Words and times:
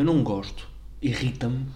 eu 0.00 0.04
não 0.04 0.22
gosto, 0.22 0.66
irrita-me 1.02 1.66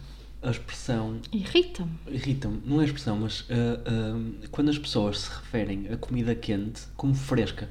a 0.42 0.50
expressão. 0.50 1.20
Irrita-me. 1.32 1.90
Irrita-me, 2.08 2.60
não 2.64 2.78
é 2.80 2.84
a 2.84 2.86
expressão, 2.86 3.16
mas 3.18 3.46
ah, 3.50 3.80
ah, 3.86 4.46
quando 4.50 4.68
as 4.70 4.78
pessoas 4.78 5.20
se 5.20 5.30
referem 5.30 5.88
a 5.92 5.96
comida 5.96 6.34
quente 6.34 6.82
como 6.96 7.14
fresca. 7.14 7.68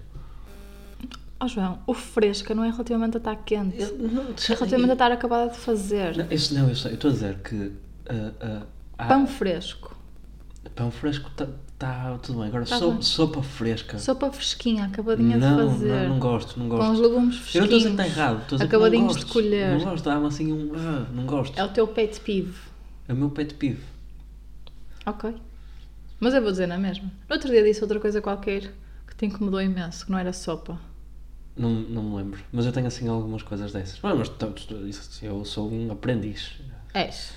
Ó 1.39 1.47
João, 1.47 1.79
o 1.85 1.93
fresca 1.93 2.55
não 2.55 2.63
é 2.63 2.69
relativamente 2.71 3.17
a 3.17 3.19
estar 3.19 3.35
quente. 3.35 3.79
Eu 3.81 3.97
não, 3.97 4.23
É 4.23 4.35
relativamente 4.55 4.89
a 4.91 4.93
estar 4.93 5.11
acabada 5.11 5.51
de 5.51 5.57
fazer. 5.57 6.15
não, 6.17 6.31
isso, 6.31 6.53
não, 6.53 6.69
eu 6.69 6.75
sei, 6.75 6.91
eu 6.91 6.95
estou 6.95 7.09
a 7.09 7.13
dizer 7.13 7.37
que 7.39 7.71
ah, 8.07 8.63
há- 8.97 9.05
Pão 9.07 9.27
fresco. 9.27 9.95
pão 10.75 10.89
fresco 10.91 11.29
está 11.29 11.47
tá 11.85 12.17
tudo 12.21 12.39
bem. 12.39 12.47
Agora, 12.47 12.65
Tá 12.65 12.77
so- 12.79 12.91
bem. 12.91 13.01
sopa 13.01 13.43
fresca. 13.43 13.97
Sopa 13.99 14.31
fresquinha, 14.31 14.85
acabadinha 14.85 15.37
não, 15.37 15.67
de 15.67 15.73
fazer. 15.73 15.87
não, 16.03 16.09
não 16.09 16.19
gosto, 16.19 16.59
não 16.59 16.69
Com 16.69 16.77
gosto. 16.77 16.91
os 16.93 16.99
legumes 16.99 17.15
Eu 17.15 17.21
não 17.25 17.41
fresquinhos. 17.41 17.63
estou 17.63 17.63
a 17.63 17.77
dizer 17.77 17.89
que 17.95 18.01
está 18.01 18.07
errado, 18.07 18.41
estou 18.43 18.61
acabadinhos 18.61 19.13
de 19.15 19.21
gosto. 19.23 19.33
colher. 19.33 19.77
Não 19.77 19.83
gosto, 19.85 20.03
dá-me 20.05 20.25
assim 20.27 20.51
um. 20.53 20.71
ah, 20.75 21.05
não 21.13 21.25
gosto. 21.25 21.59
É 21.59 21.63
o 21.63 21.69
teu 21.69 21.87
pet 21.87 22.19
peeve. 22.21 22.53
É 23.07 23.13
o 23.13 23.15
meu 23.15 23.29
pet 23.29 23.53
peeve. 23.55 23.81
Ok. 25.05 25.33
Mas 26.19 26.33
eu 26.33 26.41
vou 26.41 26.51
dizer 26.51 26.67
na 26.67 26.77
mesma. 26.77 27.11
No 27.29 27.35
outro 27.35 27.49
dia 27.51 27.61
disse 27.63 27.81
outra 27.81 27.99
coisa 27.99 28.21
qualquer 28.21 28.71
que 29.05 29.15
te 29.15 29.25
incomodou 29.25 29.61
imenso, 29.61 30.05
que 30.05 30.11
não 30.11 30.17
era 30.17 30.31
sopa. 30.31 30.79
Não, 31.57 31.69
não 31.69 32.01
me 32.03 32.15
lembro. 32.15 32.39
Mas 32.51 32.65
eu 32.65 32.71
tenho 32.71 32.87
assim 32.87 33.07
algumas 33.07 33.43
coisas 33.43 33.71
dessas. 33.73 33.99
Mas 34.01 34.29
isso- 34.87 35.23
eu 35.25 35.43
sou 35.45 35.71
um 35.71 35.91
aprendiz 35.91 36.53
És. 36.93 37.31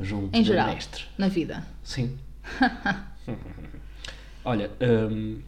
junto 0.00 0.36
Em 0.36 0.42
geral. 0.44 0.66
mestre. 0.74 1.04
Na 1.16 1.28
vida. 1.28 1.64
Sim. 1.82 2.18
Olha, 4.44 4.70
hum, 4.80 5.38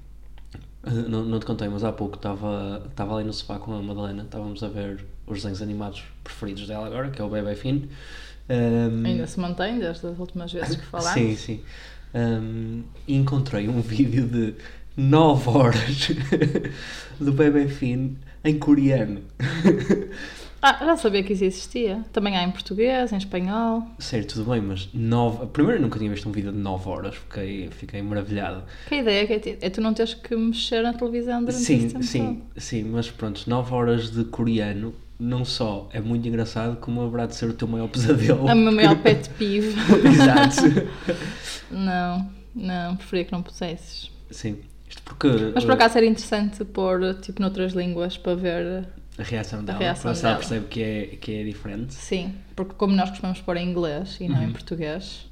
não, 1.09 1.25
não 1.25 1.39
te 1.39 1.47
contei, 1.47 1.69
mas 1.69 1.85
há 1.85 1.93
pouco 1.93 2.17
estava 2.17 2.83
estava 2.89 3.17
ali 3.17 3.25
no 3.25 3.33
sofá 3.33 3.59
com 3.59 3.75
a 3.75 3.83
Madalena, 3.83 4.23
estávamos 4.23 4.63
a 4.63 4.69
ver 4.69 5.05
os 5.27 5.39
desenhos 5.39 5.63
animados 5.63 6.03
preferidos 6.25 6.67
dela 6.67 6.87
agora, 6.87 7.11
que 7.11 7.21
é 7.21 7.25
o 7.25 7.29
Bebê 7.29 7.55
Finn. 7.55 7.83
Hum, 8.49 9.05
Ainda 9.05 9.27
se 9.27 9.39
mantém 9.39 9.79
desde 9.79 10.07
as 10.07 10.19
últimas 10.19 10.53
vezes 10.53 10.77
que 10.77 10.85
falámos. 10.87 11.13
Sim, 11.13 11.37
sim. 11.37 11.61
E 13.07 13.15
encontrei 13.15 13.69
um 13.69 13.81
vídeo 13.83 14.27
de 14.27 14.55
9 14.97 15.49
horas 15.51 16.09
do 17.21 17.33
Bebê 17.33 17.69
Finn 17.69 18.15
em 18.45 18.59
coreano. 18.59 19.23
Ah, 20.63 20.77
já 20.85 20.97
sabia 20.97 21.23
que 21.23 21.33
isso 21.33 21.45
existia. 21.45 22.05
Também 22.13 22.37
há 22.37 22.43
em 22.43 22.51
português, 22.51 23.13
em 23.13 23.17
espanhol. 23.17 23.87
Sério, 23.99 24.27
tudo 24.27 24.51
bem, 24.51 24.61
mas 24.61 24.89
9. 24.93 25.47
Primeiro, 25.47 25.79
eu 25.79 25.83
nunca 25.83 25.99
tinha 25.99 26.11
visto 26.11 26.29
um 26.29 26.33
vídeo 26.33 26.53
de 26.53 26.59
9 26.59 26.89
horas, 26.89 27.15
fiquei, 27.17 27.69
fiquei 27.71 28.03
maravilhado. 28.03 28.63
Que 28.87 28.97
a 28.97 28.99
ideia 28.99 29.23
é, 29.23 29.27
que 29.27 29.33
é, 29.33 29.39
ti- 29.39 29.59
é 29.61 29.71
tu 29.71 29.81
não 29.81 29.95
teres 29.95 30.13
que 30.15 30.37
mexer 30.37 30.83
na 30.83 30.93
televisão 30.93 31.41
durante 31.43 31.63
esse 31.63 31.65
Sim, 31.65 31.89
tempo 31.89 32.05
sim, 32.05 32.43
sim, 32.57 32.85
mas 32.85 33.11
pronto, 33.11 33.43
9 33.49 33.75
horas 33.75 34.11
de 34.11 34.25
coreano 34.25 34.95
não 35.19 35.45
só 35.45 35.89
é 35.93 36.01
muito 36.01 36.27
engraçado, 36.29 36.77
como 36.77 37.03
haverá 37.03 37.27
de 37.27 37.37
ser 37.37 37.47
o 37.49 37.53
teu 37.55 37.69
maior 37.69 37.89
pesadelo. 37.89 38.39
todo. 38.41 38.53
O 38.53 38.55
meu 38.55 38.73
maior 38.73 38.97
pet 39.03 39.29
peeve. 39.31 39.75
Exato. 40.09 40.63
não, 41.71 42.31
não, 42.55 42.97
preferia 42.97 43.25
que 43.25 43.33
não 43.33 43.43
pusesses. 43.43 44.11
Sim, 44.31 44.59
isto 44.89 45.03
porque 45.03 45.29
Mas 45.55 45.65
por 45.65 45.73
uh, 45.73 45.75
acaso 45.75 45.99
era 45.99 46.07
interessante 46.07 46.65
pôr 46.65 47.15
tipo 47.21 47.41
noutras 47.41 47.73
línguas 47.73 48.17
para 48.17 48.35
ver. 48.35 48.89
A 49.21 49.25
reação 49.25 49.65
dela, 49.65 49.79
reação 49.79 50.03
para 50.03 50.13
ver 50.13 50.17
se 50.17 50.25
ela 50.27 50.35
dela. 50.35 50.37
percebe 50.37 50.67
que 50.69 50.83
é, 50.83 51.07
que 51.17 51.33
é 51.41 51.45
diferente. 51.45 51.95
Sim, 51.95 52.35
porque 52.57 52.75
como 52.75 52.95
nós 52.95 53.11
costumamos 53.11 53.41
pôr 53.41 53.57
em 53.57 53.69
inglês 53.71 54.19
e 54.21 54.29
Uhum. 54.29 54.31
não 54.31 54.43
em 54.43 54.53
português, 54.53 55.31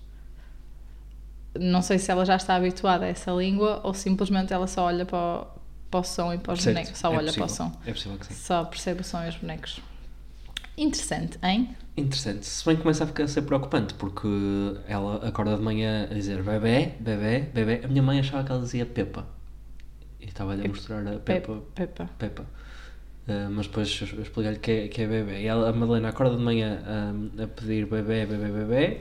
não 1.59 1.83
sei 1.83 1.99
se 1.99 2.11
ela 2.11 2.25
já 2.25 2.37
está 2.37 2.55
habituada 2.57 3.05
a 3.05 3.09
essa 3.09 3.31
língua 3.33 3.81
ou 3.83 3.95
simplesmente 3.95 4.53
ela 4.53 4.67
só 4.67 4.85
olha 4.85 5.05
para 5.07 5.19
o, 5.19 5.47
para 5.91 6.01
o 6.01 6.05
som 6.05 6.33
e 6.33 6.39
para 6.39 6.53
os 6.53 6.63
Certo, 6.63 6.77
bonecos. 6.77 6.99
Só 6.99 7.13
é 7.13 7.17
olha 7.17 7.33
para 7.33 7.45
o 7.45 7.47
possível, 7.47 7.49
som. 7.49 7.73
É 7.87 7.93
possível 7.93 8.19
que 8.19 8.27
sim. 8.27 8.35
Só 8.35 8.65
percebe 8.65 9.01
o 9.01 9.05
som 9.05 9.25
e 9.25 9.29
os 9.29 9.37
bonecos. 9.37 9.81
Interessante, 10.77 11.39
hein? 11.43 11.77
Interessante. 11.97 12.47
Se 12.47 12.65
bem 12.65 12.77
que 12.77 12.83
começa 12.83 13.03
a 13.03 13.07
ficar 13.07 13.25
a 13.25 13.29
ser 13.29 13.43
preocupante, 13.43 13.95
porque 13.95 14.29
ela 14.87 15.17
acorda 15.27 15.57
de 15.57 15.63
manhã 15.63 16.07
a 16.09 16.15
dizer 16.15 16.41
bebê, 16.43 16.93
bebê, 17.01 17.41
bebê. 17.53 17.81
A 17.85 17.89
minha 17.89 18.03
mãe 18.03 18.21
achava 18.21 18.45
que 18.45 18.53
ela 18.53 18.61
dizia 18.61 18.87
Pepa. 18.87 19.27
E 20.21 20.27
estava-lhe 20.27 20.65
a 20.65 20.69
mostrar 20.69 21.05
a 21.09 21.19
Pepa. 21.19 21.61
Pepa. 21.75 22.09
Pepa. 22.17 22.47
Ah, 23.29 23.49
mas 23.51 23.67
depois 23.67 23.89
expliquei-lhe 23.89 24.59
que, 24.59 24.71
é- 24.71 24.89
que 24.89 25.03
é 25.03 25.07
bebê. 25.07 25.43
E 25.43 25.47
ela, 25.47 25.69
a 25.69 25.73
Madalena 25.73 26.09
acorda 26.09 26.37
de 26.37 26.43
manhã 26.43 26.81
ah, 26.87 27.43
a 27.45 27.47
pedir 27.47 27.87
bebê, 27.87 28.25
bebê, 28.27 28.49
bebê. 28.51 29.01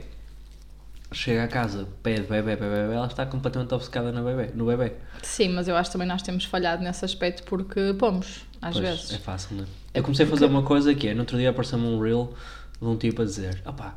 Chega 1.10 1.44
a 1.44 1.48
casa, 1.48 1.88
pede 2.02 2.22
bebê, 2.22 2.54
bebê, 2.54 2.82
bebê. 2.82 2.94
Ela 2.94 3.06
está 3.06 3.24
completamente 3.24 3.72
obcecada 3.72 4.12
no 4.12 4.22
bebê. 4.22 4.52
No 4.54 4.66
bebê. 4.66 4.92
Sim, 5.22 5.48
mas 5.50 5.66
eu 5.66 5.74
acho 5.76 5.88
que 5.88 5.92
também 5.92 6.06
nós 6.06 6.20
temos 6.20 6.44
falhado 6.44 6.82
nesse 6.84 7.02
aspecto 7.04 7.44
porque 7.44 7.94
pomos, 7.98 8.42
às 8.60 8.74
Pois, 8.74 8.86
vezes. 8.86 9.12
É 9.14 9.18
fácil, 9.18 9.56
não 9.56 9.64
é? 9.64 9.66
Eu 9.94 10.02
comecei 10.02 10.26
a 10.26 10.28
fazer 10.28 10.44
uma 10.44 10.62
coisa 10.62 10.94
que 10.94 11.08
é, 11.08 11.14
no 11.14 11.20
outro 11.20 11.38
dia 11.38 11.48
apareceu-me 11.48 11.86
um 11.86 11.98
reel 11.98 12.34
de 12.78 12.86
um 12.86 12.94
tipo 12.96 13.22
a 13.22 13.24
dizer: 13.24 13.62
opá, 13.64 13.96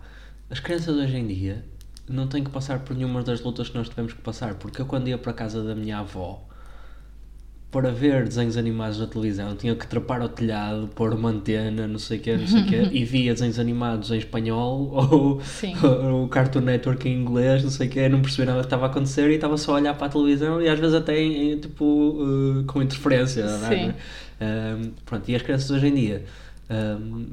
as 0.49 0.61
crianças 0.61 0.95
hoje 0.95 1.17
em 1.17 1.27
dia 1.27 1.65
não 2.07 2.27
têm 2.27 2.43
que 2.45 2.49
passar 2.49 2.79
por 2.79 2.95
nenhuma 2.95 3.21
das 3.23 3.41
lutas 3.41 3.67
que 3.67 3.75
nós 3.77 3.89
tivemos 3.89 4.13
que 4.13 4.21
passar, 4.21 4.53
porque 4.55 4.81
eu 4.81 4.85
quando 4.85 5.09
ia 5.09 5.17
para 5.17 5.31
a 5.31 5.35
casa 5.35 5.61
da 5.61 5.75
minha 5.75 5.99
avó 5.99 6.41
para 7.71 7.89
ver 7.89 8.25
desenhos 8.25 8.57
animados 8.57 8.99
na 8.99 9.07
televisão 9.07 9.55
tinha 9.55 9.73
que 9.73 9.87
trepar 9.87 10.21
ao 10.21 10.27
telhado, 10.27 10.89
pôr 10.93 11.13
uma 11.13 11.29
antena, 11.29 11.87
não 11.87 11.97
sei 11.97 12.17
o 12.17 12.21
quê, 12.21 12.35
não 12.35 12.45
sei 12.45 12.61
o 12.61 12.65
quê, 12.65 12.81
e 12.91 13.05
via 13.05 13.33
desenhos 13.33 13.57
animados 13.57 14.11
em 14.11 14.17
espanhol 14.17 14.91
ou, 15.11 15.41
ou 15.81 16.23
o 16.25 16.27
Cartoon 16.27 16.59
Network 16.59 17.07
em 17.07 17.13
inglês, 17.13 17.63
não 17.63 17.69
sei 17.69 17.87
o 17.87 17.89
quê, 17.89 18.09
não 18.09 18.21
percebia 18.21 18.47
nada 18.47 18.59
que 18.59 18.65
estava 18.65 18.87
a 18.87 18.89
acontecer 18.89 19.31
e 19.31 19.35
estava 19.35 19.57
só 19.57 19.71
a 19.71 19.75
olhar 19.75 19.93
para 19.93 20.07
a 20.07 20.09
televisão 20.09 20.61
e 20.61 20.67
às 20.67 20.77
vezes 20.77 20.95
até 20.95 21.17
em, 21.17 21.57
tipo 21.57 22.17
eh, 22.19 22.63
com 22.67 22.81
interferência, 22.81 23.45
não 23.45 23.67
é? 23.67 23.69
Sim. 23.69 23.93
Um, 24.41 24.91
pronto, 25.05 25.29
e 25.29 25.35
as 25.35 25.41
crianças 25.41 25.71
hoje 25.71 25.87
em 25.87 25.93
dia 25.93 26.25
um, 26.69 27.25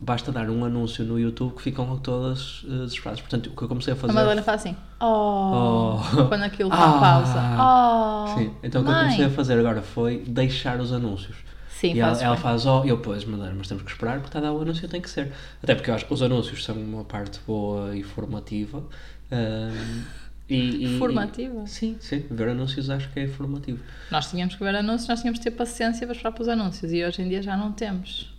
basta 0.00 0.30
dar 0.30 0.48
um 0.48 0.64
anúncio 0.64 1.04
no 1.04 1.18
YouTube 1.18 1.54
que 1.56 1.62
ficam 1.62 1.84
logo 1.86 2.00
todas 2.00 2.62
uh, 2.64 2.84
desesperadas. 2.84 3.20
Portanto, 3.20 3.50
o 3.52 3.56
que 3.56 3.62
eu 3.62 3.68
comecei 3.68 3.92
a 3.92 3.96
A 3.96 3.98
fazer. 3.98 4.12
Madalena 4.12 4.42
faz 4.42 4.60
assim, 4.62 4.76
oh, 5.00 5.98
Oh. 6.16 6.26
quando 6.28 6.42
aquilo 6.42 6.68
está 6.72 6.84
Ah. 6.96 7.00
pausa. 7.00 8.34
Oh, 8.34 8.38
Sim, 8.38 8.54
então 8.62 8.82
o 8.82 8.84
que 8.84 8.90
eu 8.90 8.94
mãe. 8.94 9.04
comecei 9.04 9.24
a 9.24 9.30
fazer 9.30 9.58
agora 9.58 9.82
foi 9.82 10.18
deixar 10.26 10.80
os 10.80 10.92
anúncios. 10.92 11.36
Sim, 11.68 11.94
e 11.94 12.00
ela, 12.00 12.20
ela 12.20 12.36
faz, 12.36 12.66
oh, 12.66 12.82
eu 12.84 12.98
pois, 12.98 13.24
Madalena, 13.24 13.54
mas 13.58 13.68
temos 13.68 13.84
que 13.84 13.90
esperar 13.92 14.14
porque 14.16 14.28
está 14.28 14.38
a 14.40 14.42
dar 14.42 14.52
o 14.52 14.60
anúncio, 14.60 14.88
tem 14.88 15.00
que 15.00 15.08
ser. 15.08 15.32
Até 15.62 15.74
porque 15.76 15.88
eu 15.90 15.94
acho 15.94 16.06
que 16.06 16.12
os 16.14 16.22
anúncios 16.22 16.64
são 16.64 16.74
uma 16.76 17.04
parte 17.04 17.38
boa 17.46 17.96
e 17.96 18.02
formativa. 18.02 18.82
um, 19.30 20.02
e, 20.48 20.84
e- 20.94 20.98
Formativa? 20.98 21.66
Sim, 21.66 21.96
sim, 22.00 22.24
ver 22.30 22.48
anúncios 22.48 22.88
acho 22.88 23.08
que 23.10 23.20
é 23.20 23.28
formativo. 23.28 23.80
Nós 24.10 24.30
tínhamos 24.30 24.54
que 24.56 24.64
ver 24.64 24.74
anúncios, 24.74 25.06
nós 25.08 25.20
tínhamos 25.20 25.38
que 25.38 25.44
ter 25.44 25.50
paciência 25.50 26.06
para 26.06 26.16
esperar 26.16 26.32
para 26.32 26.42
os 26.42 26.48
anúncios 26.48 26.90
e 26.92 27.04
hoje 27.04 27.20
em 27.22 27.28
dia 27.28 27.42
já 27.42 27.56
não 27.56 27.70
temos. 27.72 28.32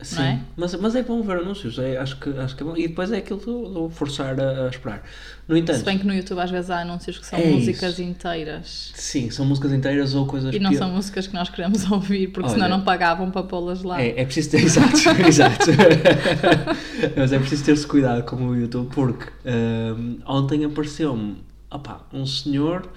Sim, 0.00 0.22
é? 0.22 0.40
mas, 0.56 0.74
mas 0.74 0.94
é 0.96 1.02
bom 1.02 1.22
ver 1.22 1.36
anúncios, 1.38 1.78
é, 1.78 1.96
acho, 1.96 2.16
que, 2.18 2.28
acho 2.38 2.56
que 2.56 2.62
é 2.62 2.66
bom. 2.66 2.76
E 2.76 2.88
depois 2.88 3.10
é 3.12 3.18
aquilo 3.18 3.38
do, 3.38 3.68
do 3.68 3.88
forçar 3.88 4.38
a, 4.38 4.66
a 4.66 4.68
esperar. 4.68 5.02
No 5.48 5.56
entanto, 5.56 5.78
Se 5.78 5.84
bem 5.84 5.96
que 5.98 6.04
no 6.06 6.12
YouTube 6.12 6.40
às 6.40 6.50
vezes 6.50 6.68
há 6.70 6.80
anúncios 6.80 7.16
que 7.18 7.24
são 7.24 7.38
É 7.38 7.46
músicas 7.46 7.92
isso. 7.92 8.02
inteiras 8.02 8.92
sim, 8.96 9.30
são 9.30 9.46
músicas 9.46 9.72
inteiras 9.72 10.14
ou 10.14 10.26
coisas 10.26 10.52
e 10.54 10.58
não 10.58 10.70
pior- 10.70 10.80
são 10.80 10.90
músicas 10.90 11.26
que 11.28 11.34
nós 11.34 11.48
queremos 11.48 11.88
ouvir 11.90 12.28
porque 12.28 12.50
senão 12.50 12.66
Olha, 12.66 12.76
não 12.76 12.84
pagavam 12.84 13.30
para 13.30 13.44
pô-las 13.44 13.82
lá. 13.82 14.02
É, 14.02 14.20
é 14.20 14.24
preciso 14.24 14.50
ter, 14.50 14.60
exato, 14.64 14.96
exato. 15.26 15.66
Mas 17.16 17.32
é 17.32 17.38
preciso 17.38 17.64
ter-se 17.64 17.86
cuidado 17.86 18.22
com 18.24 18.36
o 18.36 18.56
YouTube 18.56 18.90
porque 18.92 19.30
hum, 19.96 20.18
ontem 20.26 20.64
apareceu-me 20.64 21.36
um 22.12 22.26
senhor. 22.26 22.88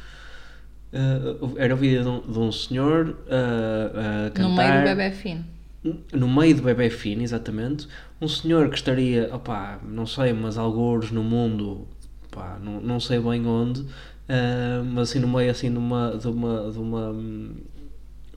uh, 0.94 1.56
era 1.58 1.74
o 1.74 1.78
vídeo 1.78 2.02
de 2.04 2.10
um, 2.10 2.22
de 2.32 2.40
um 2.40 2.52
senhor 2.52 3.10
uh, 3.10 4.28
a 4.28 4.30
cantar 4.32 4.50
no 4.50 4.56
meio 4.56 4.74
do 4.80 4.84
bebê 4.84 5.12
fino. 5.12 5.46
No 5.84 6.28
meio 6.28 6.56
do 6.56 6.64
bebê 6.64 6.90
fino, 6.90 7.22
exatamente, 7.22 7.88
um 8.20 8.28
senhor 8.28 8.70
que 8.70 8.76
estaria, 8.76 9.34
opá, 9.34 9.80
não 9.88 10.06
sei, 10.06 10.34
mas 10.34 10.58
algures 10.58 11.12
no 11.12 11.24
mundo, 11.24 11.88
opá, 12.26 12.60
não, 12.62 12.82
não 12.82 13.00
sei 13.00 13.20
bem 13.20 13.46
onde, 13.46 13.86
ah, 14.28 14.84
mas 14.86 15.10
assim 15.10 15.20
no 15.20 15.28
meio 15.28 15.50
assim 15.52 15.72
de 15.72 15.78
uma, 15.78 16.18
de 16.18 16.28
uma, 16.28 17.10
hum, 17.12 17.52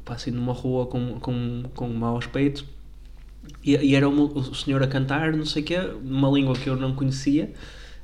opá, 0.00 0.14
assim 0.14 0.30
numa 0.30 0.52
rua 0.52 0.86
com, 0.86 1.18
com, 1.18 1.62
com 1.74 1.88
um 1.88 1.94
mau 1.94 2.16
aspecto, 2.18 2.64
e, 3.64 3.74
e 3.76 3.94
era 3.94 4.08
o, 4.08 4.24
o 4.26 4.54
senhor 4.54 4.82
a 4.82 4.86
cantar, 4.86 5.32
não 5.32 5.46
sei 5.46 5.62
o 5.62 5.64
quê, 5.64 5.78
numa 6.02 6.30
língua 6.30 6.54
que 6.54 6.68
eu 6.68 6.76
não 6.76 6.94
conhecia, 6.94 7.52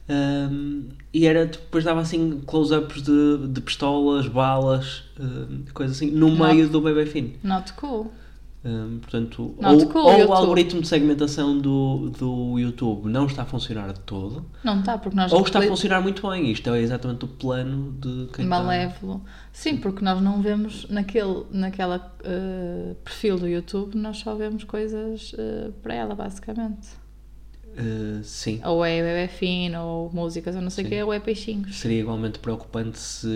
um, 0.09 0.89
e 1.13 1.27
era 1.27 1.47
depois 1.47 1.85
dava 1.85 2.01
assim 2.01 2.41
close-ups 2.47 3.03
de, 3.03 3.49
de 3.49 3.61
pistolas, 3.61 4.29
balas, 4.29 5.03
um, 5.19 5.65
coisas 5.75 5.97
assim, 5.97 6.11
no 6.11 6.31
Não. 6.31 6.47
meio 6.47 6.69
do 6.69 6.81
bebê 6.81 7.07
fino. 7.07 7.33
Not 7.43 7.73
cool. 7.75 8.13
Hum, 8.69 8.99
portanto, 9.01 9.55
Not 9.61 9.85
ou, 9.85 9.91
cool, 9.91 10.03
ou 10.03 10.27
o 10.27 10.33
algoritmo 10.33 10.81
de 10.81 10.89
segmentação 10.89 11.57
do, 11.57 12.11
do 12.11 12.59
YouTube 12.59 13.09
não 13.09 13.27
está 13.27 13.43
a 13.43 13.45
funcionar 13.45 13.93
de 13.93 14.01
todo, 14.01 14.45
Não 14.65 14.81
está, 14.81 14.99
porque 14.99 15.17
nós 15.17 15.33
ou 15.33 15.43
está 15.43 15.61
a 15.61 15.63
funcionar 15.63 16.01
muito 16.01 16.29
bem. 16.29 16.51
Isto 16.51 16.75
é 16.75 16.81
exatamente 16.81 17.25
o 17.25 17.29
plano 17.29 17.93
de 17.93 18.27
quem 18.33 18.45
está... 18.45 18.59
malévolo. 18.59 19.23
Sim, 19.53 19.77
porque 19.77 20.05
nós 20.05 20.21
não 20.21 20.43
vemos 20.43 20.85
naquele 20.89 21.45
naquela 21.53 22.13
eh, 22.25 22.97
perfil 23.05 23.39
do 23.39 23.47
YouTube, 23.47 23.95
nós 23.95 24.19
só 24.19 24.35
vemos 24.35 24.65
coisas 24.65 25.33
eh, 25.39 25.71
para 25.81 25.95
ela, 25.95 26.17
basicamente. 26.17 26.89
Uh, 27.79 28.25
sim. 28.25 28.61
Ou 28.65 28.85
é 28.85 29.03
bebê 29.03 29.29
fino, 29.29 29.83
ou 29.83 30.11
músicas, 30.13 30.57
ou 30.57 30.63
não 30.63 30.71
sei 30.71 30.85
o 30.85 30.89
que, 30.89 31.03
ou 31.03 31.13
é 31.13 31.21
peixinhos. 31.21 31.77
Seria 31.77 32.01
igualmente 32.01 32.39
preocupante 32.39 32.99
se, 32.99 33.29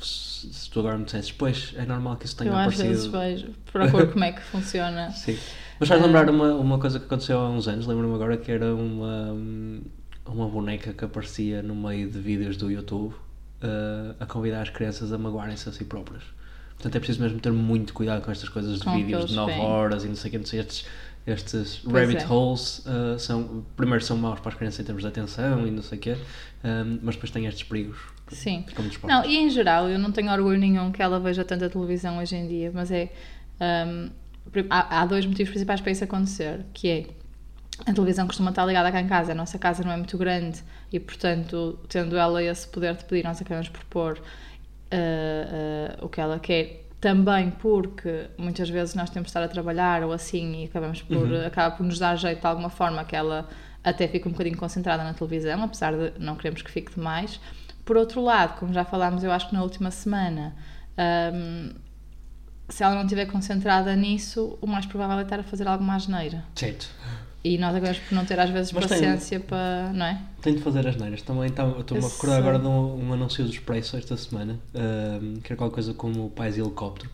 se, 0.00 0.52
se 0.52 0.70
tu 0.70 0.78
agora 0.80 0.96
me 0.96 1.04
dissesses, 1.04 1.32
pois, 1.32 1.74
é 1.76 1.84
normal 1.84 2.16
que 2.16 2.26
isso 2.26 2.36
tenha 2.36 2.50
Eu 2.50 2.56
às 2.56 2.76
vezes 2.76 3.06
aparecido. 3.06 3.46
vejo, 3.48 3.58
procuro 3.72 4.12
como 4.12 4.24
é 4.24 4.32
que 4.32 4.40
funciona. 4.42 5.10
Sim. 5.12 5.36
Mas 5.80 5.88
faz 5.88 6.00
lembrar 6.00 6.30
uma, 6.30 6.54
uma 6.54 6.78
coisa 6.78 6.98
que 6.98 7.06
aconteceu 7.06 7.38
há 7.38 7.50
uns 7.50 7.66
anos, 7.66 7.86
lembro-me 7.86 8.14
agora 8.14 8.36
que 8.36 8.50
era 8.50 8.74
uma, 8.74 9.36
uma 10.26 10.48
boneca 10.48 10.92
que 10.92 11.04
aparecia 11.04 11.60
no 11.62 11.74
meio 11.74 12.08
de 12.08 12.18
vídeos 12.18 12.56
do 12.56 12.70
YouTube 12.70 13.12
uh, 13.12 14.14
a 14.18 14.26
convidar 14.26 14.62
as 14.62 14.70
crianças 14.70 15.12
a 15.12 15.18
magoarem-se 15.18 15.68
a 15.68 15.72
si 15.72 15.84
próprias. 15.84 16.22
Portanto, 16.76 16.94
é 16.96 16.98
preciso 16.98 17.22
mesmo 17.22 17.40
ter 17.40 17.52
muito 17.52 17.94
cuidado 17.94 18.22
com 18.22 18.30
estas 18.30 18.48
coisas 18.48 18.78
de 18.78 18.84
Com 18.84 18.96
vídeos 18.96 19.30
de 19.30 19.34
9 19.34 19.52
bem. 19.52 19.62
horas 19.62 20.04
e 20.04 20.08
não 20.08 20.14
sei 20.14 20.28
o 20.28 20.32
que, 20.32 20.38
não 20.38 20.44
sei, 20.46 20.60
estes, 20.60 20.86
estes 21.26 21.80
Pois 21.82 22.08
rabbit 22.08 22.24
é. 22.24 22.28
holes 22.28 22.78
uh, 22.86 23.18
são, 23.18 23.64
primeiro 23.76 24.04
são 24.04 24.16
maus 24.16 24.38
para 24.40 24.50
as 24.50 24.54
crianças 24.54 24.80
em 24.80 24.84
termos 24.84 25.02
de 25.02 25.08
atenção 25.08 25.66
e 25.66 25.70
não 25.70 25.82
sei 25.82 25.98
o 25.98 26.00
quê, 26.00 26.16
um, 26.64 26.98
mas 27.02 27.16
depois 27.16 27.30
têm 27.30 27.46
estes 27.46 27.64
perigos. 27.64 27.98
Sim. 28.28 28.64
Não, 29.04 29.24
e 29.24 29.36
em 29.36 29.50
geral, 29.50 29.88
eu 29.88 29.98
não 29.98 30.10
tenho 30.12 30.32
orgulho 30.32 30.58
nenhum 30.58 30.90
que 30.90 31.02
ela 31.02 31.18
veja 31.20 31.44
tanta 31.44 31.68
televisão 31.68 32.18
hoje 32.18 32.36
em 32.36 32.46
dia, 32.46 32.70
mas 32.74 32.90
é. 32.90 33.10
hum, 33.60 34.10
prim- 34.50 34.66
há, 34.70 35.02
há 35.02 35.06
dois 35.06 35.26
motivos 35.26 35.50
principais 35.50 35.80
para 35.80 35.92
isso 35.92 36.04
acontecer, 36.04 36.64
que 36.72 36.88
é 36.88 37.06
a 37.84 37.92
televisão 37.92 38.26
costuma 38.26 38.50
estar 38.50 38.64
ligada 38.64 38.90
cá 38.90 39.00
em 39.00 39.06
casa, 39.06 39.32
a 39.32 39.34
nossa 39.34 39.58
casa 39.58 39.84
não 39.84 39.92
é 39.92 39.96
muito 39.96 40.16
grande 40.16 40.62
e, 40.90 40.98
portanto, 40.98 41.78
tendo 41.88 42.16
ela 42.16 42.42
esse 42.42 42.66
poder 42.66 42.94
de 42.96 43.04
pedir, 43.04 43.24
nós 43.24 43.40
acabamos 43.40 43.68
por 43.68 43.84
pôr 43.84 44.12
uh, 44.18 46.00
uh, 46.00 46.04
o 46.04 46.08
que 46.08 46.20
ela 46.20 46.38
quer. 46.38 46.85
Também 47.00 47.50
porque 47.50 48.28
muitas 48.38 48.68
vezes 48.68 48.94
nós 48.94 49.10
temos 49.10 49.26
de 49.26 49.30
estar 49.30 49.42
a 49.42 49.48
trabalhar 49.48 50.02
ou 50.02 50.12
assim 50.12 50.62
e 50.62 50.64
acabamos 50.64 51.02
por, 51.02 51.34
acaba 51.44 51.76
por 51.76 51.84
nos 51.84 51.98
dar 51.98 52.16
jeito 52.16 52.40
de 52.40 52.46
alguma 52.46 52.70
forma 52.70 53.04
que 53.04 53.14
ela 53.14 53.48
até 53.84 54.08
fica 54.08 54.28
um 54.28 54.32
bocadinho 54.32 54.56
concentrada 54.56 55.04
na 55.04 55.14
televisão, 55.14 55.62
apesar 55.62 55.92
de 55.92 56.18
não 56.18 56.34
queremos 56.36 56.62
que 56.62 56.70
fique 56.70 56.94
demais. 56.94 57.40
Por 57.84 57.96
outro 57.96 58.20
lado, 58.20 58.58
como 58.58 58.72
já 58.72 58.84
falámos, 58.84 59.22
eu 59.22 59.30
acho 59.30 59.48
que 59.48 59.54
na 59.54 59.62
última 59.62 59.92
semana, 59.92 60.56
hum, 61.32 61.70
se 62.68 62.82
ela 62.82 62.94
não 62.94 63.02
estiver 63.02 63.26
concentrada 63.26 63.94
nisso, 63.94 64.58
o 64.60 64.66
mais 64.66 64.86
provável 64.86 65.18
é 65.18 65.22
estar 65.22 65.40
a 65.40 65.42
fazer 65.42 65.66
alguma 65.68 65.94
asneira. 65.94 66.44
Certo. 66.54 66.88
E 67.44 67.58
nós 67.58 67.76
acabamos 67.76 67.98
por 68.00 68.14
não 68.14 68.24
ter 68.24 68.40
às 68.40 68.50
vezes 68.50 68.72
Mas 68.72 68.86
paciência 68.86 69.38
para. 69.38 69.92
não 69.92 70.06
é? 70.06 70.20
Tenho 70.42 70.56
de 70.56 70.62
fazer 70.62 70.86
as 70.86 70.96
neiras. 70.96 71.22
Também 71.22 71.48
tá- 71.50 71.68
estou-me 71.78 72.04
a 72.04 72.08
recordar 72.08 72.38
agora 72.38 72.58
de 72.58 72.66
um, 72.66 73.08
um 73.08 73.12
anúncio 73.12 73.44
do 73.44 73.50
Expresso 73.50 73.96
esta 73.96 74.16
semana, 74.16 74.58
um, 74.74 75.34
que 75.34 75.52
era 75.52 75.56
qualquer 75.56 75.74
coisa 75.74 75.94
como 75.94 76.28
Pais 76.30 76.56
e 76.56 76.60
Helicóptero. 76.60 77.08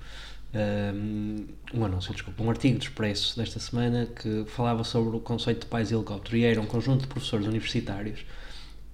Um, 0.54 1.46
um 1.74 1.84
anúncio, 1.84 2.12
desculpa, 2.12 2.42
um 2.42 2.48
artigo 2.48 2.78
do 2.78 2.82
Expresso 2.82 3.36
desta 3.36 3.58
semana 3.58 4.06
que 4.06 4.44
falava 4.46 4.84
sobre 4.84 5.16
o 5.16 5.20
conceito 5.20 5.60
de 5.60 5.66
pais 5.66 5.90
e 5.90 5.94
helicóptero 5.94 6.36
e 6.36 6.44
era 6.44 6.60
um 6.60 6.66
conjunto 6.66 7.02
de 7.02 7.06
professores 7.06 7.46
universitários 7.46 8.20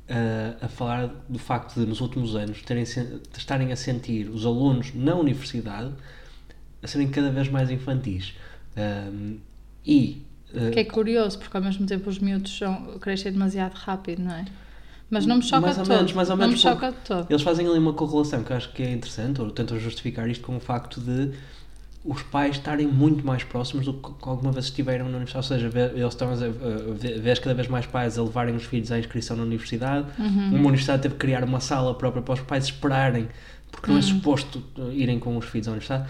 uh, 0.09 0.65
a 0.65 0.69
falar 0.69 1.09
do 1.29 1.39
facto 1.39 1.81
de, 1.81 1.87
nos 1.87 2.01
últimos 2.01 2.37
anos, 2.37 2.63
terem, 2.63 2.85
estarem 3.37 3.73
a 3.73 3.77
sentir 3.77 4.29
os 4.29 4.47
alunos 4.47 4.95
na 4.95 5.15
universidade 5.17 5.93
a 6.83 6.87
serem 6.87 7.09
cada 7.09 7.31
vez 7.31 7.49
mais 7.49 7.71
infantis. 7.71 8.35
Um, 8.77 9.39
e. 9.85 10.23
uh, 10.55 10.71
Que 10.71 10.81
é 10.81 10.85
curioso, 10.85 11.39
porque 11.39 11.57
ao 11.57 11.63
mesmo 11.63 11.87
tempo 11.87 12.09
os 12.09 12.19
miúdos 12.19 12.57
são, 12.57 12.99
crescem 13.01 13.33
demasiado 13.33 13.75
rápido, 13.75 14.23
não 14.23 14.33
é? 14.33 14.45
Mas 15.11 15.25
não 15.25 15.37
me 15.37 15.43
choca 15.43 15.61
Mais 15.63 15.79
ou 15.79 15.85
todo. 15.85 15.97
menos, 15.97 16.13
mais 16.13 16.29
ou 16.31 16.37
não 16.37 16.43
me 16.45 16.49
menos, 16.49 16.61
choca 16.61 16.93
todo. 16.93 17.27
Eles 17.31 17.43
fazem 17.43 17.67
ali 17.67 17.79
uma 17.79 17.95
correlação 17.95 18.43
que 18.45 18.53
eu 18.53 18.57
acho 18.57 18.71
que 18.73 18.83
é 18.83 18.93
interessante, 18.93 19.41
ou 19.41 19.51
tentam 19.51 19.79
justificar 19.79 20.29
isto 20.29 20.45
com 20.45 20.57
o 20.57 20.61
facto 20.61 21.01
de 21.01 21.31
os 22.05 22.23
pais 22.23 22.57
estarem 22.57 22.87
muito 22.87 23.27
mais 23.27 23.43
próximos 23.43 23.85
do 23.87 23.95
que 23.95 24.11
alguma 24.29 24.53
vez 24.53 24.67
estiveram 24.67 25.07
na 25.09 25.17
universidade. 25.17 25.53
Ou 25.53 25.61
seja, 25.71 25.79
eles 25.95 26.13
estão 26.13 26.31
a 26.31 26.35
vês 27.21 27.39
cada 27.39 27.55
vez 27.55 27.69
mais 27.69 27.87
pais 27.87 28.19
a 28.19 28.23
levarem 28.23 28.55
os 28.55 28.65
filhos 28.65 28.93
à 28.93 28.99
inscrição 28.99 29.37
na 29.37 29.43
universidade. 29.43 30.07
Uhum. 30.19 30.49
Uma 30.51 30.69
universidade 30.69 31.03
teve 31.03 31.15
que 31.15 31.21
criar 31.21 31.43
uma 31.43 31.61
sala 31.61 31.95
própria 31.95 32.23
para 32.23 32.35
os 32.35 32.41
pais 32.41 32.65
esperarem, 32.67 33.29
porque 33.73 33.89
não 33.91 33.95
Uhum. 33.95 34.01
é 34.01 34.03
suposto 34.03 34.63
uh, 34.79 34.93
irem 34.93 35.19
com 35.19 35.37
os 35.37 35.47
filhos 35.47 35.69
à 35.69 35.73
universidade. 35.73 36.09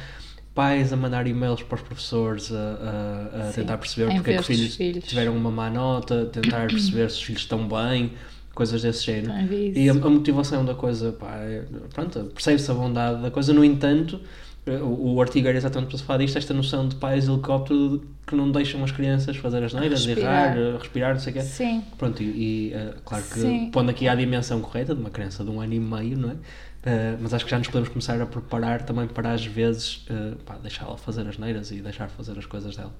Pais 0.54 0.92
a 0.92 0.96
mandar 0.96 1.26
e-mails 1.26 1.62
para 1.62 1.76
os 1.76 1.82
professores 1.82 2.50
a, 2.52 2.56
a- 2.56 3.48
a 3.48 3.52
tentar 3.52 3.78
perceber 3.78 4.12
porque 4.14 4.30
é 4.30 4.34
que 4.34 4.40
os 4.40 4.46
filhos, 4.46 4.74
filhos. 4.76 5.04
tiveram 5.04 5.36
uma 5.36 5.50
má 5.50 5.70
nota, 5.70 6.26
tentar 6.26 6.66
perceber 6.70 7.08
se 7.10 7.16
os 7.18 7.22
filhos 7.22 7.42
estão 7.42 7.68
bem, 7.68 8.12
coisas 8.54 8.82
desse 8.82 9.04
género. 9.04 9.32
E 9.54 9.88
a, 9.88 9.92
a 9.92 10.10
motivação 10.10 10.64
da 10.64 10.74
coisa, 10.74 11.12
pá, 11.12 11.36
é, 11.36 11.62
pronto, 11.94 12.24
percebe-se 12.34 12.68
a 12.70 12.74
bondade 12.74 13.22
da 13.22 13.30
coisa, 13.30 13.52
no 13.52 13.64
entanto, 13.64 14.20
o, 14.66 15.14
o 15.14 15.20
artigo 15.22 15.46
era 15.46 15.56
exatamente 15.56 15.90
para 15.90 15.98
se 15.98 16.04
falar 16.04 16.18
disto, 16.18 16.36
esta 16.36 16.52
noção 16.52 16.88
de 16.88 16.96
pais 16.96 17.28
helicóptero 17.28 18.02
que 18.26 18.34
não 18.34 18.50
deixam 18.50 18.82
as 18.82 18.90
crianças 18.90 19.36
fazer 19.36 19.62
as 19.62 19.72
neiras, 19.72 20.04
errar, 20.06 20.54
respirar, 20.78 21.12
não 21.14 21.20
sei 21.20 21.30
o 21.30 21.36
quê. 21.36 21.42
Sim, 21.42 21.84
Pronto, 21.96 22.20
e, 22.22 22.26
e, 22.26 22.72
eh, 22.74 22.94
claro 23.04 23.24
que 23.24 23.38
Sim. 23.38 23.70
pondo 23.72 23.90
aqui 23.90 24.08
a 24.08 24.14
dimensão 24.14 24.60
correta 24.60 24.92
de 24.94 25.00
uma 25.00 25.08
criança 25.10 25.44
de 25.44 25.50
um 25.50 25.60
ano 25.60 25.72
e 25.72 25.80
meio, 25.80 26.18
não 26.18 26.30
é? 26.32 26.34
Eh, 26.90 27.16
mas 27.20 27.34
acho 27.34 27.44
que 27.44 27.50
já 27.50 27.58
nos 27.58 27.66
podemos 27.66 27.90
começar 27.90 28.18
a 28.18 28.24
preparar 28.24 28.80
também 28.82 29.06
para 29.06 29.32
às 29.32 29.44
vezes 29.44 30.06
eh, 30.08 30.34
pá, 30.46 30.56
deixá-la 30.56 30.96
fazer 30.96 31.26
as 31.28 31.36
neiras 31.36 31.70
e 31.70 31.82
deixar 31.82 32.08
fazer 32.08 32.38
as 32.38 32.46
coisas 32.46 32.74
dela. 32.76 32.92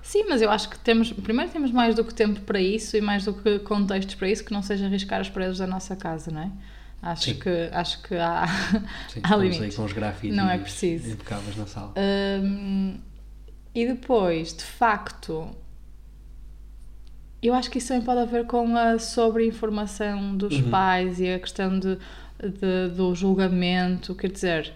Sim, 0.00 0.24
mas 0.30 0.40
eu 0.40 0.50
acho 0.50 0.70
que 0.70 0.78
temos, 0.78 1.12
primeiro 1.12 1.50
temos 1.50 1.70
mais 1.70 1.94
do 1.94 2.04
que 2.04 2.14
tempo 2.14 2.40
para 2.40 2.58
isso 2.60 2.96
e 2.96 3.02
mais 3.02 3.24
do 3.26 3.34
que 3.34 3.58
contextos 3.58 4.14
para 4.14 4.30
isso 4.30 4.42
que 4.44 4.52
não 4.52 4.62
seja 4.62 4.86
arriscar 4.86 5.20
as 5.20 5.28
paredes 5.28 5.58
da 5.58 5.66
nossa 5.66 5.94
casa, 5.94 6.30
não 6.30 6.40
é? 6.42 6.50
Acho 7.02 7.24
Sim. 7.24 7.34
que 7.38 7.68
acho 7.72 8.02
que 8.02 8.14
há, 8.14 8.46
Sim, 9.12 9.20
há 9.22 9.26
estamos 9.26 9.40
aí 9.44 9.50
limites. 9.50 9.76
com 9.76 9.84
os 9.84 9.92
grafites 9.92 10.36
Não 10.36 10.48
é 10.48 10.56
preciso. 10.56 11.10
impecáveis 11.10 11.56
na 11.56 11.66
sala. 11.66 11.92
Hum, 12.42 12.96
e 13.74 13.86
depois, 13.86 14.54
de 14.56 14.62
facto, 14.64 15.50
eu 17.42 17.52
acho 17.52 17.70
que 17.70 17.76
isso 17.78 17.88
também 17.88 18.02
pode 18.04 18.20
haver 18.20 18.46
com 18.46 18.74
a 18.76 18.98
sobre-informação 18.98 20.34
dos 20.36 20.54
Uhum. 20.56 20.70
pais 20.70 21.20
e 21.20 21.28
a 21.30 21.38
questão 21.38 21.78
de, 21.78 21.98
de- 22.42 22.94
do 22.94 23.14
julgamento. 23.14 24.14
Quer 24.14 24.30
dizer, 24.30 24.72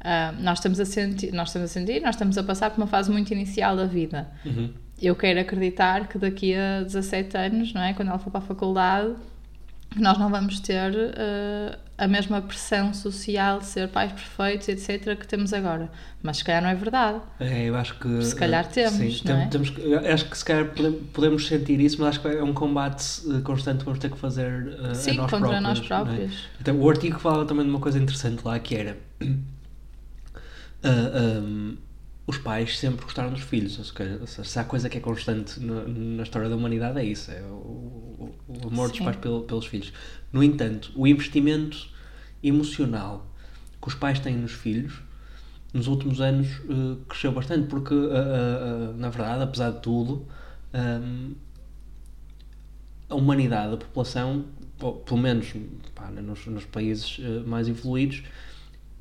ah, 0.00 0.32
nós, 0.40 0.58
estamos 0.58 0.80
a 0.80 0.84
sentir, 0.84 1.32
nós 1.32 1.48
estamos 1.48 1.70
a 1.70 1.72
sentir, 1.72 2.00
nós 2.00 2.14
estamos 2.14 2.36
a 2.38 2.42
passar 2.42 2.70
por 2.70 2.78
uma 2.78 2.86
fase 2.86 3.10
muito 3.10 3.32
inicial 3.32 3.76
da 3.76 3.84
vida. 3.86 4.28
Uhum. 4.44 4.72
Eu 5.00 5.16
quero 5.16 5.40
acreditar 5.40 6.06
que 6.08 6.16
daqui 6.18 6.54
a 6.54 6.82
17 6.82 7.36
anos, 7.36 7.72
não 7.74 7.82
é? 7.82 7.92
quando 7.92 8.08
ela 8.08 8.18
for 8.18 8.30
para 8.30 8.38
a 8.40 8.42
faculdade, 8.44 9.14
nós 9.96 10.18
não 10.18 10.30
vamos 10.30 10.60
ter 10.60 10.92
eh, 10.94 11.78
a 11.98 12.06
mesma 12.08 12.40
pressão 12.42 12.92
social 12.94 13.58
de 13.60 13.66
ser 13.66 13.88
pais 13.88 14.10
perfeitos, 14.12 14.68
etc., 14.68 15.16
que 15.18 15.26
temos 15.26 15.52
agora. 15.52 15.90
Mas 16.22 16.38
se 16.38 16.44
calhar 16.44 16.62
não 16.62 16.68
é 16.70 16.74
verdade. 16.74 17.20
É, 17.40 17.64
eu 17.64 17.76
acho 17.76 17.94
que. 17.98 18.22
Se 18.22 18.34
calhar 18.36 18.64
eh, 18.64 18.68
temos, 18.68 18.94
sim, 19.18 19.28
não 19.28 19.34
tem- 19.36 19.42
é? 19.44 19.46
temos 19.48 19.72
acho 20.12 20.24
que 20.30 20.38
se 20.38 20.44
calhar 20.44 20.66
pode- 20.66 20.96
podemos 21.12 21.46
sentir 21.46 21.80
isso, 21.80 21.96
mas 22.00 22.10
acho 22.10 22.20
que 22.20 22.28
é 22.28 22.42
um 22.42 22.52
combate 22.54 23.04
eh, 23.30 23.40
constante 23.42 23.78
que 23.80 23.84
vamos 23.84 23.98
ter 24.00 24.10
que 24.10 24.18
fazer 24.18 24.78
eh, 24.90 24.94
Sim, 24.94 25.10
a 25.12 25.14
nós 25.14 25.30
contra 25.30 25.60
próprios. 25.60 25.62
nós 25.62 25.78
não 25.78 25.84
é? 25.84 25.88
próprios. 25.88 26.32
Então, 26.60 26.80
o 26.80 26.88
artigo 26.90 27.18
falava 27.18 27.44
também 27.44 27.64
de 27.64 27.70
uma 27.70 27.80
coisa 27.80 27.98
interessante 27.98 28.42
lá 28.44 28.58
que 28.58 28.74
era. 28.76 28.96
ah, 30.82 30.88
ahm, 30.88 31.76
os 32.26 32.38
pais 32.38 32.78
sempre 32.78 33.04
gostaram 33.04 33.30
dos 33.30 33.42
filhos, 33.42 33.78
ou 33.78 33.84
seja, 33.84 34.44
se- 34.44 34.58
há 34.58 34.64
coisa 34.64 34.88
que 34.88 34.98
é 34.98 35.00
constante 35.00 35.58
na, 35.60 35.84
na 35.84 36.22
história 36.22 36.48
da 36.48 36.56
humanidade 36.56 36.98
é 36.98 37.04
isso, 37.04 37.30
é 37.30 37.40
o, 37.42 38.34
o- 38.48 38.68
amor 38.68 38.90
dos 38.90 38.98
Sim. 38.98 39.04
pais 39.04 39.16
pelo- 39.16 39.42
pelos 39.42 39.66
filhos. 39.66 39.92
No 40.32 40.42
entanto, 40.42 40.92
o 40.94 41.06
investimento 41.06 41.88
emocional 42.42 43.26
que 43.80 43.88
os 43.88 43.94
pais 43.94 44.20
têm 44.20 44.36
nos 44.36 44.52
filhos 44.52 45.00
nos 45.74 45.86
últimos 45.88 46.20
anos 46.20 46.48
eh, 46.68 46.96
cresceu 47.08 47.32
bastante, 47.32 47.66
porque 47.68 47.94
ah, 47.94 48.90
ah, 48.92 48.94
na 48.96 49.08
verdade, 49.10 49.42
apesar 49.42 49.70
de 49.72 49.80
tudo, 49.80 50.26
ahm, 50.72 51.32
a 53.08 53.14
humanidade, 53.14 53.74
a 53.74 53.76
população, 53.76 54.46
ou 54.80 54.94
pelo 54.96 55.20
menos 55.20 55.52
pá, 55.94 56.10
nos, 56.10 56.46
nos 56.46 56.64
países 56.64 57.18
mais 57.46 57.68
evoluídos, 57.68 58.22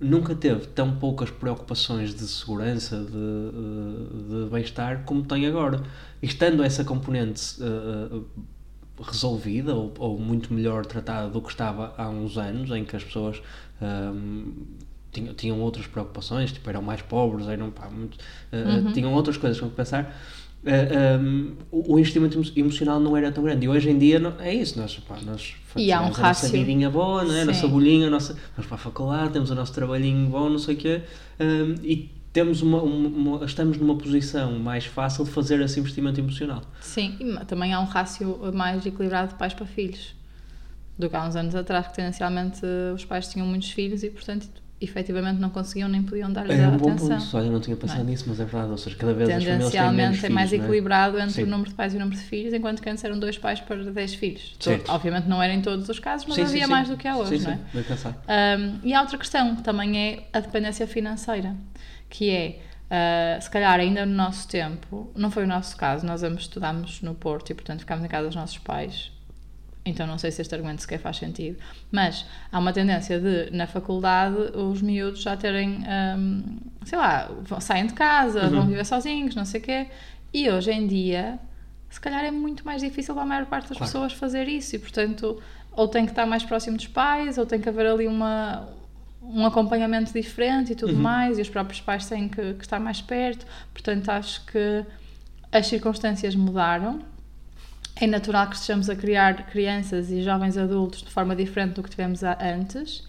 nunca 0.02 0.36
teve 0.36 0.68
tão 0.68 0.96
poucas 0.98 1.30
preocupações 1.30 2.14
de 2.16 2.28
segurança, 2.28 2.98
de, 2.98 4.46
de 4.46 4.50
bem-estar, 4.52 5.04
como 5.06 5.24
tem 5.24 5.46
agora. 5.48 5.82
E 6.22 6.26
estando 6.26 6.64
essa 6.64 6.84
componente 6.84 7.58
eh, 7.62 8.22
resolvida, 9.02 9.76
ou, 9.76 9.94
ou 9.98 10.20
muito 10.20 10.54
melhor 10.54 10.86
tratada 10.86 11.30
do 11.30 11.42
que 11.42 11.50
estava 11.50 11.94
há 11.98 12.10
uns 12.10 12.38
anos, 12.38 12.70
em 12.72 12.86
que 12.86 12.96
as 12.96 13.04
pessoas 13.04 13.42
ahm, 13.82 14.52
tinham, 15.12 15.34
tinham 15.34 15.60
outras 15.60 15.88
preocupações, 15.88 16.52
tipo, 16.52 16.70
eram 16.70 16.82
mais 16.82 17.02
pobres, 17.02 17.48
eram, 17.48 17.72
pá, 17.72 17.90
muito, 17.90 18.18
eh, 18.52 18.84
Uhum. 18.86 18.92
tinham 18.92 19.14
outras 19.14 19.38
coisas 19.38 19.60
que 19.60 19.70
pensar. 19.70 20.16
Eh, 20.66 21.18
um, 21.18 21.56
o 21.72 21.98
investimento 22.00 22.38
emo- 22.38 22.52
emocional 22.56 23.00
não 23.00 23.16
era 23.18 23.32
tão 23.32 23.44
grande 23.44 23.66
e 23.66 23.70
hoje 23.70 23.90
em 23.90 23.98
dia 23.98 24.20
não- 24.20 24.34
é 24.40 24.54
isso, 24.54 24.80
nós, 24.80 24.96
pá, 25.00 25.18
nós 25.26 25.56
E 25.76 25.92
há 25.92 26.00
um 26.02 26.12
fazemos 26.14 26.20
a 26.20 26.28
nossa 26.28 26.48
vidinha 26.50 26.90
boa, 26.90 27.24
não 27.24 27.34
é? 27.34 27.42
a 27.42 27.46
nossa 27.46 27.68
bolinha, 27.68 28.08
a 28.08 28.10
nossa, 28.10 28.34
vamos 28.56 28.68
para 28.68 28.76
a 28.76 28.80
faculdade, 28.80 29.34
temos 29.34 29.50
o 29.50 29.56
nosso 29.56 29.74
trabalhinho 29.74 30.30
bom, 30.30 30.50
não 30.50 30.60
sei 30.60 30.76
o 30.76 30.78
quê, 30.78 31.02
um, 31.40 31.74
e 31.84 32.10
temos 32.32 32.62
uma, 32.62 32.82
uma- 32.82 33.10
uma- 33.38 33.46
estamos 33.46 33.78
numa 33.78 33.96
posição 33.98 34.58
mais 34.60 34.86
fácil 34.86 35.26
de 35.26 35.32
fazer 35.32 35.60
esse 35.62 35.80
investimento 35.80 36.20
emocional. 36.20 36.62
Sim, 36.80 37.18
e 37.20 37.46
também 37.46 37.74
há 37.74 37.80
um 37.80 37.86
rácio 37.86 38.40
mais 38.54 38.86
equilibrado 38.86 39.30
de 39.34 39.36
pais 39.40 39.54
para 39.54 39.66
filhos 39.66 40.16
do 40.98 41.10
que 41.10 41.16
há 41.16 41.26
uns 41.28 41.36
anos 41.36 41.56
atrás, 41.56 41.88
que 41.88 41.96
tendencialmente 41.96 42.62
os 42.94 43.04
pais 43.04 43.28
tinham 43.28 43.48
muitos 43.48 43.72
filhos 43.72 44.04
e, 44.04 44.10
portanto, 44.10 44.48
efetivamente 44.82 45.40
não 45.40 45.50
conseguiam 45.50 45.88
nem 45.88 46.02
podiam 46.02 46.32
dar-lhes 46.32 46.58
É 46.58 46.68
um 46.68 46.76
bom 46.78 46.90
atenção. 46.90 47.20
ponto, 47.20 47.38
olha, 47.38 47.52
não 47.52 47.60
tinha 47.60 47.78
pensado 47.78 48.02
é? 48.02 48.04
nisso, 48.04 48.26
mas 48.28 48.40
é 48.40 48.46
verdade, 48.46 48.72
ou 48.72 48.78
seja, 48.78 48.96
cada 48.96 49.14
vez 49.14 49.30
as 49.30 49.36
famílias 49.44 49.72
têm 49.72 49.82
menos 49.82 49.92
Tendencialmente 49.92 50.26
é 50.26 50.30
mais 50.30 50.50
filhos, 50.50 50.62
não 50.62 50.68
equilibrado 50.70 51.20
entre 51.20 51.32
Sim. 51.32 51.44
o 51.44 51.48
número 51.48 51.70
de 51.70 51.76
pais 51.76 51.94
e 51.94 51.98
o 51.98 52.00
número 52.00 52.18
de 52.18 52.24
filhos, 52.24 52.54
enquanto 52.54 52.82
que 52.82 52.90
antes 52.90 53.04
eram 53.04 53.20
dois 53.20 53.38
pais 53.38 53.60
para 53.60 53.84
10 53.84 54.16
filhos. 54.16 54.56
Certo. 54.60 54.92
Obviamente 54.92 55.28
não 55.28 55.42
era 55.42 55.54
em 55.54 55.62
todos 55.62 55.88
os 55.88 56.00
casos, 56.00 56.26
mas 56.26 56.36
Sim, 56.36 56.46
sim, 56.46 56.50
havia 56.50 56.66
sim. 56.66 56.72
mais 56.72 56.90
do 56.90 56.98
que 56.98 57.08
há 57.08 57.16
hoje, 57.16 57.38
sim, 57.38 57.44
não 57.46 57.52
é? 57.52 57.56
Sim, 57.56 57.62
bem 57.74 57.84
pensado. 57.84 58.16
Um, 58.28 58.80
e 58.84 58.94
há 58.94 59.02
outra 59.02 59.18
questão 59.18 59.56
que 59.56 59.62
também 59.62 59.98
é 59.98 60.24
a 60.34 60.40
dependência 60.40 60.88
financeira, 60.88 61.56
que 62.10 62.30
é 62.30 62.60
Uh, 62.92 63.42
se 63.42 63.50
calhar 63.50 63.80
ainda 63.80 64.06
no 64.06 64.14
nosso 64.14 64.46
tempo, 64.50 65.10
não 65.16 65.32
foi 65.32 65.46
o 65.46 65.48
nosso 65.48 65.78
caso, 65.78 66.06
nós 66.06 66.24
ambos 66.24 66.42
estudámos 66.42 67.02
no 67.02 67.16
Porto 67.16 67.50
e 67.50 67.54
portanto 67.54 67.80
ficámos 67.80 68.04
em 68.04 68.08
casa 68.10 68.28
dos 68.28 68.36
nossos 68.36 68.58
pais, 68.58 69.14
então 69.86 70.06
não 70.06 70.18
sei 70.18 70.32
se 70.32 70.42
este 70.42 70.54
argumento 70.54 70.82
sequer 70.82 71.00
faz 71.00 71.18
sentido, 71.18 71.58
mas 71.92 72.26
há 72.52 72.60
uma 72.60 72.72
tendência 72.72 73.20
de, 73.20 73.50
na 73.52 73.68
faculdade, 73.68 74.36
os 74.56 74.82
miúdos 74.82 75.22
já 75.22 75.36
terem, 75.36 75.84
um, 76.18 76.60
sei 76.86 76.98
lá, 76.98 77.30
saem 77.60 77.88
de 77.88 77.94
casa, 77.94 78.44
uhum. 78.44 78.50
vão 78.50 78.68
viver 78.68 78.86
sozinhos, 78.86 79.36
não 79.36 79.46
sei 79.46 79.60
o 79.60 79.64
quê, 79.64 79.88
e 80.34 80.50
hoje 80.50 80.72
em 80.72 80.88
dia, 80.88 81.40
se 81.90 82.00
calhar 82.00 82.24
é 82.24 82.32
muito 82.32 82.64
mais 82.66 82.82
difícil 82.82 83.14
para 83.14 83.24
a 83.24 83.26
maior 83.26 83.46
parte 83.48 83.70
das 83.70 83.78
claro. 83.78 83.92
pessoas 83.92 84.14
fazer 84.14 84.48
isso 84.48 84.76
e 84.76 84.80
portanto 84.80 85.42
ou 85.72 85.88
tem 85.88 86.06
que 86.06 86.12
estar 86.12 86.26
mais 86.26 86.44
próximo 86.44 86.78
dos 86.78 86.88
pais, 86.88 87.38
ou 87.38 87.46
tem 87.46 87.60
que 87.60 87.70
haver 87.70 87.86
ali 87.88 88.08
uma, 88.08 88.68
um 89.22 89.46
acompanhamento 89.46 90.12
diferente 90.12 90.74
e 90.74 90.76
tudo 90.76 90.94
uhum. 90.94 91.00
mais, 91.00 91.38
e 91.38 91.42
os 91.42 91.50
próprios 91.50 91.80
pais 91.80 92.08
têm 92.08 92.28
que, 92.28 92.54
que, 92.56 92.64
estar 92.64 92.80
mais 92.80 93.02
perto. 93.02 93.46
Portanto, 93.74 94.10
acho 94.10 94.46
que 94.46 94.86
as 95.52 95.68
circunstâncias 95.68 96.36
mudaram. 96.36 97.00
É 98.02 98.08
natural 98.08 98.50
que 98.50 98.56
estejamos 98.56 98.90
a 98.90 98.96
criar 98.96 99.46
crianças 99.46 100.10
e 100.10 100.24
jovens 100.24 100.58
adultos 100.58 101.04
de 101.04 101.12
forma 101.12 101.36
diferente 101.36 101.76
do 101.76 101.84
que 101.84 101.90
tivemos 101.92 102.24
antes. 102.24 103.02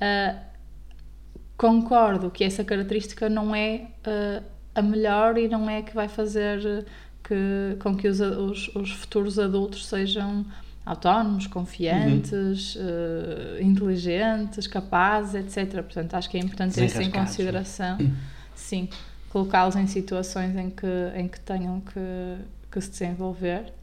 Uh, 0.00 0.38
concordo 1.56 2.30
que 2.30 2.44
essa 2.44 2.62
característica 2.62 3.28
não 3.28 3.52
é 3.52 3.88
uh, 4.06 4.44
a 4.72 4.80
melhor 4.80 5.36
e 5.36 5.48
não 5.48 5.68
é 5.68 5.82
que 5.82 5.92
vai 5.92 6.06
fazer 6.06 6.86
que, 7.24 7.76
com 7.80 7.96
que 7.96 8.06
os, 8.06 8.20
os, 8.20 8.68
os 8.76 8.92
futuros 8.92 9.36
adultos 9.36 9.86
sejam 9.86 10.46
autónomos, 10.86 11.48
confiantes, 11.48 12.76
uhum. 12.76 12.82
uh, 12.82 13.62
inteligentes, 13.62 14.68
capazes, 14.68 15.34
etc. 15.34 15.82
Portanto, 15.82 16.14
acho 16.14 16.30
que 16.30 16.36
é 16.36 16.40
importante 16.40 16.76
ter 16.76 16.84
isso 16.84 17.02
em 17.02 17.10
consideração. 17.10 17.98
Sim, 18.54 18.88
colocá-los 19.28 19.74
em 19.74 19.88
situações 19.88 20.54
em 20.54 20.70
que, 20.70 20.86
em 21.16 21.26
que 21.26 21.40
tenham 21.40 21.80
que, 21.80 22.36
que 22.70 22.80
se 22.80 22.90
desenvolver. 22.90 23.79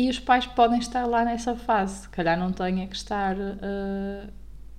E 0.00 0.08
os 0.08 0.18
pais 0.18 0.46
podem 0.46 0.78
estar 0.78 1.04
lá 1.04 1.24
nessa 1.24 1.54
fase. 1.54 2.02
Se 2.02 2.08
calhar 2.08 2.38
não 2.38 2.52
têm 2.52 2.86
que 2.86 2.96
estar 2.96 3.36
uh, 3.36 4.30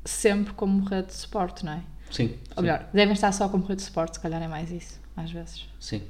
sempre 0.04 0.54
como 0.54 0.84
rede 0.84 1.08
de 1.10 1.14
suporte, 1.14 1.64
não 1.64 1.74
é? 1.74 1.84
Sim. 2.10 2.36
Ou 2.56 2.64
melhor, 2.64 2.80
sim. 2.80 2.86
devem 2.94 3.14
estar 3.14 3.32
só 3.32 3.48
como 3.48 3.64
rede 3.66 3.82
de 3.82 3.84
suporte, 3.84 4.16
se 4.16 4.20
calhar 4.20 4.42
é 4.42 4.48
mais 4.48 4.72
isso, 4.72 5.00
às 5.16 5.32
vezes. 5.32 5.68
Sim. 5.80 6.02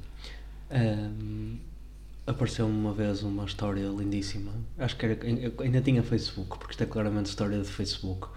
Um 0.70 1.58
apareceu-me 2.26 2.74
uma 2.74 2.92
vez 2.92 3.22
uma 3.22 3.44
história 3.44 3.86
lindíssima. 3.86 4.52
Acho 4.78 4.96
que 4.96 5.06
era, 5.06 5.18
ainda 5.60 5.80
tinha 5.80 6.02
Facebook, 6.02 6.58
porque 6.58 6.72
isto 6.72 6.82
é 6.82 6.86
claramente 6.86 7.26
história 7.26 7.58
de 7.58 7.68
Facebook. 7.68 8.28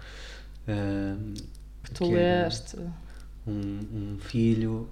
Que 1.84 1.90
tu 1.92 2.10
leste. 2.10 2.76
Um, 3.46 3.78
um, 3.92 4.18
filho 4.18 4.88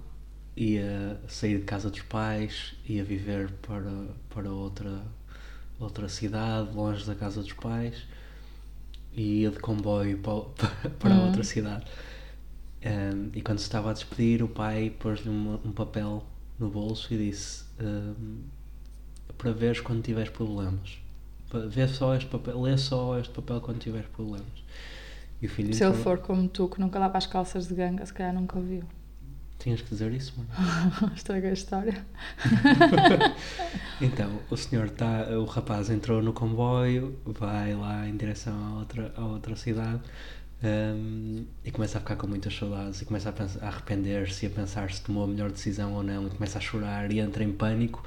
ia 0.55 1.19
sair 1.27 1.59
de 1.59 1.65
casa 1.65 1.89
dos 1.89 2.01
pais, 2.03 2.73
ia 2.87 3.03
viver 3.03 3.51
para, 3.61 4.07
para 4.29 4.49
outra, 4.49 5.03
outra 5.79 6.07
cidade, 6.07 6.73
longe 6.73 7.05
da 7.05 7.15
casa 7.15 7.41
dos 7.41 7.53
pais, 7.53 8.05
e 9.13 9.41
ia 9.41 9.51
de 9.51 9.59
comboio 9.59 10.17
para, 10.19 10.89
para 10.99 11.13
hum. 11.13 11.27
outra 11.27 11.43
cidade. 11.43 11.85
Um, 12.85 13.31
e 13.33 13.41
quando 13.41 13.59
se 13.59 13.65
estava 13.65 13.89
a 13.89 13.93
despedir, 13.93 14.43
o 14.43 14.47
pai 14.47 14.93
pôs-lhe 14.99 15.29
um, 15.29 15.59
um 15.65 15.71
papel 15.71 16.23
no 16.59 16.69
bolso 16.69 17.13
e 17.13 17.17
disse: 17.17 17.65
um, 17.79 18.43
para 19.37 19.51
veres 19.51 19.79
quando 19.79 20.01
tiveres 20.03 20.29
problemas. 20.29 20.99
Vê 21.69 21.87
só 21.87 22.15
este 22.15 22.29
papel, 22.29 22.61
lê 22.61 22.77
só 22.77 23.17
este 23.17 23.33
papel 23.33 23.61
quando 23.61 23.79
tiveres 23.79 24.07
problemas. 24.09 24.65
Se 25.41 25.83
ele 25.83 25.93
for 25.93 26.17
como 26.19 26.47
tu, 26.47 26.67
que 26.67 26.79
nunca 26.79 26.97
lava 26.97 27.17
as 27.17 27.27
calças 27.27 27.67
de 27.67 27.75
ganga, 27.75 28.05
se 28.05 28.13
calhar 28.13 28.33
nunca 28.33 28.57
ouviu. 28.57 28.83
Tinhas 29.65 29.81
que 29.81 29.89
dizer 29.89 30.11
isso, 30.11 30.31
mano. 30.37 31.11
Estraga 31.17 31.49
a 31.49 31.51
história. 31.51 32.05
então, 33.99 34.39
o 34.51 34.55
senhor 34.55 34.85
está, 34.85 35.23
o 35.39 35.45
rapaz 35.45 35.89
entrou 35.89 36.21
no 36.21 36.33
comboio, 36.33 37.19
vai 37.25 37.73
lá 37.73 38.07
em 38.07 38.15
direção 38.15 38.53
a 38.63 38.77
outra, 38.77 39.11
a 39.17 39.25
outra 39.25 39.55
cidade 39.55 40.01
um, 40.63 41.45
e 41.63 41.71
começa 41.71 41.97
a 41.97 42.01
ficar 42.01 42.15
com 42.15 42.27
muitas 42.27 42.55
saudades 42.55 43.01
e 43.01 43.05
começa 43.05 43.29
a, 43.29 43.65
a 43.65 43.69
arrepender-se 43.69 44.45
e 44.45 44.49
a 44.49 44.51
pensar 44.51 44.91
se 44.91 45.01
tomou 45.01 45.23
a 45.23 45.27
melhor 45.27 45.49
decisão 45.49 45.93
ou 45.95 46.03
não 46.03 46.27
e 46.27 46.29
começa 46.29 46.59
a 46.59 46.61
chorar 46.61 47.11
e 47.11 47.17
entra 47.19 47.43
em 47.43 47.51
pânico 47.51 48.03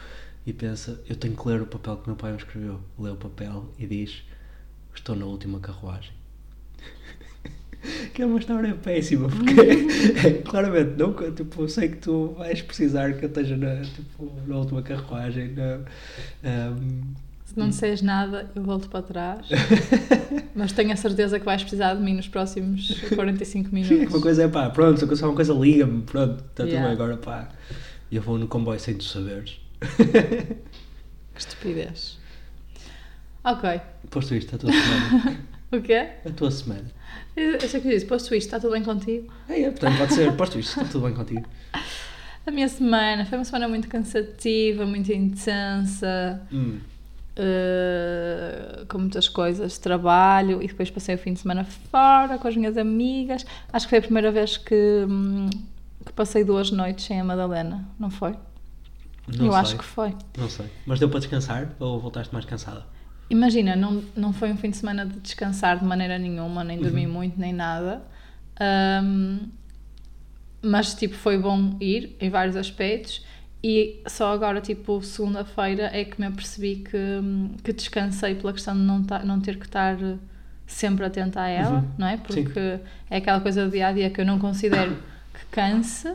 e 0.47 0.53
pensa: 0.53 1.03
eu 1.09 1.17
tenho 1.17 1.37
que 1.37 1.49
ler 1.49 1.61
o 1.61 1.67
papel 1.67 1.97
que 1.97 2.07
meu 2.07 2.17
pai 2.17 2.31
me 2.31 2.39
escreveu. 2.39 2.81
Lê 2.97 3.11
o 3.11 3.17
papel 3.17 3.69
e 3.77 3.85
diz: 3.85 4.23
estou 4.95 5.17
na 5.17 5.27
última 5.27 5.59
carruagem. 5.59 6.13
que 8.13 8.23
é 8.23 8.27
uma 8.27 8.39
história 8.39 8.75
péssima, 8.75 9.29
porque 9.29 10.43
claramente 10.45 10.97
não, 10.97 11.15
tipo, 11.33 11.69
sei 11.69 11.89
que 11.89 11.99
tu 11.99 12.35
vais 12.37 12.61
precisar 12.63 13.13
que 13.15 13.25
eu 13.25 13.29
esteja 13.29 13.57
na, 13.57 13.83
tipo, 13.83 14.33
na 14.47 14.57
última 14.57 14.83
carruagem. 14.83 15.53
Na, 15.53 15.79
um, 16.73 17.15
se 17.45 17.59
não 17.59 17.69
disseres 17.71 18.03
nada, 18.03 18.51
eu 18.55 18.63
volto 18.63 18.91
para 18.91 19.03
trás. 19.03 19.47
Mas 20.55 20.73
tenho 20.73 20.93
a 20.93 20.97
certeza 20.97 21.39
que 21.39 21.47
vais 21.47 21.63
precisar 21.63 21.95
de 21.95 22.03
mim 22.03 22.15
nos 22.15 22.29
próximos 22.29 23.01
45 23.15 23.75
minutos. 23.75 24.13
uma 24.13 24.21
coisa 24.21 24.43
é 24.43 24.49
pá, 24.49 24.69
pronto, 24.69 25.17
se 25.17 25.25
uma 25.25 25.35
coisa 25.35 25.55
liga-me, 25.55 26.03
pronto, 26.03 26.45
está 26.45 26.65
yeah. 26.65 26.87
tudo 26.87 26.97
bem 26.97 27.05
agora, 27.05 27.17
pá. 27.17 27.49
E 28.11 28.17
eu 28.17 28.23
vou 28.23 28.39
no 28.39 28.47
comboio 28.47 28.79
sem 28.79 28.95
tu 28.95 29.05
saberes. 29.05 29.59
que 29.81 31.41
estupidez. 31.41 32.19
Ok. 33.45 33.81
Posto 34.11 34.35
isto, 34.35 34.55
a 34.55 34.59
tua 34.59 34.71
semana. 34.73 35.39
O 35.73 35.81
quê? 35.81 36.09
A 36.25 36.31
tua 36.31 36.51
semana. 36.51 36.91
Eu 37.37 37.61
sei 37.61 37.81
que 37.81 37.89
disse, 37.89 38.07
posto 38.07 38.35
isto, 38.35 38.47
está 38.47 38.59
tudo 38.59 38.73
bem 38.73 38.83
contigo? 38.83 39.33
É, 39.49 39.63
é, 39.63 39.71
portanto 39.71 39.99
pode 39.99 40.15
ser, 40.15 40.33
posto 40.33 40.59
isto, 40.59 40.71
está 40.81 40.85
tudo 40.91 41.05
bem 41.07 41.15
contigo. 41.15 41.47
A 42.47 42.51
minha 42.51 42.69
semana 42.69 43.27
foi 43.27 43.37
uma 43.37 43.45
semana 43.45 43.69
muito 43.69 43.89
cansativa, 43.89 44.87
muito 44.87 45.13
intensa. 45.13 46.41
Hum. 46.51 46.79
Uh, 47.39 48.87
com 48.87 48.99
muitas 48.99 49.29
coisas, 49.29 49.77
trabalho 49.77 50.63
e 50.63 50.67
depois 50.67 50.91
passei 50.91 51.15
o 51.15 51.19
fim 51.19 51.35
de 51.35 51.41
semana 51.41 51.63
fora 51.65 52.39
com 52.39 52.49
as 52.49 52.57
minhas 52.57 52.79
amigas. 52.79 53.45
Acho 53.71 53.87
que 53.87 53.91
foi 53.91 53.99
a 53.99 54.03
primeira 54.03 54.33
vez 54.33 54.57
que, 54.57 55.05
hum, 55.07 55.51
que 56.05 56.13
passei 56.15 56.43
duas 56.43 56.71
noites 56.71 57.05
sem 57.05 57.21
a 57.21 57.25
Madalena, 57.25 57.87
não 57.99 58.11
foi? 58.11 58.35
Não 59.29 59.47
eu 59.47 59.53
sei. 59.53 59.61
acho 59.61 59.77
que 59.77 59.85
foi. 59.85 60.17
Não 60.37 60.49
sei. 60.49 60.67
Mas 60.87 60.99
deu 60.99 61.11
para 61.11 61.21
descansar 61.21 61.69
ou 61.79 62.01
voltaste 62.01 62.33
mais 62.33 62.47
cansada? 62.47 62.87
Imagina, 63.31 63.77
não, 63.77 64.03
não 64.17 64.33
foi 64.33 64.51
um 64.51 64.57
fim 64.57 64.71
de 64.71 64.77
semana 64.77 65.05
de 65.05 65.21
descansar 65.21 65.79
de 65.79 65.85
maneira 65.85 66.19
nenhuma, 66.19 66.65
nem 66.65 66.79
dormi 66.79 67.07
uhum. 67.07 67.13
muito, 67.13 67.39
nem 67.39 67.53
nada. 67.53 68.03
Um, 69.03 69.49
mas, 70.63 70.95
tipo, 70.95 71.15
foi 71.15 71.39
bom 71.39 71.77
ir 71.81 72.17
em 72.21 72.31
vários 72.31 72.57
aspectos. 72.57 73.25
E 73.63 74.01
só 74.07 74.33
agora, 74.33 74.61
tipo, 74.61 75.03
segunda-feira 75.03 75.91
é 75.93 76.05
que 76.05 76.21
me 76.21 76.27
apercebi 76.27 76.77
que, 76.77 77.61
que 77.63 77.73
descansei 77.73 78.35
pela 78.35 78.53
questão 78.53 78.75
de 78.75 78.81
não, 78.81 79.05
não 79.25 79.41
ter 79.41 79.59
que 79.59 79.67
estar 79.67 79.97
sempre 80.67 81.05
atenta 81.05 81.41
a 81.41 81.49
ela, 81.49 81.79
uhum. 81.81 81.91
não 81.99 82.07
é? 82.07 82.17
Porque 82.17 82.45
Sim. 82.45 82.81
é 83.11 83.17
aquela 83.17 83.41
coisa 83.41 83.65
do 83.65 83.71
dia 83.71 83.89
a 83.89 83.93
dia 83.93 84.11
que 84.11 84.21
eu 84.21 84.25
não 84.25 84.39
considero 84.39 84.97
que 85.35 85.45
canse, 85.51 86.15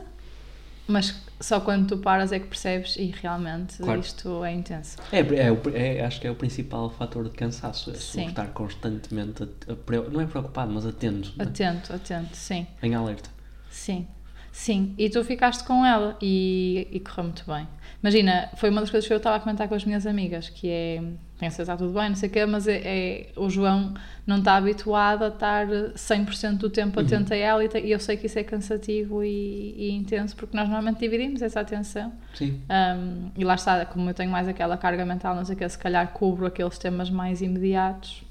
mas 0.86 1.23
só 1.40 1.60
quando 1.60 1.88
tu 1.88 1.98
paras 1.98 2.32
é 2.32 2.38
que 2.38 2.46
percebes 2.46 2.96
e 2.96 3.06
realmente 3.06 3.78
claro. 3.78 4.00
isto 4.00 4.44
é 4.44 4.52
intenso. 4.52 4.96
É, 5.12 5.20
é, 5.20 5.98
é, 5.98 6.04
acho 6.04 6.20
que 6.20 6.26
é 6.26 6.30
o 6.30 6.34
principal 6.34 6.90
fator 6.90 7.24
de 7.24 7.30
cansaço, 7.30 7.90
é 7.90 7.94
sim. 7.94 8.26
estar 8.26 8.48
constantemente, 8.48 9.42
a, 9.42 9.46
a, 9.46 10.10
não 10.10 10.20
é 10.20 10.26
preocupado, 10.26 10.72
mas 10.72 10.86
atento. 10.86 11.32
É? 11.38 11.42
Atento, 11.42 11.92
né? 11.92 11.96
atento, 11.96 12.36
sim. 12.36 12.66
Em 12.82 12.94
alerta. 12.94 13.30
Sim, 13.70 14.06
sim. 14.54 14.94
E 14.96 15.10
tu 15.10 15.22
ficaste 15.24 15.64
com 15.64 15.84
ela 15.84 16.16
e, 16.22 16.88
e 16.90 17.00
correu 17.00 17.24
muito 17.24 17.44
bem. 17.46 17.66
Imagina, 18.02 18.50
foi 18.56 18.70
uma 18.70 18.80
das 18.80 18.90
coisas 18.90 19.06
que 19.06 19.12
eu 19.12 19.18
estava 19.18 19.36
a 19.36 19.40
comentar 19.40 19.68
com 19.68 19.74
as 19.74 19.84
minhas 19.84 20.06
amigas, 20.06 20.48
que 20.48 20.68
é 20.68 21.02
certeza 21.50 21.72
está 21.72 21.76
tudo 21.76 21.92
bem, 21.98 22.08
não 22.08 22.16
sei 22.16 22.28
o 22.28 22.32
quê, 22.32 22.46
mas 22.46 22.68
é, 22.68 22.80
é, 22.84 23.32
o 23.36 23.50
João 23.50 23.94
não 24.26 24.38
está 24.38 24.56
habituado 24.56 25.24
a 25.24 25.28
estar 25.28 25.66
100% 25.66 26.58
do 26.58 26.70
tempo 26.70 26.98
uhum. 26.98 27.06
atento 27.06 27.32
uhum. 27.32 27.40
a 27.40 27.42
ela 27.42 27.64
e, 27.64 27.68
e, 27.84 27.90
eu 27.90 27.98
sei 27.98 28.16
que 28.16 28.26
isso 28.26 28.38
é 28.38 28.44
cansativo 28.44 29.22
e, 29.22 29.74
e, 29.76 29.90
intenso 29.90 30.36
porque 30.36 30.56
nós 30.56 30.68
normalmente 30.68 30.98
dividimos 30.98 31.42
essa 31.42 31.60
atenção. 31.60 32.12
Sim. 32.34 32.62
Um, 32.70 33.30
e 33.36 33.44
lá 33.44 33.54
está, 33.54 33.84
como 33.86 34.08
eu 34.08 34.14
tenho 34.14 34.30
mais 34.30 34.48
aquela 34.48 34.76
carga 34.76 35.04
mental, 35.04 35.34
não 35.34 35.44
sei 35.44 35.54
o 35.54 35.58
que, 35.58 35.68
se 35.68 35.78
calhar 35.78 36.12
cubro 36.12 36.46
aqueles 36.46 36.78
temas 36.78 37.10
mais 37.10 37.42
imediatos 37.42 38.22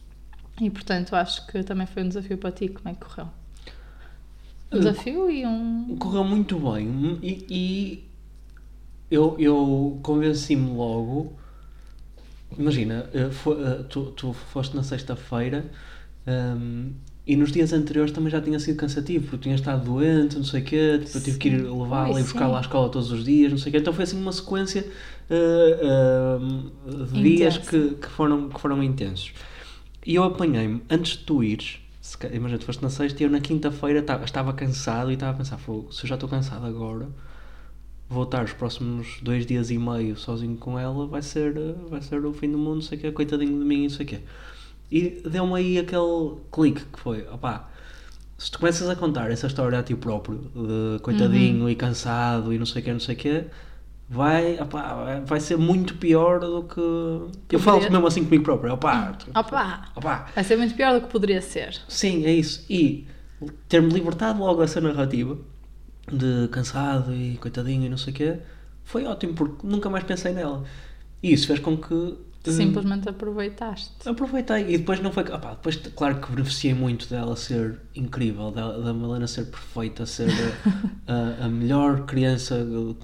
e 0.62 0.70
portanto 0.70 1.16
acho 1.16 1.46
que 1.48 1.64
também 1.64 1.86
foi 1.86 2.04
um 2.04 2.08
desafio 2.08 2.38
para 2.38 2.52
ti. 2.52 2.70
Como 2.70 2.90
é 2.90 2.94
que 2.94 3.00
correu? 3.00 3.28
Um 4.74 4.80
desafio 4.80 5.30
e 5.30 5.46
um. 5.46 5.96
Correu 5.98 6.24
muito 6.24 6.60
bem 6.60 7.20
e, 7.22 7.46
e 7.50 8.04
eu, 9.10 9.36
eu 9.40 10.00
convenci-me 10.02 10.72
logo 10.76 11.34
imagina, 12.58 13.10
eh, 13.14 13.30
eh, 13.30 13.84
tu, 13.90 14.06
tu 14.12 14.34
foste 14.34 14.76
na 14.76 14.84
sexta-feira 14.84 15.66
um, 16.28 16.92
e 17.26 17.36
nos 17.36 17.52
dias 17.52 17.72
anteriores 17.72 18.12
também 18.12 18.30
já 18.30 18.42
tinha 18.42 18.60
sido 18.60 18.76
cansativo, 18.78 19.28
porque 19.28 19.44
tinha 19.44 19.56
estado 19.56 19.86
doente, 19.86 20.36
não 20.36 20.44
sei 20.44 20.62
o 20.62 20.64
quê, 20.64 21.00
tipo, 21.04 21.18
eu 21.18 21.24
tive 21.24 21.38
que 21.38 21.48
ir 21.50 21.62
levá-la 21.62 22.20
e 22.20 22.24
buscar 22.24 22.48
lá 22.48 22.58
à 22.58 22.62
escola 22.62 22.90
todos 22.90 23.12
os 23.12 23.24
dias, 23.24 23.52
não 23.52 23.58
sei 23.58 23.70
o 23.70 23.72
quê. 23.72 23.78
Então 23.80 23.94
foi 23.94 24.04
assim 24.04 24.20
uma 24.22 24.32
sequência 24.34 24.86
uh, 25.30 26.86
uh, 26.86 27.06
de 27.06 27.22
dias 27.22 27.58
que, 27.58 27.92
que, 27.96 28.08
foram, 28.08 28.50
que 28.50 28.60
foram 28.60 28.84
intensos. 28.84 29.32
E 30.06 30.16
eu 30.16 30.24
apanhei-me, 30.24 30.82
antes 30.90 31.14
de 31.14 31.20
tu 31.20 31.42
ires, 31.42 31.80
imagina, 32.32 32.60
tu 32.60 32.66
foste 32.66 32.82
na 32.82 32.90
sexta 32.90 33.22
e 33.22 33.26
eu 33.26 33.30
na 33.30 33.40
quinta-feira 33.40 34.00
estava 34.24 34.54
cansado 34.54 35.12
e 35.12 35.14
estava 35.16 35.32
a 35.32 35.36
pensar, 35.36 35.60
se 35.60 36.04
eu 36.04 36.08
já 36.08 36.16
estou 36.16 36.30
cansado 36.30 36.66
agora, 36.66 37.08
vou 38.10 38.24
estar 38.24 38.44
os 38.44 38.54
próximos 38.54 39.20
dois 39.22 39.46
dias 39.46 39.70
e 39.72 39.78
meio 39.78 40.16
sozinho 40.18 40.58
com 40.58 40.78
ela, 40.78 41.08
vai 41.08 41.22
ser, 41.22 41.54
vai 41.90 42.02
ser 42.02 42.24
o 42.26 42.34
fim 42.34 42.52
do 42.52 42.58
mundo, 42.58 42.76
não 42.76 42.82
sei 42.82 42.98
o 42.98 43.02
quê, 43.02 43.12
coitadinho 43.12 43.58
de 43.58 43.66
mim, 43.66 43.84
não 43.84 43.90
sei 43.90 44.06
o 44.06 44.10
quê. 44.10 44.20
E 44.92 45.22
deu-me 45.28 45.56
aí 45.56 45.80
aquele 45.80 46.38
clique 46.52 46.86
que 46.86 47.00
foi, 47.00 47.28
opá, 47.28 47.70
se 48.38 48.52
tu 48.52 48.60
começas 48.60 48.88
a 48.90 48.96
contar 48.96 49.32
essa 49.32 49.48
história 49.48 49.80
a 49.80 49.84
ti 49.84 49.96
próprio, 49.96 50.38
de 50.38 51.00
coitadinho 51.02 51.70
e 51.70 51.76
cansado 51.76 52.54
e 52.54 52.60
não 52.60 52.66
sei 52.66 52.82
o 52.82 52.86
quê, 52.86 52.94
não 52.94 53.00
sei 53.00 53.16
o 53.16 53.18
quê, 53.18 53.46
vai, 54.10 54.60
opá, 54.60 55.22
vai 55.26 55.40
ser 55.40 55.58
muito 55.58 55.96
pior 55.96 56.40
do 56.40 56.64
que... 56.64 56.80
Eu 57.52 57.60
falo 57.60 57.78
Poderia- 57.78 57.92
mesmo 57.92 58.08
assim 58.08 58.24
comigo 58.24 58.44
próprio, 58.44 58.74
opá, 58.74 59.18
Opa! 59.36 59.86
opá, 59.96 60.28
Vai 60.36 60.44
ser 60.44 60.58
muito 60.58 60.76
pior 60.76 60.94
do 61.00 61.06
que 61.06 61.12
poderia 61.12 61.42
ser. 61.42 61.76
Sim, 61.88 62.26
é 62.26 62.32
isso. 62.34 62.66
E 62.70 63.08
ter-me 63.68 63.90
libertado 63.92 64.40
logo 64.40 64.62
dessa 64.62 64.80
narrativa 64.80 65.38
de 66.12 66.48
cansado 66.50 67.14
e 67.14 67.38
coitadinho 67.38 67.86
e 67.86 67.90
não 67.90 67.98
sei 67.98 68.12
o 68.14 68.16
quê 68.16 68.38
foi 68.84 69.06
ótimo 69.06 69.34
porque 69.34 69.66
nunca 69.66 69.90
mais 69.90 70.04
pensei 70.04 70.34
nela. 70.34 70.64
E 71.22 71.32
isso 71.32 71.48
fez 71.48 71.60
com 71.60 71.78
que. 71.78 72.18
Hum, 72.48 72.52
Simplesmente 72.52 73.08
aproveitaste. 73.10 74.08
Aproveitei 74.10 74.74
e 74.74 74.78
depois 74.78 75.00
não 75.00 75.12
foi. 75.14 75.24
opá, 75.24 75.52
depois, 75.54 75.78
claro 75.96 76.20
que 76.20 76.30
beneficiei 76.32 76.74
muito 76.74 77.08
dela 77.10 77.36
ser 77.38 77.80
incrível, 77.96 78.52
da, 78.52 78.78
da 78.78 78.94
Malena 78.94 79.28
ser 79.28 79.46
perfeita, 79.46 80.06
ser 80.06 80.28
a, 80.28 80.58
a- 81.14 81.46
a 81.46 81.48
melhor 81.50 82.06
criança 82.06 82.58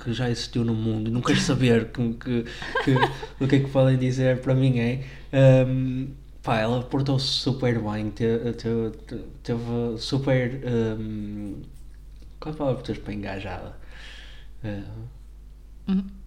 que 0.03 0.11
já 0.13 0.29
existiu 0.29 0.65
no 0.65 0.73
mundo. 0.73 1.09
Não 1.09 1.21
quero 1.21 1.39
saber 1.39 1.89
que, 1.91 2.13
que, 2.15 2.43
que- 2.83 3.09
o 3.39 3.47
que 3.47 3.55
é 3.55 3.59
que 3.61 3.69
podem 3.69 3.97
dizer 3.97 4.41
para 4.41 4.53
mim 4.53 4.77
é. 4.79 5.05
hum, 5.65 6.09
pá, 6.43 6.59
ela 6.59 6.83
portou-se 6.83 7.25
super 7.27 7.79
bem, 7.81 8.11
teve, 8.11 8.51
teve, 8.53 8.91
teve 9.43 9.97
super. 9.99 10.61
hum, 10.99 11.61
qual 12.39 12.53
é 12.53 12.55
a 12.55 12.57
palavra 12.57 12.83
que 12.83 12.99
para 12.99 13.13
engajada? 13.13 13.75
Eh, 14.63 14.83
Uhum. 15.87 16.18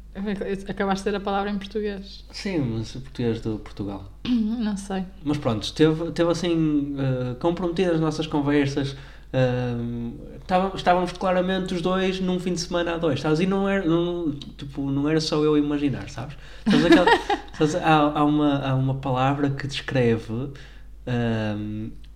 Acabaste 0.69 1.04
de 1.04 1.11
ter 1.11 1.16
a 1.16 1.21
palavra 1.21 1.50
em 1.50 1.57
português. 1.59 2.25
sim, 2.31 2.59
mas 2.59 2.95
o 2.95 3.00
português 3.00 3.40
de 3.40 3.49
Portugal. 3.59 4.12
Não 4.28 4.76
sei. 4.76 5.04
Mas 5.25 5.38
pronto, 5.38 5.73
teve, 5.73 6.11
teve 6.12 6.31
assim 6.31 6.95
eh, 6.99 7.35
comprometidas 7.40 7.95
as 7.95 8.00
nossas 8.00 8.26
conversas. 8.26 8.95
ehm, 9.33 10.12
estava- 10.42 10.76
estávamos 10.76 11.12
claramente 11.12 11.73
os 11.73 11.81
dois 11.81 12.21
num 12.21 12.38
fim 12.38 12.52
de 12.52 12.61
semana 12.61 12.95
a 12.95 12.99
dois, 12.99 13.21
sabes? 13.21 13.40
E 13.40 13.47
não 13.47 13.66
era, 13.66 13.87
não, 13.87 14.31
tipo, 14.33 14.90
não 14.90 15.09
era 15.09 15.19
só 15.21 15.42
eu 15.42 15.57
imaginar, 15.57 16.11
sabes? 16.11 16.37
Sabes 16.69 16.85
aquela- 16.85 17.07
sabes, 17.57 17.75
há, 17.76 17.97
há, 18.19 18.25
uma, 18.25 18.59
há 18.59 18.75
uma 18.75 18.95
palavra 18.97 19.49
que 19.50 19.66
descreve 19.66 20.50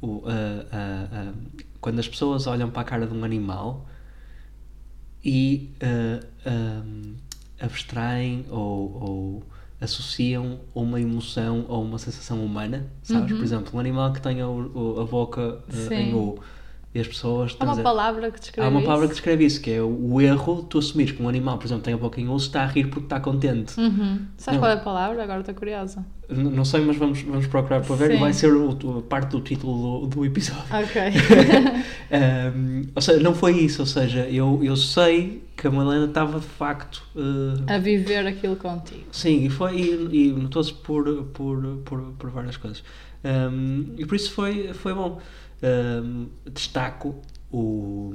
o, 0.02 0.22
a- 0.26 1.32
quando 1.80 1.98
as 1.98 2.06
pessoas 2.08 2.46
olham 2.46 2.68
para 2.70 2.82
a 2.82 2.84
cara 2.84 3.06
de 3.06 3.14
um 3.14 3.24
animal 3.24 3.86
e 5.24 5.70
eh, 5.80 6.20
abstraem 7.60 8.44
ou, 8.50 9.02
ou 9.02 9.42
associam 9.80 10.60
uma 10.74 11.00
emoção 11.00 11.64
ou 11.68 11.82
uma 11.84 11.98
sensação 11.98 12.44
humana, 12.44 12.86
sabes? 13.02 13.32
Por 13.36 13.44
exemplo, 13.44 13.70
um 13.76 13.78
animal 13.80 14.12
que 14.12 14.20
tenha 14.22 14.46
o- 14.48 14.94
o- 14.96 15.00
a 15.00 15.04
boca 15.04 15.60
eh, 15.68 15.72
Sim. 15.72 15.94
em 15.94 16.14
U 16.14 16.38
e 16.96 17.00
as 17.00 17.06
pessoas. 17.08 17.56
Há 17.60 17.64
uma 17.64 17.72
dizer- 17.72 17.82
palavra 17.82 18.30
que 18.30 18.40
descreve 18.40 18.66
Há 18.66 18.70
uma 18.70 18.82
palavra 18.82 19.06
que 19.06 19.12
isso? 19.12 19.20
descreve 19.22 19.44
isso, 19.44 19.60
que 19.60 19.70
é 19.70 19.82
o 19.82 20.20
erro 20.20 20.62
de 20.62 20.68
tu 20.68 20.78
assumires 20.78 21.12
que 21.12 21.22
um 21.22 21.28
animal, 21.28 21.58
por 21.58 21.66
exemplo, 21.66 21.82
tem 21.84 21.94
a 21.94 21.96
boca 21.98 22.20
em 22.20 22.28
U, 22.28 22.36
está 22.36 22.62
a 22.62 22.66
rir 22.66 22.86
porque 22.88 23.04
está 23.06 23.20
contente. 23.20 23.78
Uhum. 23.80 24.20
Sabes 24.36 24.54
Não. 24.54 24.58
qual 24.60 24.70
é 24.70 24.74
a 24.74 24.78
palavra? 24.78 25.22
Agora 25.22 25.40
estou 25.40 25.54
curiosa. 25.54 26.04
N- 26.28 26.50
Não 26.50 26.64
sei, 26.64 26.80
mas 26.84 26.96
vamos, 26.96 27.20
vamos 27.22 27.46
procurar 27.46 27.80
para 27.82 27.94
ver 27.94 28.10
e 28.10 28.14
Sim. 28.14 28.20
vai 28.20 28.32
ser 28.32 28.52
o, 28.52 28.70
o- 28.70 29.02
parte 29.02 29.30
do 29.30 29.40
título 29.40 30.00
do, 30.00 30.06
do 30.16 30.24
episódio. 30.24 30.64
Ok. 30.72 31.02
Um, 32.08 32.82
ou 32.94 33.02
seja, 33.02 33.20
não 33.20 33.34
foi 33.34 33.58
isso, 33.58 33.82
ou 33.82 33.86
seja, 33.86 34.28
eu, 34.28 34.60
eu 34.62 34.76
sei 34.76 35.42
que 35.56 35.66
a 35.66 35.70
Malena 35.70 36.04
estava 36.06 36.38
de 36.38 36.46
facto. 36.46 37.02
uh, 37.16 37.64
a 37.66 37.78
viver 37.78 38.26
aquilo 38.26 38.54
contigo. 38.56 39.04
sim, 39.10 39.44
e, 39.44 39.50
foi, 39.50 39.74
e, 39.76 40.28
e 40.28 40.32
notou-se 40.32 40.72
por, 40.72 41.04
por, 41.34 41.60
por, 41.84 42.00
por 42.18 42.30
várias 42.30 42.56
coisas. 42.56 42.82
Um, 43.24 43.94
e 43.98 44.06
por 44.06 44.14
isso 44.14 44.30
foi, 44.32 44.72
foi 44.72 44.94
bom. 44.94 45.18
Um, 45.62 46.28
destaco 46.52 47.14
o, 47.50 48.12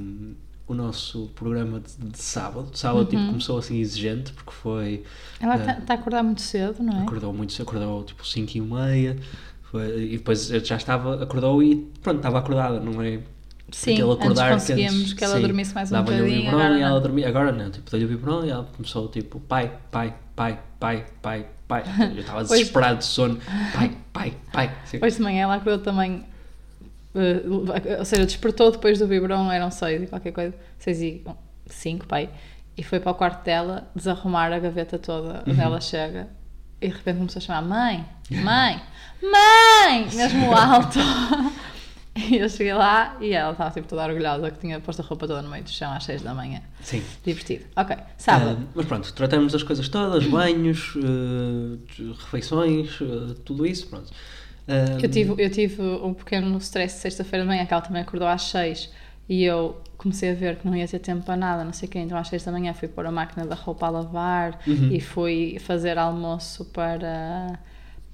o 0.66 0.74
nosso 0.74 1.30
programa 1.34 1.80
de, 1.80 2.10
de 2.10 2.18
sábado. 2.18 2.70
Sábado 2.74 3.06
tipo, 3.06 3.24
começou 3.26 3.58
assim 3.58 3.78
exigente, 3.80 4.32
porque 4.32 4.52
foi. 4.52 5.02
Ela 5.40 5.54
Ah. 5.54 5.78
está 5.78 5.94
a 5.94 5.96
acordar 5.96 6.22
muito 6.22 6.40
cedo, 6.40 6.82
não 6.82 7.00
é? 7.00 7.02
Acordou 7.02 7.32
muito 7.32 7.52
cedo, 7.52 7.62
acordou 7.68 8.04
tipo 8.04 8.26
5 8.26 8.56
e 8.56 8.60
meia. 8.60 9.16
Foi, 9.62 10.04
e 10.04 10.18
depois 10.18 10.50
eu 10.50 10.62
já 10.64 10.76
estava, 10.76 11.22
acordou 11.22 11.62
e 11.62 11.76
pronto, 12.02 12.18
estava 12.18 12.38
acordada, 12.38 12.78
não 12.78 13.00
é? 13.02 13.20
Sim, 13.70 13.94
Aquele 13.94 14.10
antes 14.10 14.22
acordar 14.24 14.52
conseguíamos 14.52 15.00
antes, 15.00 15.12
que 15.14 15.24
ela 15.24 15.36
sim, 15.36 15.40
dormisse 15.42 15.74
mais 15.74 15.88
um 15.90 15.92
dava-lhe 15.94 16.16
o 16.16 16.18
bocadinho. 16.24 16.42
biberon 16.44 16.60
Agora 16.60 16.78
e 16.78 16.82
ela 16.82 17.00
dormia. 17.00 17.28
Agora 17.28 17.52
não, 17.52 17.70
tipo, 17.70 17.90
dei-lhe 17.90 18.04
o 18.04 18.08
biberon 18.08 18.44
e 18.44 18.50
ela 18.50 18.64
começou 18.64 19.08
tipo 19.08 19.40
pai, 19.40 19.72
pai, 19.90 20.14
pai, 20.36 20.60
pai, 20.78 21.06
pai, 21.22 21.46
pai. 21.66 21.84
Eu 22.14 22.20
estava 22.20 22.42
desesperado 22.44 22.98
de 22.98 23.04
sono. 23.06 23.38
Pai, 23.74 23.96
pai, 24.12 24.34
pai. 24.52 24.76
Sim. 24.84 24.98
Hoje 25.02 25.16
de 25.16 25.22
manhã 25.22 25.44
ela 25.44 25.54
acordou 25.54 25.78
também. 25.78 26.22
Eh, 27.14 27.98
ou 27.98 28.04
seja, 28.04 28.24
despertou 28.24 28.70
depois 28.70 28.98
do 28.98 29.06
biberon, 29.06 29.50
eram 29.50 29.70
seis 29.70 30.02
e 30.02 30.06
qualquer 30.06 30.32
coisa, 30.32 30.54
seis 30.78 31.00
e 31.00 31.24
cinco, 31.66 32.06
pai, 32.06 32.28
e 32.76 32.82
foi 32.82 32.98
para 33.00 33.12
o 33.12 33.14
quarto 33.14 33.44
dela 33.44 33.90
desarrumar 33.94 34.52
a 34.52 34.58
gaveta 34.58 34.98
toda 34.98 35.42
Uhum. 35.46 35.60
ela 35.60 35.80
chega 35.80 36.28
e 36.80 36.88
de 36.88 36.94
repente 36.94 37.16
começou 37.18 37.38
a 37.38 37.42
chamar 37.42 37.62
mãe, 37.62 38.04
mãe, 38.30 38.82
mãe, 39.22 40.08
mesmo 40.14 40.52
alto. 40.52 40.98
e 42.16 42.36
eu 42.36 42.48
cheguei 42.48 42.74
lá 42.74 43.16
e 43.20 43.32
ela 43.32 43.52
estava 43.52 43.70
tipo 43.70 43.86
toda 43.86 44.04
orgulhosa 44.04 44.50
que 44.50 44.58
tinha 44.58 44.80
posto 44.80 45.00
a 45.00 45.04
roupa 45.04 45.26
toda 45.28 45.40
no 45.42 45.48
meio 45.48 45.62
do 45.64 45.70
chão 45.70 45.92
às 45.92 46.04
seis 46.04 46.20
da 46.22 46.34
manhã. 46.34 46.60
Sim. 46.80 47.02
Divertido. 47.24 47.64
Ok, 47.76 47.96
sábado. 48.18 48.58
Ah, 48.60 48.66
mas 48.74 48.86
pronto, 48.86 49.12
tratamos 49.14 49.52
das 49.52 49.62
coisas 49.62 49.88
todas, 49.88 50.26
banhos, 50.26 50.94
eh, 50.96 52.12
refeições, 52.24 52.98
eh, 53.00 53.34
tudo 53.44 53.64
isso, 53.64 53.86
pronto. 53.86 54.10
Ah, 54.68 54.98
Eu 55.02 55.08
tive, 55.10 55.34
eu 55.42 55.50
tive 55.50 55.82
um 55.82 56.14
pequeno 56.14 56.56
stress 56.58 56.98
sexta-feira 57.00 57.44
de 57.44 57.48
manhã, 57.48 57.66
que 57.66 57.72
ela 57.72 57.82
também 57.82 58.02
acordou 58.02 58.28
às 58.28 58.42
6 58.42 58.90
e 59.28 59.44
eu 59.44 59.80
comecei 59.96 60.30
a 60.30 60.34
ver 60.34 60.56
que 60.56 60.66
não 60.66 60.74
ia 60.76 60.86
ter 60.88 60.98
tempo 60.98 61.24
para 61.24 61.36
nada, 61.36 61.64
não 61.64 61.72
sei 61.72 61.88
o 61.88 61.92
quê. 61.92 61.98
Então 61.98 62.16
às 62.18 62.28
6 62.28 62.44
da 62.44 62.52
manhã 62.52 62.72
fui 62.74 62.88
pôr 62.88 63.06
a 63.06 63.10
máquina 63.10 63.46
da 63.46 63.54
roupa 63.54 63.86
a 63.86 63.90
lavar 63.90 64.60
Uhum. 64.66 64.88
e 64.92 65.00
fui 65.00 65.58
fazer 65.60 65.98
almoço 65.98 66.64
para. 66.66 67.58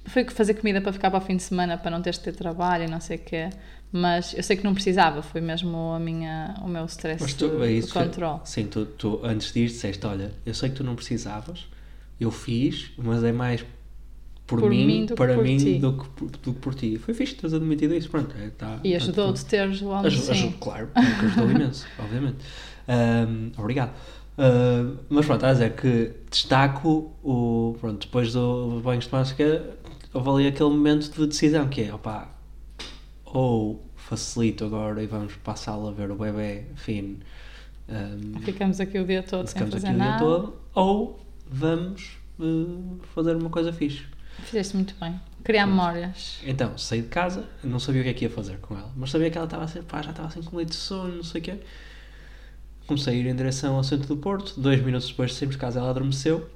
Fui 0.05 0.23
fazer 0.29 0.55
comida 0.55 0.81
para 0.81 0.91
ficar 0.93 1.11
para 1.11 1.19
o 1.19 1.21
fim 1.21 1.35
de 1.35 1.43
semana 1.43 1.77
para 1.77 1.91
não 1.91 2.01
teres 2.01 2.17
de 2.17 2.25
ter 2.25 2.33
trabalho 2.35 2.85
e 2.85 2.87
não 2.89 2.99
sei 2.99 3.17
o 3.17 3.19
quê. 3.19 3.49
Mas 3.91 4.33
eu 4.35 4.43
sei 4.43 4.55
que 4.55 4.63
não 4.63 4.73
precisava, 4.73 5.21
foi 5.21 5.41
mesmo 5.41 5.77
a 5.93 5.99
minha, 5.99 6.55
o 6.63 6.67
meu 6.67 6.85
stress 6.85 7.21
Mas 7.23 7.33
tu, 7.33 7.49
de, 7.49 7.63
é 7.63 7.71
isso, 7.71 7.91
foi- 7.93 8.05
controle. 8.05 8.39
Sim, 8.45 8.65
tu, 8.67 8.85
tu 8.85 9.19
antes 9.23 9.55
ir 9.55 9.67
disseste, 9.67 10.05
olha, 10.05 10.31
eu 10.45 10.53
sei 10.53 10.69
que 10.69 10.75
tu 10.75 10.83
não 10.83 10.95
precisavas, 10.95 11.67
eu 12.19 12.29
fiz, 12.31 12.91
mas 12.97 13.23
é 13.23 13.31
mais 13.31 13.65
por, 14.49 14.59
Por 14.59 14.69
mim, 14.71 14.85
mim 14.85 15.05
para 15.15 15.35
por 15.35 15.43
mim 15.43 15.57
ti. 15.57 15.75
do 15.79 15.93
que, 15.93 16.09
por, 16.09 16.29
do 16.31 16.53
que 16.53 16.59
por 16.59 16.73
ti. 16.75 16.97
Foi 16.97 17.13
fixe 17.13 17.35
teres 17.35 17.53
admitido 17.53 17.93
isso, 17.93 18.09
pronto. 18.09 18.35
É, 18.37 18.49
tá, 18.49 18.79
E 18.83 18.91
tá 18.91 18.97
ajudou-te 18.97 19.45
teres 19.45 19.81
o 19.81 19.91
almoço. 19.91 20.31
Ajuda, 20.31 20.53
claro, 20.59 20.87
porque 20.93 21.25
ajudou 21.27 21.51
imenso, 21.51 21.85
obviamente. 21.99 22.37
Ahm, 22.87 23.51
obrigado. 23.57 23.91
Ah, 24.37 24.91
mas 25.09 25.25
pronto, 25.25 25.45
a 25.45 25.53
dizer 25.53 25.75
que 25.75 26.11
destaco 26.31 27.13
o. 27.23 27.75
Pronto, 27.79 28.05
depois 28.07 28.33
do 28.33 28.81
banho 28.83 28.99
de 28.99 29.05
houve 30.13 30.29
ali 30.29 30.47
aquele 30.47 30.69
momento 30.69 31.11
de 31.11 31.27
decisão 31.27 31.67
que 31.67 31.81
é, 31.83 31.93
opá, 31.93 32.29
ou 33.25 33.85
facilito 33.95 34.65
agora 34.65 35.03
e 35.03 35.07
vamos 35.07 35.35
para 35.35 35.53
a 35.53 35.55
sala 35.55 35.91
ver 35.93 36.09
o 36.09 36.15
bebê 36.15 36.63
fino. 36.75 37.17
ahm, 37.87 38.39
Ficamos 38.41 38.79
aqui 38.79 38.97
o 38.97 39.05
dia 39.05 39.21
todo 39.23 39.45
sem 39.47 39.61
fazer 39.67 39.87
aqui 39.89 39.95
o 39.95 39.99
dia 39.99 40.11
nada. 40.11 40.23
todo, 40.23 40.53
ou 40.73 41.19
vamos 41.47 42.17
eh, 42.39 42.43
fazer 43.13 43.35
uma 43.35 43.49
coisa 43.49 43.71
fixe. 43.73 44.03
Fizeste 44.43 44.75
muito 44.75 44.95
bem. 44.99 45.19
Criar 45.43 45.65
memórias. 45.65 46.39
Então, 46.45 46.77
saí 46.77 47.01
de 47.01 47.07
casa, 47.07 47.45
não 47.63 47.79
sabia 47.79 48.01
o 48.01 48.03
que 48.03 48.09
é 48.09 48.13
que 48.13 48.25
ia 48.25 48.29
fazer 48.29 48.57
com 48.57 48.77
ela, 48.77 48.91
mas 48.95 49.09
sabia 49.09 49.29
que 49.29 49.37
ela 49.37 49.45
estava 49.45 49.63
assim, 49.63 49.81
pá, 49.81 50.01
já 50.01 50.11
estava 50.11 50.27
assim 50.27 50.41
com 50.41 50.57
leite 50.57 50.69
de 50.69 50.75
sono, 50.75 51.15
não 51.15 51.23
sei 51.23 51.41
o 51.41 51.43
quê. 51.43 51.59
Comecei 52.85 53.15
a 53.15 53.17
ir 53.17 53.27
em 53.27 53.35
direção 53.35 53.75
ao 53.75 53.83
centro 53.83 54.07
do 54.07 54.17
Porto, 54.17 54.59
dois 54.59 54.83
minutos 54.83 55.07
depois 55.07 55.31
de 55.31 55.37
sairmos 55.37 55.55
de 55.55 55.61
casa 55.61 55.79
ela 55.79 55.89
adormeceu 55.91 56.49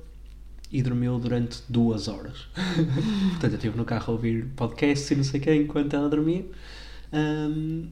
e 0.72 0.82
dormiu 0.82 1.20
durante 1.20 1.62
duas 1.70 2.08
horas. 2.08 2.48
Portanto, 3.32 3.52
eu 3.52 3.56
estive 3.56 3.78
no 3.78 3.86
carro 3.86 4.06
a 4.08 4.12
ouvir 4.12 4.48
podcasts 4.56 5.10
e 5.12 5.16
não 5.16 5.24
sei 5.24 5.40
o 5.40 5.44
quê 5.44 5.56
enquanto 5.56 5.94
ela 5.94 6.10
dormia. 6.10 6.46
Ahm, 7.12 7.90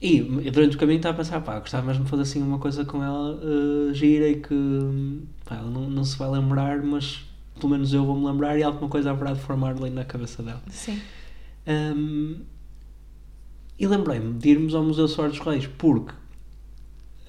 e 0.00 0.20
durante 0.50 0.76
o 0.76 0.78
caminho 0.78 0.98
estava 0.98 1.14
a 1.14 1.18
pensar, 1.18 1.40
pá, 1.40 1.58
gostava 1.58 1.86
mesmo 1.86 2.04
de 2.04 2.10
fazer 2.10 2.22
assim 2.22 2.42
uma 2.42 2.58
coisa 2.58 2.84
com 2.84 3.02
ela 3.02 3.40
eh, 3.42 3.94
gira 3.94 4.28
e 4.28 4.40
que 4.40 4.54
pá, 5.44 5.56
ela 5.56 5.70
não, 5.70 5.90
não 5.90 6.04
se 6.04 6.16
vai 6.16 6.28
lembrar, 6.30 6.82
mas 6.82 7.24
pelo 7.58 7.72
menos 7.72 7.92
eu 7.92 8.04
vou-me 8.04 8.24
lembrar 8.26 8.58
e 8.58 8.62
alguma 8.62 8.88
coisa 8.88 9.10
haverá 9.10 9.32
de 9.32 9.40
formar 9.40 9.70
ali 9.76 9.90
na 9.90 10.04
cabeça 10.04 10.42
dela. 10.42 10.62
Sim. 10.70 11.00
Um, 11.66 12.36
e 13.78 13.86
lembrei-me 13.86 14.34
de 14.38 14.48
irmos 14.50 14.74
ao 14.74 14.82
Museu 14.82 15.06
Soares 15.06 15.36
dos 15.36 15.46
Reis, 15.46 15.66
porque 15.78 16.12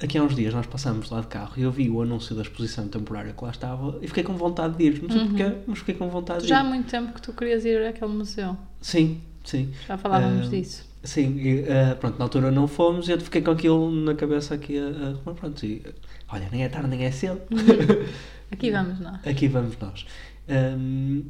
aqui 0.01 0.17
há 0.17 0.23
uns 0.23 0.35
dias 0.35 0.53
nós 0.53 0.65
passámos 0.65 1.09
lá 1.09 1.21
de 1.21 1.27
carro 1.27 1.53
e 1.57 1.61
eu 1.61 1.71
vi 1.71 1.89
o 1.89 2.01
anúncio 2.01 2.35
da 2.35 2.41
exposição 2.41 2.87
temporária 2.87 3.33
que 3.33 3.43
lá 3.43 3.51
estava 3.51 3.97
e 4.01 4.07
fiquei 4.07 4.23
com 4.23 4.33
vontade 4.35 4.77
de 4.77 4.83
ir. 4.85 5.03
Não 5.03 5.09
sei 5.09 5.25
porquê, 5.27 5.55
mas 5.67 5.79
fiquei 5.79 5.95
com 5.95 6.09
vontade 6.09 6.39
Tu 6.39 6.43
de 6.43 6.49
já 6.49 6.61
há 6.61 6.63
ir. 6.63 6.67
muito 6.69 6.89
tempo 6.89 7.13
que 7.13 7.21
tu 7.21 7.33
querias 7.33 7.65
ir 7.65 7.85
àquele 7.85 8.11
museu. 8.13 8.55
Sim, 8.81 9.19
sim. 9.43 9.71
Já 9.87 9.97
falávamos 9.97 10.47
Ah, 10.47 10.49
disso. 10.49 10.87
Sim, 11.03 11.37
e, 11.37 11.59
eh, 11.67 11.95
pronto, 11.95 12.17
na 12.17 12.25
altura 12.25 12.51
não 12.51 12.67
fomos 12.67 13.07
e 13.07 13.11
eu 13.11 13.19
fiquei 13.21 13.41
com 13.41 13.51
aquilo 13.51 13.89
na 13.91 14.15
cabeça 14.15 14.53
aqui 14.55 14.77
a, 14.77 14.87
arrumar, 14.87 15.33
pronto, 15.39 15.65
e, 15.65 15.81
olha, 16.29 16.49
nem 16.51 16.63
é 16.63 16.69
tarde 16.69 16.89
nem 16.89 17.05
é 17.05 17.11
cedo, 17.11 17.39
Aqui 18.51 18.71
vamos 18.71 18.99
nós. 18.99 19.27
aqui 19.27 19.47
vamos 19.47 19.77
nós. 19.77 20.05
Ahm, 20.47 21.23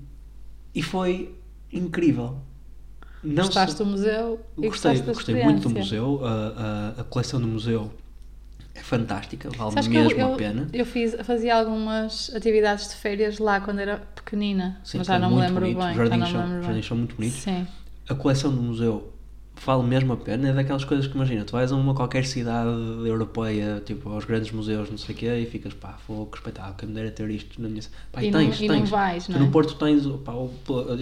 e 0.74 0.82
foi 0.82 1.36
incrível. 1.72 2.38
Não 3.24 3.44
Gostaste 3.46 3.76
do 3.78 3.86
museu 3.86 4.40
gostei, 4.56 5.02
gostei 5.02 5.44
muito 5.44 5.68
do 5.68 5.76
museu, 5.78 6.22
a, 6.26 6.94
a, 6.98 7.02
a 7.02 7.04
coleção 7.04 7.42
do 7.42 7.48
museu 7.48 7.92
é 8.74 8.80
fantástica, 8.80 9.50
vale 9.50 9.72
Sabes 9.72 9.88
mesmo 9.90 10.12
eu, 10.18 10.34
a 10.34 10.38
pena. 10.38 10.70
eu 10.72 10.86
fiz, 10.86 11.14
fazia 11.26 11.54
algumas 11.58 12.34
atividades 12.34 12.88
de 12.88 12.96
férias 12.96 13.38
lá 13.38 13.60
quando 13.60 13.80
era 13.80 13.98
pequenina, 13.98 14.80
Sim, 14.86 15.00
mas 15.00 15.08
já 15.08 15.20
não 15.20 15.32
me 15.32 15.42
lembro 15.42 15.60
bonito, 15.62 15.78
bem. 15.80 15.92
Os 15.92 15.98
já 15.98 16.04
não 16.06 16.18
me 16.18 16.24
lembro 16.34 16.46
os 16.48 16.54
bem. 16.54 16.62
jardins 16.64 16.86
são 16.88 16.98
muito 16.98 17.16
bonitos. 17.16 17.40
Sim, 17.40 17.68
A 18.08 18.16
coleção 18.16 18.56
do 18.56 18.62
museu 18.62 19.14
vale 19.66 19.84
mesmo 19.84 20.14
a 20.14 20.18
pena, 20.18 20.50
é 20.50 20.54
daquelas 20.54 20.84
coisas 20.84 21.08
que 21.08 21.16
imagina, 21.16 21.44
tu 21.44 21.52
vais 21.54 21.72
a 21.72 21.76
uma 21.76 21.94
qualquer 21.94 22.26
cidade 22.26 22.70
europeia, 23.06 23.82
tipo 23.86 24.10
aos 24.10 24.26
grandes 24.26 24.52
museus, 24.52 24.90
não 24.90 24.98
sei 24.98 25.14
o 25.14 25.18
quê, 25.18 25.40
e 25.40 25.46
ficas, 25.46 25.74
pá, 25.74 25.98
vou 26.08 26.26
que 26.26 26.38
espetáculo, 26.38 26.76
quem 26.78 26.90
me 26.90 26.96
dera 26.96 27.12
ter 27.12 27.30
isto 27.30 27.62
na 27.62 27.68
minha. 27.70 27.82
Pá, 28.12 28.24
e, 28.24 28.28
E 28.28 28.32
não- 28.32 28.40
tens, 28.40 28.62
e 28.62 28.68
não 28.68 28.76
tens. 28.78 28.90
vais, 28.90 29.26
Tu 29.26 29.32
não 29.32 29.40
é? 29.40 29.44
no 29.44 29.52
Porto 29.52 29.76
tens, 29.76 30.06
pá, 30.24 30.32
o- 30.34 30.50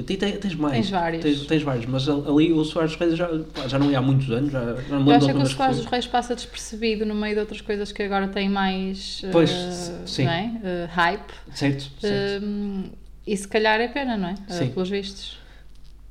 tens, 0.06 0.38
tens 0.40 0.56
mais. 0.56 0.74
Tens 0.76 0.90
vários. 0.90 1.24
Tens, 1.24 1.46
tens 1.46 1.64
vários, 1.64 1.86
mas 1.86 2.08
ali 2.10 2.52
o 2.54 2.64
Soares 2.64 2.92
dos 2.92 3.00
Reis 3.00 3.18
já, 3.18 3.28
pá, 3.54 3.68
já 3.68 3.78
não 3.80 3.90
ia 3.92 4.00
há 4.00 4.02
muitos 4.02 4.30
anos, 4.32 4.52
já, 4.52 4.60
já 4.60 5.00
não 5.00 5.08
Eu 5.08 5.16
acho 5.18 5.28
que 5.28 5.38
o 5.38 5.46
Soares 5.48 5.78
dos 5.78 5.86
Reis 5.86 6.08
passa 6.08 6.36
despercebido 6.36 7.06
no 7.06 7.16
meio 7.16 7.36
de 7.36 7.40
outras 7.42 7.62
coisas 7.62 7.92
que 7.92 8.04
agora 8.04 8.28
têm 8.28 8.50
mais 8.50 9.24
Pois, 9.32 9.50
eh, 9.52 10.08
sim. 10.08 10.26
é? 10.28 10.52
Eh, 10.64 10.90
hype. 10.92 11.34
Certo, 11.54 11.90
certo. 12.00 12.44
Hum, 12.44 12.86
e 13.26 13.36
se 13.36 13.48
calhar 13.48 13.80
é 13.80 13.88
pena, 13.88 14.16
não 14.18 14.30
é? 14.30 14.36
Eh, 14.50 14.54
Sim. 14.54 14.70
pelos 14.70 14.90
vistos. 14.90 15.38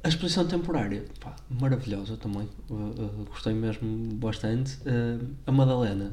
A 0.07 0.09
exposição 0.09 0.47
temporária, 0.47 1.05
pá, 1.19 1.35
maravilhosa 1.51 2.16
também, 2.16 2.49
uh, 2.71 2.75
uh, 2.75 3.27
gostei 3.29 3.53
mesmo 3.53 4.14
bastante. 4.14 4.79
Uh, 4.83 5.35
a 5.45 5.51
Madalena, 5.51 6.12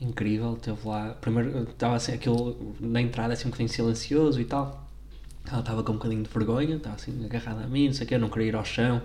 incrível, 0.00 0.54
teve 0.54 0.86
lá. 0.86 1.16
Primeiro, 1.20 1.64
estava 1.64 1.96
assim, 1.96 2.12
aquilo 2.12 2.76
na 2.78 3.00
entrada 3.00 3.32
assim 3.32 3.48
um 3.48 3.50
bocadinho 3.50 3.70
silencioso 3.70 4.40
e 4.40 4.44
tal. 4.44 4.88
Ela 5.50 5.58
estava 5.58 5.82
com 5.82 5.90
um 5.90 5.96
bocadinho 5.96 6.22
de 6.22 6.30
vergonha, 6.30 6.76
estava 6.76 6.94
assim 6.94 7.24
agarrada 7.24 7.64
a 7.64 7.66
mim, 7.66 7.86
não 7.86 7.92
sei 7.92 8.06
o 8.06 8.08
quê, 8.08 8.18
não 8.18 8.28
queria 8.28 8.48
ir 8.50 8.54
ao 8.54 8.64
chão. 8.64 9.02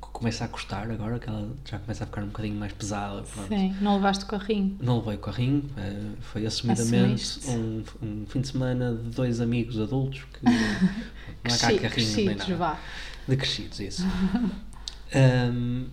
Começa 0.00 0.44
a 0.44 0.48
custar 0.48 0.90
agora, 0.90 1.18
que 1.18 1.26
ela 1.26 1.48
já 1.64 1.78
começa 1.78 2.04
a 2.04 2.06
ficar 2.06 2.24
um 2.24 2.26
bocadinho 2.26 2.56
mais 2.56 2.74
pesada. 2.74 3.22
Pronto. 3.22 3.48
Sim, 3.48 3.74
não 3.80 3.96
levaste 3.96 4.24
o 4.24 4.28
carrinho. 4.28 4.76
Não 4.82 4.98
levei 4.98 5.14
o 5.14 5.18
carrinho, 5.18 5.64
foi 6.20 6.44
assumidamente 6.44 7.40
um, 7.48 7.82
um 8.02 8.26
fim 8.26 8.42
de 8.42 8.48
semana 8.48 8.94
de 8.94 9.10
dois 9.16 9.40
amigos 9.40 9.80
adultos 9.80 10.24
que 10.34 10.44
não 10.44 11.54
há 11.54 11.58
cá 11.58 11.88
carrinhos 11.88 12.16
nem 12.16 12.34
nada. 12.34 12.54
vá. 12.54 12.78
De 13.26 13.36
crescidos, 13.36 13.80
isso. 13.80 14.06
Ahm, 15.14 15.86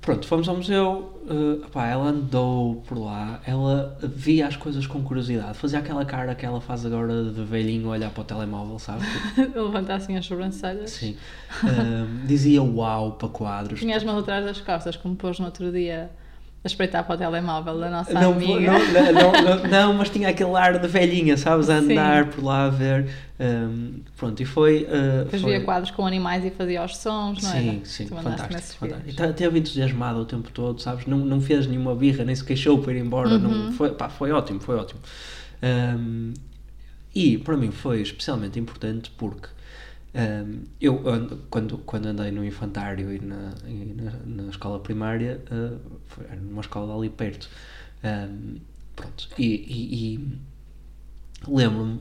pronto, 0.00 0.26
fomos 0.26 0.48
ao 0.48 0.56
museu. 0.56 1.22
ah, 1.28 1.68
pá, 1.70 1.86
ela 1.86 2.08
andou 2.08 2.82
por 2.86 2.98
lá, 2.98 3.40
ela 3.46 3.98
via 4.02 4.46
as 4.46 4.56
coisas 4.56 4.86
com 4.86 5.02
curiosidade, 5.02 5.56
fazia 5.56 5.78
aquela 5.78 6.04
cara 6.04 6.34
que 6.34 6.44
ela 6.44 6.60
faz 6.60 6.84
agora 6.84 7.24
de 7.24 7.44
velhinho 7.44 7.88
olhar 7.88 8.10
para 8.10 8.20
o 8.20 8.24
telemóvel, 8.24 8.78
sabe? 8.78 9.04
Levantar 9.54 9.96
assim 9.96 10.16
as 10.16 10.26
sobrancelhas. 10.26 10.90
Sim. 10.90 11.16
Ahm, 11.64 12.26
dizia 12.26 12.62
uau 12.62 13.12
para 13.12 13.28
quadros. 13.28 13.80
Tinha 13.80 13.96
as 13.96 14.04
mãos 14.04 14.20
atrás 14.20 14.44
das 14.44 14.60
costas, 14.60 14.96
como 14.96 15.16
pôs 15.16 15.38
no 15.38 15.46
outro 15.46 15.72
dia 15.72 16.10
a 16.64 16.66
espreitar 16.66 17.04
para 17.04 17.14
o 17.14 17.18
telemóvel 17.18 17.78
da 17.78 17.88
nossa 17.88 18.12
Não, 18.12 18.32
amiga. 18.32 18.72
não, 18.72 19.32
não, 19.32 19.68
não, 19.70 19.94
mas 19.94 20.10
tinha 20.10 20.28
aquele 20.28 20.54
ar 20.56 20.78
de 20.78 20.88
velhinha, 20.88 21.36
sabes? 21.36 21.70
A 21.70 21.80
Sim. 21.80 21.92
andar 21.92 22.26
por 22.30 22.42
lá 22.44 22.64
a 22.66 22.68
ver. 22.68 23.08
Ahm, 23.38 24.00
pronto, 24.16 24.42
e 24.42 24.44
foi. 24.44 24.86
ah, 24.90 25.22
Depois 25.24 25.40
foi... 25.42 25.52
via 25.52 25.60
quadros 25.64 25.92
com 25.92 26.04
animais 26.04 26.44
e 26.44 26.50
fazia 26.50 26.84
os 26.84 26.96
sons, 26.96 27.40
não 27.42 27.50
Sim, 27.52 27.68
era? 27.76 27.84
sim, 27.84 28.06
Tu 28.06 28.14
fantástico. 28.16 28.78
fantástico. 28.80 29.22
E 29.24 29.32
Teve 29.32 29.58
entusiasmado 29.60 30.18
o 30.20 30.24
tempo 30.24 30.50
todo, 30.50 30.80
sabes? 30.82 31.06
Não, 31.06 31.18
não 31.18 31.40
fez 31.40 31.66
nenhuma 31.66 31.94
birra, 31.94 32.24
nem 32.24 32.34
se 32.34 32.44
queixou 32.44 32.78
para 32.78 32.92
ir 32.92 32.98
embora. 33.00 33.30
Uhum. 33.30 33.38
Não, 33.66 33.72
foi, 33.72 33.90
pá, 33.90 34.08
foi 34.08 34.32
ótimo, 34.32 34.58
foi 34.60 34.74
ótimo. 34.76 35.00
Ahm, 35.62 36.34
e 37.14 37.38
para 37.38 37.56
mim 37.56 37.70
foi 37.70 38.02
especialmente 38.02 38.58
importante 38.58 39.10
porque 39.16 39.48
ahm, 40.14 40.64
eu, 40.80 41.08
ando- 41.08 41.38
quando, 41.50 41.78
quando 41.78 42.06
andei 42.06 42.30
no 42.30 42.44
infantário 42.44 43.12
e 43.12 43.18
na, 43.20 43.54
e 43.66 43.94
na, 43.94 44.12
na 44.44 44.50
escola 44.50 44.80
primária, 44.80 45.42
ah, 45.50 45.78
foi, 46.06 46.26
numa 46.36 46.60
escola 46.62 46.94
ali 46.96 47.10
perto. 47.10 47.48
Ahm, 48.02 48.58
pronto, 48.96 49.28
e, 49.38 49.44
e- 49.46 50.14
e 50.14 50.38
lembro-me 51.46 52.00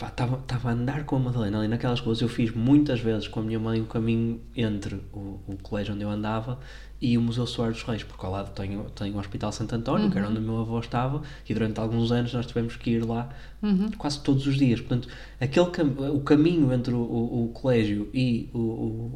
estava 0.00 0.68
a 0.68 0.72
andar 0.72 1.04
com 1.04 1.16
a 1.16 1.18
Madalena 1.18 1.58
ali 1.58 1.68
naquelas 1.68 2.00
coisas. 2.00 2.22
Eu 2.22 2.28
fiz 2.28 2.52
muitas 2.52 3.00
vezes 3.00 3.26
com 3.26 3.40
a 3.40 3.42
minha 3.42 3.58
mãe 3.58 3.80
o 3.80 3.86
caminho 3.86 4.40
entre 4.56 4.94
o, 5.12 5.40
o 5.46 5.56
colégio 5.62 5.94
onde 5.94 6.04
eu 6.04 6.10
andava 6.10 6.60
e 7.00 7.16
o 7.16 7.22
Museu 7.22 7.46
Soares 7.46 7.76
dos 7.78 7.84
Reis, 7.86 8.02
porque 8.02 8.24
ao 8.26 8.32
lado 8.32 8.50
tenho, 8.54 8.84
tenho 8.90 9.14
o 9.16 9.18
Hospital 9.20 9.52
Santo 9.52 9.74
António, 9.74 10.10
que 10.10 10.18
era 10.18 10.28
onde 10.28 10.38
o 10.38 10.42
meu 10.42 10.58
avô 10.60 10.78
estava, 10.80 11.22
e 11.48 11.54
durante 11.54 11.78
alguns 11.80 12.10
anos 12.12 12.32
nós 12.34 12.46
tivemos 12.46 12.76
que 12.76 12.90
ir 12.90 13.04
lá 13.04 13.28
Uhum. 13.62 13.90
quase 13.98 14.20
todos 14.22 14.46
os 14.46 14.56
dias. 14.56 14.80
Portanto, 14.80 15.08
aquele 15.40 15.70
cam 15.70 15.86
o 16.12 16.20
caminho 16.20 16.72
entre 16.72 16.94
o, 16.94 16.98
o, 16.98 17.44
o 17.46 17.48
colégio 17.48 18.08
e 18.14 18.48
o, 18.54 18.58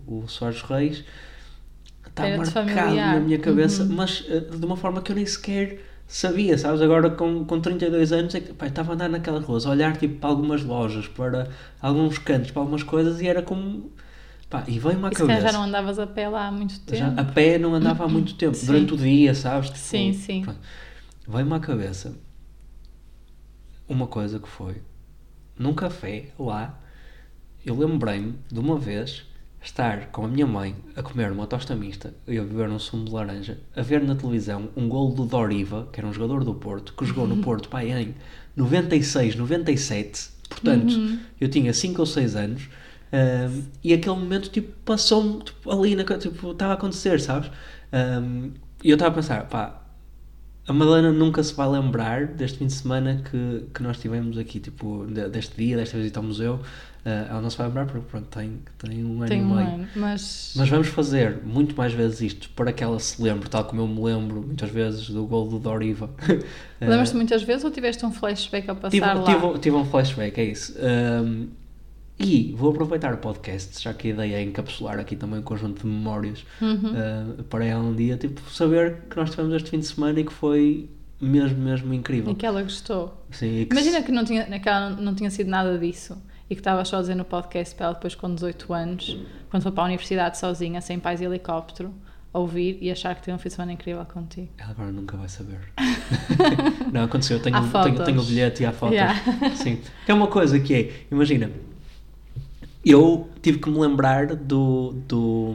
o, 0.06 0.22
o 0.24 0.28
Soares 0.28 0.60
dos 0.60 0.68
Reis 0.70 1.04
está 2.08 2.26
Era-te 2.26 2.38
marcado 2.38 2.52
familiar. 2.52 3.08
na 3.08 3.20
minha 3.20 3.38
cabeça, 3.38 3.84
Uhum. 3.84 3.88
mas 3.88 4.24
eh, 4.28 4.40
de 4.40 4.64
uma 4.66 4.76
forma 4.76 5.02
que 5.02 5.12
eu 5.12 5.16
nem 5.16 5.26
sequer 5.26 5.80
sabia, 6.06 6.58
sabes? 6.58 6.82
Agora 6.82 7.10
com, 7.10 7.44
com 7.44 7.60
32 7.60 8.12
anos, 8.12 8.34
é 8.34 8.40
que, 8.40 8.52
pá, 8.52 8.66
estava 8.66 8.92
a 8.92 8.94
andar 8.94 9.08
naquelas 9.08 9.44
ruas, 9.44 9.64
a 9.66 9.70
olhar 9.70 9.96
tipo, 9.96 10.16
para 10.18 10.28
algumas 10.30 10.62
lojas, 10.64 11.08
para 11.08 11.48
alguns 11.80 12.18
cantos, 12.18 12.50
para 12.50 12.60
algumas 12.62 12.82
coisas 12.82 13.20
e 13.20 13.26
era 13.26 13.42
como. 13.42 13.90
Pá, 14.52 14.64
e 14.68 14.78
veio-me 14.78 15.06
à 15.06 15.08
E 15.08 15.12
cabeça. 15.14 15.40
já 15.40 15.50
não 15.52 15.62
andavas 15.62 15.98
a 15.98 16.06
pé 16.06 16.28
lá 16.28 16.46
há 16.48 16.52
muito 16.52 16.78
tempo. 16.80 16.98
Já 16.98 17.08
a 17.08 17.24
pé 17.24 17.56
não 17.58 17.74
andava 17.74 18.04
há 18.04 18.08
muito 18.08 18.34
tempo, 18.34 18.54
Sim. 18.54 18.66
durante 18.66 18.92
o 18.92 18.96
dia, 18.98 19.34
sabes? 19.34 19.68
Tipo, 19.70 19.78
Sim, 19.80 20.12
sim. 20.12 20.44
Veio-me 21.26 21.54
à 21.54 21.58
cabeça 21.58 22.14
uma 23.88 24.06
coisa 24.06 24.38
que 24.38 24.48
foi 24.48 24.76
num 25.58 25.72
café 25.72 26.26
lá. 26.38 26.78
Eu 27.64 27.76
lembrei-me 27.78 28.34
de 28.52 28.58
uma 28.60 28.76
vez 28.78 29.24
estar 29.62 30.08
com 30.08 30.24
a 30.24 30.28
minha 30.28 30.46
mãe 30.46 30.74
a 30.96 31.02
comer 31.02 31.32
uma 31.32 31.46
tosta 31.46 31.74
mista 31.74 32.12
e 32.28 32.36
a 32.36 32.42
beber 32.42 32.68
um 32.68 32.78
sumo 32.78 33.04
de 33.06 33.12
laranja, 33.12 33.58
a 33.74 33.80
ver 33.80 34.02
na 34.02 34.14
televisão 34.14 34.68
um 34.76 34.86
gol 34.88 35.14
do 35.14 35.24
Doriva, 35.24 35.88
que 35.92 35.98
era 36.00 36.06
um 36.06 36.12
jogador 36.12 36.44
do 36.44 36.54
Porto, 36.54 36.92
que 36.92 37.06
jogou 37.06 37.26
no 37.26 37.36
Porto 37.42 37.70
pai, 37.70 37.90
em 37.90 38.14
96, 38.56 39.34
97. 39.36 40.28
Portanto, 40.48 40.92
Uhum. 40.92 41.18
eu 41.40 41.48
tinha 41.48 41.72
5 41.72 42.00
ou 42.00 42.06
6 42.06 42.36
anos. 42.36 42.68
Um, 43.12 43.62
e 43.84 43.92
aquele 43.92 44.16
momento 44.16 44.48
tipo, 44.50 44.72
passou-me 44.84 45.42
tipo, 45.42 45.70
ali, 45.70 45.94
na, 45.94 46.04
tipo, 46.04 46.52
estava 46.52 46.72
a 46.72 46.74
acontecer, 46.76 47.20
sabes? 47.20 47.50
Um, 47.92 48.52
e 48.82 48.90
eu 48.90 48.94
estava 48.94 49.10
a 49.12 49.14
pensar, 49.14 49.44
pá, 49.48 49.82
a 50.66 50.72
Madalena 50.72 51.12
nunca 51.12 51.42
se 51.42 51.52
vai 51.54 51.68
lembrar 51.68 52.26
deste 52.26 52.58
fim 52.58 52.66
de 52.66 52.72
semana 52.72 53.22
que, 53.30 53.66
que 53.74 53.82
nós 53.82 53.98
tivemos 53.98 54.38
aqui, 54.38 54.60
tipo, 54.60 55.06
de- 55.06 55.28
deste 55.28 55.56
dia, 55.56 55.76
desta 55.76 55.96
visita 55.98 56.20
ao 56.20 56.24
museu. 56.24 56.60
Uh, 57.04 57.08
ela 57.30 57.40
não 57.40 57.50
se 57.50 57.58
vai 57.58 57.66
lembrar 57.66 57.84
porque, 57.86 58.06
pronto, 58.08 58.28
tem, 58.28 58.60
tem 58.78 59.04
um 59.04 59.18
ano 59.22 59.26
Tem 59.26 59.40
e 59.40 59.42
um 59.42 59.54
meio. 59.56 59.68
ano, 59.68 59.88
mas... 59.96 60.54
Mas 60.56 60.68
vamos 60.68 60.86
fazer 60.86 61.42
muito 61.44 61.76
mais 61.76 61.92
vezes 61.92 62.20
isto 62.20 62.48
para 62.50 62.72
que 62.72 62.82
ela 62.84 62.98
se 63.00 63.20
lembre, 63.20 63.48
tal 63.50 63.64
como 63.64 63.82
eu 63.82 63.88
me 63.88 64.00
lembro 64.00 64.40
muitas 64.40 64.70
vezes 64.70 65.10
do 65.10 65.26
gol 65.26 65.48
do 65.48 65.58
Doriva. 65.58 66.08
Lembras-te 66.80 67.16
muitas 67.16 67.42
vezes 67.42 67.64
ou 67.64 67.72
tiveste 67.72 68.06
um 68.06 68.12
flashback 68.12 68.70
a 68.70 68.74
passar 68.76 68.90
tive, 68.90 69.04
lá? 69.04 69.24
tive, 69.24 69.58
tive 69.58 69.76
um 69.76 69.84
flashback, 69.84 70.40
é 70.40 70.44
isso. 70.44 70.76
Um, 70.78 71.48
e 72.18 72.54
vou 72.56 72.70
aproveitar 72.70 73.12
o 73.14 73.16
podcast, 73.18 73.82
já 73.82 73.92
que 73.92 74.08
a 74.08 74.10
ideia 74.12 74.36
é 74.36 74.42
encapsular 74.42 74.98
aqui 75.00 75.16
também 75.16 75.40
um 75.40 75.42
conjunto 75.42 75.80
de 75.82 75.86
memórias 75.86 76.44
Uhum. 76.60 76.74
uh, 77.38 77.42
para 77.44 77.64
ela 77.64 77.82
um 77.82 77.94
dia, 77.94 78.16
tipo, 78.16 78.40
saber 78.50 78.98
que 79.10 79.16
nós 79.16 79.30
tivemos 79.30 79.52
este 79.54 79.70
fim 79.70 79.78
de 79.80 79.86
semana 79.86 80.20
e 80.20 80.24
que 80.24 80.32
foi 80.32 80.88
mesmo, 81.20 81.58
mesmo 81.58 81.92
incrível. 81.94 82.32
E 82.32 82.34
que 82.36 82.46
ela 82.46 82.62
gostou. 82.62 83.24
Sim, 83.30 83.64
que 83.66 83.72
Imagina 83.72 83.98
se- 84.00 84.04
que 84.06 84.12
não 84.12 84.24
tinha, 84.24 84.44
que 84.44 84.68
ela 84.68 84.90
não, 84.90 85.14
tinha 85.14 85.30
sido 85.30 85.48
nada 85.48 85.76
disso 85.78 86.16
e 86.50 86.54
que 86.54 86.60
estava 86.60 86.84
só 86.84 86.98
a 86.98 87.00
dizer 87.00 87.14
no 87.14 87.24
podcast 87.24 87.74
para 87.74 87.86
ela 87.86 87.94
depois 87.94 88.14
com 88.14 88.32
18 88.34 88.72
anos, 88.72 89.16
quando 89.50 89.62
foi 89.62 89.72
para 89.72 89.84
a 89.84 89.86
universidade 89.86 90.38
sozinha, 90.38 90.80
sem 90.80 90.98
pais 91.00 91.20
e 91.20 91.24
helicóptero, 91.24 91.92
ouvir 92.32 92.78
e 92.80 92.90
achar 92.90 93.14
que 93.14 93.22
teve 93.22 93.34
um 93.34 93.38
fim 93.38 93.48
de 93.48 93.54
semana 93.54 93.72
incrível 93.72 94.04
contigo. 94.04 94.48
Ela 94.58 94.70
agora 94.70 94.90
nunca 94.92 95.16
vai 95.16 95.28
saber. 95.28 95.58
não, 96.92 97.04
aconteceu. 97.04 97.40
Tenho, 97.40 97.56
Há 97.56 97.60
tenho, 97.60 97.70
fotos. 97.72 98.04
tenho 98.04 98.20
o 98.20 98.24
bilhete 98.24 98.62
e 98.62 98.66
há 98.66 98.72
fotos. 98.72 98.94
Yeah. 98.94 99.20
Sim. 99.56 99.80
Que 100.04 100.10
é 100.10 100.14
uma 100.14 100.26
coisa 100.28 100.58
que 100.60 100.74
é, 100.74 100.92
imagina, 101.10 101.50
eu 102.84 103.28
tive 103.40 103.58
que 103.58 103.70
me 103.70 103.78
lembrar 103.78 104.34
do, 104.34 104.92
do, 105.08 105.54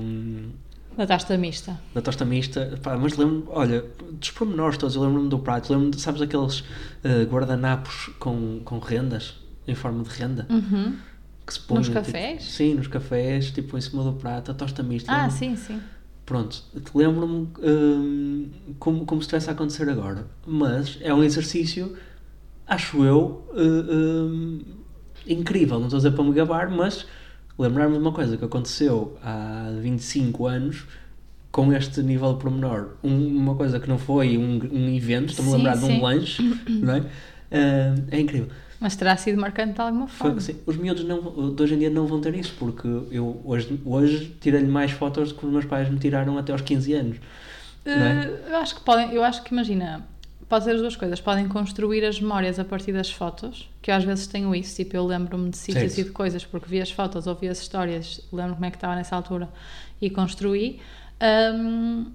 Da 0.95 1.05
tasta 1.05 1.37
mista. 1.37 1.79
da 1.93 2.01
tosta 2.01 2.23
mista, 2.25 2.79
pá, 2.81 2.97
mas 2.97 3.17
lembro, 3.17 3.45
olha, 3.49 3.83
dos 4.13 4.31
pormenores 4.31 4.77
todos, 4.77 4.95
eu 4.95 5.01
lembro-me 5.03 5.29
do 5.29 5.39
prato, 5.39 5.71
lembro-me, 5.71 5.97
sabes, 5.99 6.21
aqueles 6.21 6.63
eh, 7.03 7.23
guardanapos 7.25 8.09
com, 8.19 8.61
com 8.63 8.79
rendas, 8.79 9.35
em 9.67 9.75
forma 9.75 10.03
de 10.03 10.09
renda, 10.09 10.47
Uhum. 10.49 10.95
que 11.45 11.53
se 11.53 11.59
põem, 11.59 11.79
Nos 11.79 11.87
tipo, 11.87 11.99
cafés? 11.99 12.43
sim, 12.43 12.73
nos 12.75 12.87
cafés, 12.87 13.51
tipo, 13.51 13.77
em 13.77 13.81
cima 13.81 14.03
do 14.03 14.13
prato, 14.13 14.51
a 14.51 14.53
tosta 14.53 14.81
mista. 14.81 15.11
Ah, 15.11 15.23
lembro-me- 15.27 15.37
sim, 15.37 15.55
sim. 15.55 15.81
Pronto, 16.25 16.61
lembro-me 16.93 17.47
hum, 17.63 18.49
como, 18.79 19.05
como 19.05 19.21
se 19.21 19.25
estivesse 19.27 19.49
a 19.49 19.53
acontecer 19.53 19.87
agora. 19.89 20.27
Mas 20.45 20.97
é 21.01 21.13
um 21.13 21.23
exercício, 21.23 21.95
acho 22.67 23.01
eu, 23.03 23.47
uh, 23.53 24.25
hum, 24.25 24.61
incrível. 25.27 25.77
Não 25.79 25.87
estou 25.87 25.97
a 25.97 26.01
dizer 26.01 26.11
para 26.11 26.23
me 26.23 26.33
gabar, 26.33 26.69
mas 26.69 27.05
lembrar-me 27.57 27.93
de 27.93 27.99
uma 27.99 28.11
coisa 28.11 28.37
que 28.37 28.45
aconteceu 28.45 29.17
há 29.23 29.69
25 29.81 30.45
anos 30.47 30.85
com 31.51 31.73
este 31.73 32.01
nível 32.01 32.33
de 32.33 32.39
pormenor. 32.39 32.89
Um, 33.03 33.35
uma 33.37 33.55
coisa 33.55 33.79
que 33.79 33.87
não 33.89 33.97
foi 33.97 34.37
um, 34.37 34.59
um 34.71 34.95
evento, 34.95 35.29
estou-me 35.31 35.51
a 35.51 35.53
Sim, 35.53 35.57
lembrar 35.57 35.77
de 35.77 35.85
sim. 35.85 35.93
um 35.99 36.01
lanche, 36.03 36.43
não 36.69 36.95
é? 36.95 37.03
Ah, 37.51 37.95
é 38.11 38.19
incrível. 38.19 38.47
Mas 38.79 38.95
terá 38.95 39.17
sido 39.17 39.41
marcante 39.41 39.73
de 39.73 39.81
alguma 39.81 40.07
Foi, 40.07 40.17
forma. 40.17 40.37
assim, 40.37 40.55
os 40.67 40.77
miúdos 40.77 41.03
não, 41.03 41.55
de 41.55 41.63
hoje 41.63 41.73
em 41.73 41.79
dia 41.79 41.89
não 41.89 42.05
vão 42.05 42.21
ter 42.21 42.35
isso, 42.35 42.53
porque 42.59 42.87
eu 43.09 43.41
hoje, 43.43 43.79
hoje 43.83 44.35
tirei-lhe 44.39 44.67
mais 44.67 44.91
fotos 44.91 45.31
do 45.31 45.39
que 45.39 45.45
os 45.47 45.51
meus 45.51 45.65
pais 45.65 45.89
me 45.89 45.97
tiraram 45.97 46.37
até 46.37 46.51
aos 46.51 46.61
15 46.61 46.93
anos. 46.93 47.17
não 47.95 48.05
é? 48.05 48.25
Eh, 48.27 48.43
eu 48.51 48.57
acho 48.57 48.75
que 48.75 48.81
podem, 48.81 49.11
eu 49.13 49.23
acho 49.23 49.41
que 49.43 49.51
imagina, 49.51 50.05
pode 50.49 50.63
ser 50.65 50.71
as 50.71 50.81
duas 50.81 50.95
coisas. 50.95 51.19
Podem 51.19 51.47
construir 51.47 52.05
as 52.05 52.19
memórias 52.19 52.57
a 52.59 52.65
partir 52.65 52.91
das 52.93 53.11
fotos, 53.11 53.69
que 53.81 53.91
eu 53.91 53.95
às 53.95 54.03
vezes 54.03 54.27
tenho 54.27 54.53
isso, 54.55 54.75
tipo, 54.75 54.95
eu 54.95 55.05
lembro-me 55.05 55.49
de 55.49 55.57
sítios 55.57 55.97
e 55.97 56.03
de 56.03 56.11
coisas, 56.11 56.45
porque 56.45 56.67
vi 56.69 56.81
as 56.81 56.91
fotos 56.91 57.27
ou 57.27 57.35
vi 57.35 57.47
as 57.49 57.59
histórias, 57.61 58.21
lembro 58.31 58.53
como 58.55 58.65
é 58.65 58.69
que 58.71 58.77
estava 58.77 58.95
nessa 58.95 59.15
altura 59.15 59.49
e 60.01 60.09
construí. 60.09 60.79
Ahm, 61.19 62.05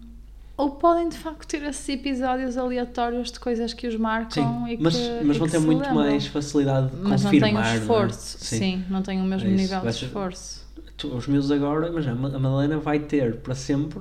ou 0.56 0.70
podem 0.72 1.08
de 1.08 1.16
facto 1.16 1.46
ter 1.48 1.62
esses 1.64 1.88
episódios 1.88 2.56
aleatórios 2.56 3.32
de 3.32 3.40
coisas 3.40 3.72
que 3.72 3.86
os 3.88 3.96
marcam 3.96 4.68
e 4.68 4.76
mas, 4.78 4.94
que. 4.96 5.24
mas 5.24 5.36
e 5.36 5.38
vão 5.38 5.48
ter 5.48 5.58
muito 5.58 5.78
lembram. 5.80 5.94
mais 5.94 6.26
facilidade 6.26 6.90
de 6.90 6.96
Mas 6.96 7.22
não 7.24 7.30
tem 7.30 7.40
confirmar. 7.40 7.62
o 7.62 7.64
não 7.64 7.72
é? 7.72 7.78
esforço, 7.78 8.38
sim. 8.44 8.84
não 8.88 9.02
tem 9.02 9.20
o 9.20 9.24
mesmo 9.24 9.48
É 9.48 9.52
nível 9.52 9.80
de 9.80 9.88
esforço. 9.88 10.62
Tu- 10.96 11.08
Os 11.16 11.26
miúdos 11.26 11.50
agora, 11.50 11.90
mas 11.90 12.06
a 12.06 12.14
Ma- 12.14 12.28
a 12.28 12.38
Madalena 12.38 12.78
vai 12.78 13.00
ter 13.00 13.36
para 13.38 13.54
sempre 13.54 14.00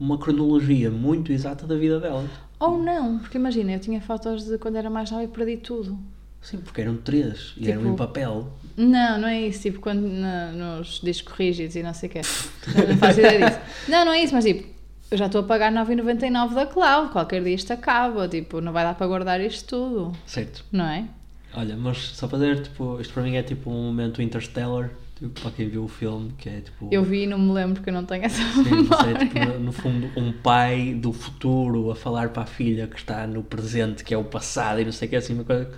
uma 0.00 0.16
cronologia 0.16 0.90
muito 0.90 1.30
exata 1.32 1.66
da 1.66 1.74
vida 1.76 1.98
dela. 2.00 2.24
Ou 2.60 2.78
não, 2.82 3.18
porque 3.18 3.38
imagina, 3.38 3.72
eu 3.72 3.80
tinha 3.80 4.00
fotos 4.00 4.44
de 4.44 4.58
quando 4.58 4.76
era 4.76 4.90
mais 4.90 5.10
nova 5.10 5.24
e 5.24 5.28
perdi 5.28 5.56
tudo. 5.58 5.98
Sim, 6.40 6.58
porque 6.58 6.80
eram 6.80 6.96
três 6.96 7.52
e 7.56 7.60
Tipo- 7.60 7.70
eram 7.70 7.92
em 7.92 7.96
papel. 7.96 8.52
Não, 8.76 9.18
não 9.18 9.28
é 9.28 9.40
isso. 9.42 9.62
Tipo, 9.62 9.80
quando 9.80 10.02
na- 10.02 10.52
nos 10.52 11.00
discos 11.02 11.34
rígidos 11.34 11.74
e 11.74 11.82
não 11.82 11.92
sei 11.92 12.08
o 12.08 12.12
quê. 12.12 12.20
Não 12.88 12.96
faço 12.96 13.18
ideia 13.20 13.46
disso. 13.48 13.60
Não, 13.90 14.04
não 14.04 14.12
é 14.12 14.22
isso, 14.22 14.34
mas 14.34 14.44
tipo, 14.44 14.68
eu 15.10 15.18
já 15.18 15.26
estou 15.26 15.40
a 15.40 15.44
pagar 15.44 15.72
9,99 15.72 16.54
da 16.54 16.64
Cloud. 16.66 17.10
Qualquer 17.10 17.42
dia 17.42 17.54
isto 17.54 17.72
acaba. 17.72 18.28
Tipo, 18.28 18.60
não 18.60 18.72
vai 18.72 18.84
dar 18.84 18.94
para 18.94 19.06
guardar 19.08 19.40
isto 19.40 19.66
tudo. 19.66 20.12
Certo. 20.26 20.64
Não 20.70 20.84
é? 20.86 21.06
Olha, 21.54 21.76
mas 21.76 21.98
só 21.98 22.28
para 22.28 22.38
dizer, 22.38 22.62
tipo, 22.62 23.00
isto 23.00 23.12
para 23.14 23.22
mim 23.24 23.34
é 23.34 23.42
tipo 23.42 23.68
um 23.70 23.86
momento 23.86 24.20
interstellar, 24.22 24.90
tipo, 25.18 25.40
para 25.40 25.50
quem 25.50 25.68
viu 25.68 25.84
o 25.84 25.88
filme, 25.88 26.32
que 26.38 26.48
é 26.48 26.60
tipo. 26.60 26.88
Eu 26.90 27.02
vi 27.02 27.24
e 27.24 27.26
não 27.26 27.38
me 27.38 27.52
lembro 27.52 27.82
que 27.82 27.88
eu 27.88 27.92
não 27.94 28.04
tenho 28.04 28.24
essa 28.24 28.36
Sim, 28.36 28.86
mas 28.88 29.00
é 29.00 29.06
memória. 29.06 29.18
tipo, 29.18 29.38
no, 29.38 29.58
no 29.60 29.72
fundo, 29.72 30.10
um 30.16 30.32
pai 30.32 30.94
do 30.94 31.12
futuro 31.12 31.90
a 31.90 31.96
falar 31.96 32.30
para 32.30 32.44
a 32.44 32.46
filha 32.46 32.86
que 32.86 32.96
está 32.96 33.26
no 33.26 33.42
presente, 33.42 34.04
que 34.04 34.14
é 34.14 34.18
o 34.18 34.24
passado 34.24 34.80
e 34.80 34.84
não 34.84 34.92
sei 34.92 35.06
o 35.06 35.10
que, 35.10 35.16
assim, 35.16 35.34
uma 35.34 35.44
coisa. 35.44 35.70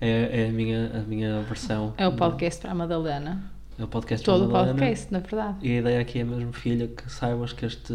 É, 0.00 0.42
é 0.42 0.48
a, 0.48 0.52
minha, 0.52 0.90
a 0.94 1.00
minha 1.00 1.40
versão. 1.42 1.94
É 1.96 2.06
o 2.06 2.12
podcast 2.12 2.60
para 2.60 2.72
a 2.72 2.74
Madalena. 2.74 3.54
É 3.78 3.82
o 3.82 3.88
podcast 3.88 4.24
Todo 4.24 4.46
o 4.46 4.50
podcast, 4.50 5.12
na 5.12 5.18
verdade. 5.18 5.56
E 5.62 5.76
a 5.76 5.80
ideia 5.80 6.00
aqui 6.00 6.20
é 6.20 6.24
mesmo, 6.24 6.52
filha, 6.52 6.86
que 6.86 7.10
saibas 7.10 7.52
que 7.52 7.64
este. 7.66 7.94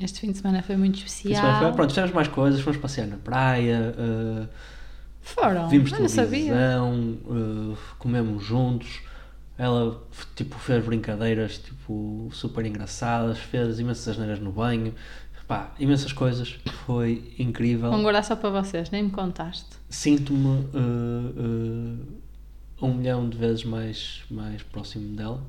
Este 0.00 0.20
fim 0.20 0.32
de 0.32 0.38
semana 0.38 0.62
foi 0.62 0.76
muito 0.76 0.96
especial. 0.96 1.72
Pronto, 1.72 1.90
fizemos 1.90 2.12
mais 2.12 2.28
coisas, 2.28 2.60
fomos 2.60 2.78
passear 2.80 3.06
na 3.06 3.16
praia, 3.16 3.94
uh, 3.96 4.48
Foram. 5.20 5.68
vimos 5.68 5.92
eu 5.92 6.00
não 6.00 6.08
sabia. 6.08 6.52
televisão, 6.52 7.18
uh, 7.26 7.76
comemos 7.98 8.44
juntos. 8.44 9.02
Ela 9.60 10.02
tipo, 10.34 10.58
fez 10.58 10.82
brincadeiras 10.82 11.58
tipo, 11.58 12.30
super 12.32 12.64
engraçadas, 12.64 13.38
fez 13.38 13.78
imensas 13.78 14.08
asneiras 14.08 14.40
no 14.40 14.50
banho, 14.50 14.94
pá, 15.46 15.74
imensas 15.78 16.14
coisas. 16.14 16.58
Foi 16.86 17.34
incrível. 17.38 17.90
Vamos 17.90 18.04
guardar 18.04 18.24
só 18.24 18.34
para 18.34 18.48
vocês, 18.48 18.88
nem 18.90 19.02
me 19.02 19.10
contaste. 19.10 19.68
Sinto-me 19.90 20.46
uh, 20.46 22.00
uh, 22.80 22.86
um 22.86 22.94
milhão 22.94 23.28
de 23.28 23.36
vezes 23.36 23.62
mais, 23.62 24.22
mais 24.30 24.62
próximo 24.62 25.14
dela. 25.14 25.44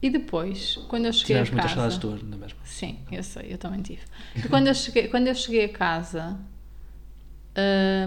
E 0.00 0.08
depois, 0.08 0.76
quando 0.88 1.04
eu 1.04 1.12
cheguei 1.12 1.36
Tivemos 1.36 1.50
a 1.50 1.52
muitas 1.52 1.70
casa... 1.74 1.90
saudades 1.90 1.98
tuas, 1.98 2.22
não 2.22 2.38
é 2.38 2.40
mesmo? 2.40 2.58
Sim, 2.64 2.98
eu 3.12 3.22
sei, 3.22 3.52
eu 3.52 3.58
também 3.58 3.82
tive. 3.82 4.00
E 4.34 4.42
quando 4.48 4.68
eu 4.68 4.74
cheguei, 4.74 5.08
quando 5.08 5.26
eu 5.26 5.34
cheguei 5.34 5.66
a 5.66 5.68
casa, 5.68 6.38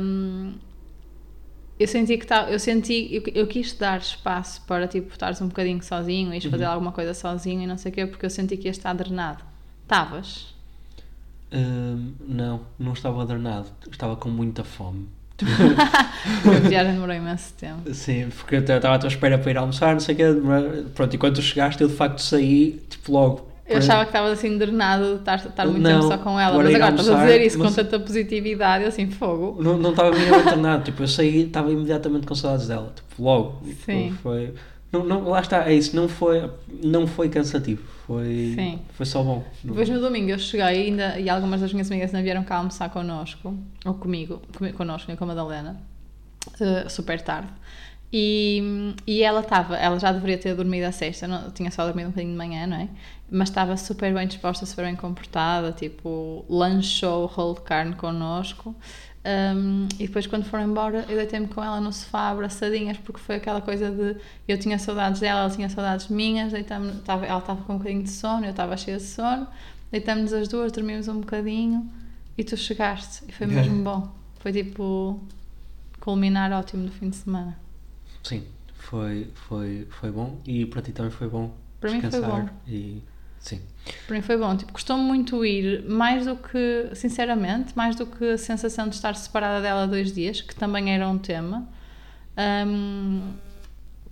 hum, 0.02 0.56
eu 1.80 1.88
senti 1.88 2.18
que 2.18 2.28
tá, 2.28 2.52
eu 2.52 2.60
senti, 2.60 3.08
eu, 3.10 3.24
eu 3.34 3.48
quis 3.48 3.72
dar 3.74 4.00
espaço 4.00 4.62
para 4.68 4.86
tipo 4.88 5.12
estares 5.14 5.42
um 5.42 5.48
bocadinho 5.48 5.82
sozinho, 5.82 6.34
ires 6.34 6.52
fazer 6.52 6.66
alguma 6.66 6.92
coisa 6.92 7.14
sozinho 7.14 7.62
e 7.62 7.68
não 7.68 7.78
sei 7.78 7.92
o 7.92 7.96
quê, 7.96 8.06
porque 8.06 8.26
eu 8.26 8.30
senti 8.30 8.58
que 8.58 8.68
ia 8.68 8.72
estar 8.72 8.94
drenado. 8.94 9.44
Estavas? 9.84 10.54
Uh, 11.52 12.12
não, 12.28 12.62
não 12.78 12.94
estava 12.94 13.22
adornado, 13.22 13.68
estava 13.90 14.16
com 14.18 14.30
muita 14.30 14.64
fome. 14.64 15.08
A 16.46 16.68
viagem 16.68 16.94
demorou 16.94 17.16
imenso 17.16 17.54
tempo. 17.54 17.94
Sim, 17.94 18.28
porque 18.30 18.56
eu 18.56 18.60
estava 18.60 18.96
à 18.96 19.00
tua 19.00 19.08
espera 19.08 19.38
para 19.38 19.52
ir 19.52 19.58
almoçar, 19.58 19.94
não 19.94 20.02
sei 20.02 20.16
o 20.16 20.18
quê. 20.18 20.26
Pronto, 20.94 21.16
e 21.16 21.18
quando 21.18 21.36
tu 21.36 21.42
chegaste, 21.42 21.82
eu 21.82 21.88
de 21.88 21.96
facto 21.96 22.20
saí, 22.20 22.84
tipo, 22.90 23.14
logo. 23.14 23.49
Eu 23.70 23.78
achava 23.78 24.02
que 24.04 24.10
estavas 24.10 24.32
assim 24.34 24.58
drenado 24.58 25.14
de 25.16 25.20
estar, 25.20 25.36
estar 25.36 25.66
muito 25.68 25.82
Não, 25.82 26.00
tempo 26.02 26.12
só 26.12 26.18
com 26.18 26.40
ela, 26.40 26.58
mas 26.58 26.72
ir 26.72 26.76
agora 26.76 26.92
estás 26.96 27.10
a 27.10 27.24
dizer 27.26 27.42
isso 27.46 27.60
mas- 27.60 27.70
com 27.70 27.76
tanta 27.84 28.00
positividade, 28.00 28.84
assim, 28.86 29.10
fogo. 29.12 29.62
Não, 29.62 29.78
não 29.78 29.92
estava 29.92 30.12
minimamente 30.12 30.56
nada, 30.58 30.84
tipo, 30.84 31.04
eu 31.04 31.08
saí, 31.08 31.44
estava 31.44 31.72
imediatamente 31.72 32.26
com 32.26 32.34
saudades 32.36 32.68
dela, 32.68 32.92
tipo, 32.96 33.24
logo. 33.24 33.62
Tipo, 33.64 33.82
Sim. 33.86 34.18
Foi, 34.24 34.54
não, 34.92 35.04
não, 35.06 35.30
lá 35.30 35.40
está, 35.40 35.70
é 35.70 35.74
isso, 35.74 35.96
não 35.96 36.08
foi, 36.08 36.50
não 36.84 37.06
foi 37.06 37.30
cansativo, 37.30 37.84
foi, 38.08 38.54
Sim. 38.56 38.80
foi 38.94 39.06
só 39.06 39.22
bom. 39.22 39.44
Depois 39.64 39.88
no 39.88 40.00
domingo 40.00 40.32
eu 40.32 40.40
cheguei 40.40 40.66
ainda, 40.66 41.20
e 41.20 41.30
algumas 41.30 41.62
das 41.62 41.72
minhas 41.72 41.92
amigas 41.92 42.12
ainda 42.14 42.24
vieram 42.24 42.44
cá 42.44 42.56
almoçar 42.58 42.90
connosco, 42.90 43.56
ou 43.86 43.94
comigo, 43.94 44.42
comi- 44.58 44.74
connosco 44.74 45.16
com 45.16 45.24
a 45.24 45.28
Madalena, 45.28 45.80
eh, 46.60 46.90
super 46.90 47.22
tarde. 47.22 47.50
E, 48.12 48.96
e 49.06 49.22
ela 49.22 49.42
estava, 49.42 49.76
ela 49.78 50.00
já 50.00 50.12
deveria 50.12 50.38
ter 50.38 50.56
dormido 50.56 50.86
a 50.86 50.92
sexta, 50.92 51.28
não, 51.28 51.52
tinha 51.52 51.70
só 51.70 51.86
dormido 51.86 52.08
um 52.08 52.12
bocadinho 52.12 52.34
de 52.34 52.38
manhã, 52.38 52.66
não 52.66 52.78
é? 52.78 52.88
Mas 53.30 53.50
estava 53.50 53.78
super 53.78 54.12
bem 54.14 54.28
disposta, 54.28 54.66
super 54.66 54.86
bem 54.86 54.96
comportada, 54.96 55.72
tipo, 55.72 56.44
lanchou 56.50 57.28
rolo 57.28 57.54
de 57.54 57.62
carne 57.62 57.94
connosco. 57.94 58.76
Um, 59.26 59.88
e 60.00 60.08
depois 60.08 60.26
quando 60.26 60.46
foram 60.46 60.64
embora 60.64 61.06
eu 61.10 61.18
deitei-me 61.18 61.48
com 61.50 61.62
ela 61.62 61.82
no 61.82 61.92
sofá 61.92 62.30
abraçadinhas 62.30 62.98
porque 62.98 63.20
foi 63.20 63.36
aquela 63.36 63.60
coisa 63.60 63.92
de 63.92 64.16
eu 64.48 64.58
tinha 64.58 64.80
saudades 64.80 65.20
dela, 65.20 65.42
ela 65.42 65.50
tinha 65.50 65.68
saudades 65.68 66.08
minhas 66.08 66.54
deitamos, 66.54 67.02
tava, 67.02 67.26
ela 67.26 67.40
estava 67.40 67.62
com 67.64 67.74
um 67.74 67.78
bocadinho 67.80 68.04
de 68.04 68.12
sono, 68.12 68.46
eu 68.46 68.52
estava 68.52 68.78
cheia 68.78 68.96
de 68.96 69.04
sono 69.04 69.46
deitámos 69.92 70.32
as 70.32 70.48
duas, 70.48 70.72
dormimos 70.72 71.10
um 71.10 71.20
bocadinho 71.20 71.86
e 72.38 72.46
tu 72.46 72.56
chegaste 72.56 73.26
e 73.28 73.34
foi 73.34 73.46
mesmo 73.46 73.84
bom 73.84 74.10
foi 74.40 74.54
tipo 74.54 75.20
culminar 76.00 76.54
ótimo 76.54 76.86
do 76.86 76.92
fim 76.94 77.10
de 77.10 77.18
semana 77.18 77.58
Sim, 78.30 78.44
foi, 78.76 79.28
foi, 79.34 79.88
foi 79.90 80.12
bom 80.12 80.38
e 80.46 80.64
para 80.68 80.84
ti 80.84 80.92
também 80.92 81.12
foi 81.12 81.28
bom 81.28 81.52
Para 81.82 81.90
mim 81.92 82.00
foi 82.00 82.10
descansar 82.12 82.46
bom. 82.46 82.50
e 82.68 83.02
sim. 83.40 83.60
Para 84.06 84.16
mim 84.16 84.22
foi 84.22 84.38
bom. 84.38 84.56
Tipo, 84.56 84.72
costumo 84.72 85.02
muito 85.02 85.44
ir, 85.44 85.84
mais 85.90 86.28
do 86.28 86.36
que, 86.36 86.92
sinceramente, 86.94 87.76
mais 87.76 87.96
do 87.96 88.06
que 88.06 88.34
a 88.34 88.38
sensação 88.38 88.88
de 88.88 88.94
estar 88.94 89.16
separada 89.16 89.62
dela 89.64 89.88
dois 89.88 90.12
dias, 90.14 90.42
que 90.42 90.54
também 90.54 90.94
era 90.94 91.10
um 91.10 91.18
tema. 91.18 91.68
Um, 92.38 93.34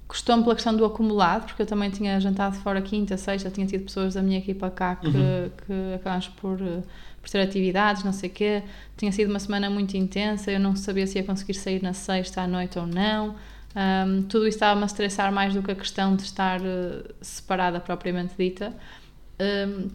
costumo 0.08 0.42
pela 0.42 0.56
questão 0.56 0.76
do 0.76 0.84
acumulado, 0.84 1.46
porque 1.46 1.62
eu 1.62 1.68
também 1.68 1.92
tinha 1.92 2.20
jantado 2.20 2.56
fora 2.56 2.82
quinta, 2.82 3.18
sexta, 3.18 3.52
tinha 3.52 3.68
tido 3.68 3.84
pessoas 3.84 4.16
da 4.16 4.24
minha 4.24 4.40
equipa 4.40 4.72
cá 4.72 4.96
que, 4.96 5.12
que 5.12 5.94
acabamos 5.94 6.28
por, 6.30 6.60
eh, 6.60 6.82
por 7.22 7.30
ter 7.30 7.40
atividades, 7.42 8.04
não 8.04 8.14
sei 8.14 8.30
o 8.30 8.34
quê. 8.34 8.64
Tinha 8.96 9.12
sido 9.12 9.30
uma 9.30 9.40
semana 9.40 9.70
muito 9.70 9.96
intensa, 9.96 10.52
eu 10.52 10.60
não 10.60 10.76
sabia 10.76 11.06
se 11.06 11.20
ia 11.20 11.24
conseguir 11.24 11.54
sair 11.54 11.84
na 11.84 11.94
sexta 11.94 12.42
à 12.42 12.48
noite 12.48 12.80
ou 12.80 12.88
não. 12.88 13.36
Um, 13.76 14.24
tudo 14.24 14.48
isso 14.48 14.56
estava-me 14.58 14.84
a 14.84 14.86
estressar 14.88 15.32
mais 15.32 15.54
do 15.54 15.62
que 15.62 15.72
a 15.72 15.76
questão 15.76 16.16
de 16.16 16.24
estar 16.24 16.60
eh, 16.64 17.04
separada 17.22 17.80
propriamente 17.80 18.34
dita. 18.38 18.74
Um, 19.40 19.90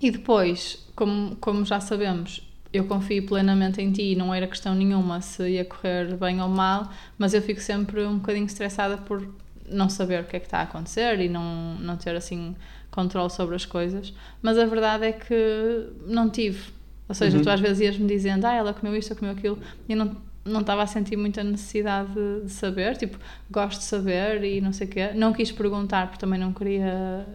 e 0.00 0.10
depois, 0.10 0.88
como, 0.96 1.36
como 1.36 1.64
já 1.64 1.80
sabemos, 1.80 2.48
eu 2.72 2.86
confio 2.86 3.26
plenamente 3.26 3.80
em 3.82 3.92
ti 3.92 4.12
e 4.12 4.16
não 4.16 4.32
era 4.32 4.46
questão 4.46 4.74
nenhuma 4.74 5.20
se 5.20 5.48
ia 5.50 5.64
correr 5.64 6.16
bem 6.16 6.40
ou 6.40 6.48
mal, 6.48 6.90
mas 7.18 7.34
eu 7.34 7.42
fico 7.42 7.60
sempre 7.60 8.04
um 8.06 8.16
bocadinho 8.18 8.46
estressada 8.46 8.96
por 8.98 9.26
não 9.68 9.88
saber 9.88 10.22
o 10.22 10.26
que 10.26 10.36
é 10.36 10.40
que 10.40 10.46
está 10.46 10.58
a 10.60 10.62
acontecer 10.62 11.20
e 11.20 11.28
não, 11.28 11.76
não 11.78 11.96
ter 11.96 12.16
assim 12.16 12.56
controle 12.90 13.30
sobre 13.30 13.54
as 13.54 13.66
coisas. 13.66 14.14
Mas 14.42 14.56
a 14.58 14.64
verdade 14.66 15.04
é 15.06 15.12
que 15.12 15.88
não 16.06 16.30
tive. 16.30 16.72
Ou 17.08 17.14
seja, 17.14 17.38
Uhum. 17.38 17.42
tu 17.42 17.50
às 17.50 17.60
vezes 17.60 17.80
ias-me 17.80 18.06
dizendo, 18.06 18.44
ah, 18.46 18.54
ela 18.54 18.72
comeu 18.72 18.96
isto, 18.96 19.10
ou 19.10 19.16
comeu 19.16 19.32
aquilo, 19.34 19.58
e 19.88 19.92
eu 19.92 19.98
não, 19.98 20.16
não 20.44 20.60
estava 20.60 20.82
a 20.82 20.86
sentir 20.86 21.16
muita 21.16 21.44
necessidade 21.44 22.12
de, 22.12 22.44
de 22.44 22.50
saber. 22.50 22.96
Tipo, 22.96 23.18
gosto 23.50 23.78
de 23.78 23.84
saber 23.84 24.42
e 24.44 24.60
não 24.60 24.72
sei 24.72 24.86
o 24.86 24.90
quê. 24.90 25.10
Não 25.14 25.32
quis 25.32 25.52
perguntar 25.52 26.06
porque 26.08 26.20
também 26.20 26.38
não 26.38 26.52
queria 26.52 27.26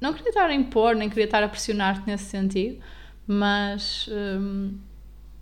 não 0.00 0.12
queria 0.12 0.28
estar 0.28 0.46
a 0.48 0.54
impor, 0.54 0.94
nem 0.94 1.08
queria 1.08 1.24
estar 1.24 1.42
a 1.42 1.48
pressionar-te 1.48 2.06
nesse 2.06 2.24
sentido, 2.24 2.78
mas, 3.26 4.08
hum, 4.10 4.78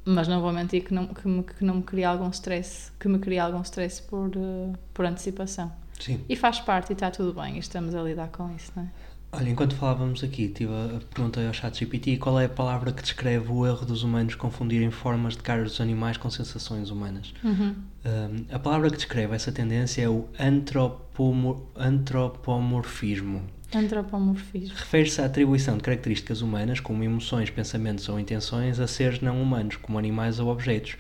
mas 0.05 0.27
não 0.29 0.41
vou 0.41 0.53
mentir 0.53 0.85
que 0.85 0.95
não, 0.95 1.07
que, 1.09 1.29
me, 1.29 1.43
que 1.43 1.65
não 1.65 1.77
me 1.77 1.83
cria 1.83 2.09
algum 2.09 2.31
stress, 2.31 2.91
que 2.99 3.09
me 3.09 3.19
cria 3.19 3.45
algum 3.45 3.61
stress 3.63 4.01
por, 4.03 4.31
eh, 4.35 4.73
por 4.95 5.05
antecipação. 5.05 5.71
Sim. 6.01 6.25
E 6.29 6.37
faz 6.37 6.61
parte 6.61 6.91
e 6.91 6.93
está 6.95 7.11
tudo 7.11 7.39
bem, 7.39 7.57
e 7.57 7.59
estamos 7.59 7.95
a 7.95 8.03
lidar 8.03 8.29
com 8.29 8.55
isso, 8.55 8.73
não 8.75 8.85
é? 8.85 8.89
Olha, 9.33 9.51
enquanto 9.51 9.75
falávamos 9.75 10.25
aqui, 10.25 10.49
tive 10.49 10.73
a, 10.73 11.01
perguntei 11.13 11.47
ao 11.47 11.53
ChatGPT 11.53 12.17
qual 12.17 12.41
é 12.41 12.47
a 12.47 12.49
palavra 12.49 12.93
que 12.93 13.03
descreve 13.03 13.51
o 13.51 13.67
erro 13.67 13.85
dos 13.85 14.03
humanos 14.03 14.35
confundirem 14.35 14.91
formas 14.91 15.37
de 15.37 15.43
caras 15.43 15.73
dos 15.73 15.81
animais 15.81 16.17
com 16.17 16.31
sensações 16.31 16.91
humanas. 16.91 17.35
Uhum. 17.45 17.75
Um, 18.05 18.55
a 18.55 18.59
palavra 18.59 18.89
que 18.89 18.97
descreve 18.97 19.35
essa 19.35 19.53
tendência 19.53 20.03
é 20.03 20.09
o 20.09 20.27
antropomor- 20.39 21.61
antropomorfismo. 21.77 23.43
Antropomorfismo. 23.75 24.75
Refere-se 24.75 25.21
à 25.21 25.27
atribuição 25.27 25.77
de 25.77 25.83
características 25.83 26.41
humanas, 26.41 26.81
como 26.81 27.03
emoções, 27.03 27.51
pensamentos 27.51 28.09
ou 28.09 28.19
intenções, 28.19 28.79
a 28.79 28.87
seres 28.87 29.21
não 29.21 29.43
humanos, 29.43 29.77
como 29.77 29.99
animais 29.99 30.39
ou 30.39 30.49
objetos. 30.49 30.97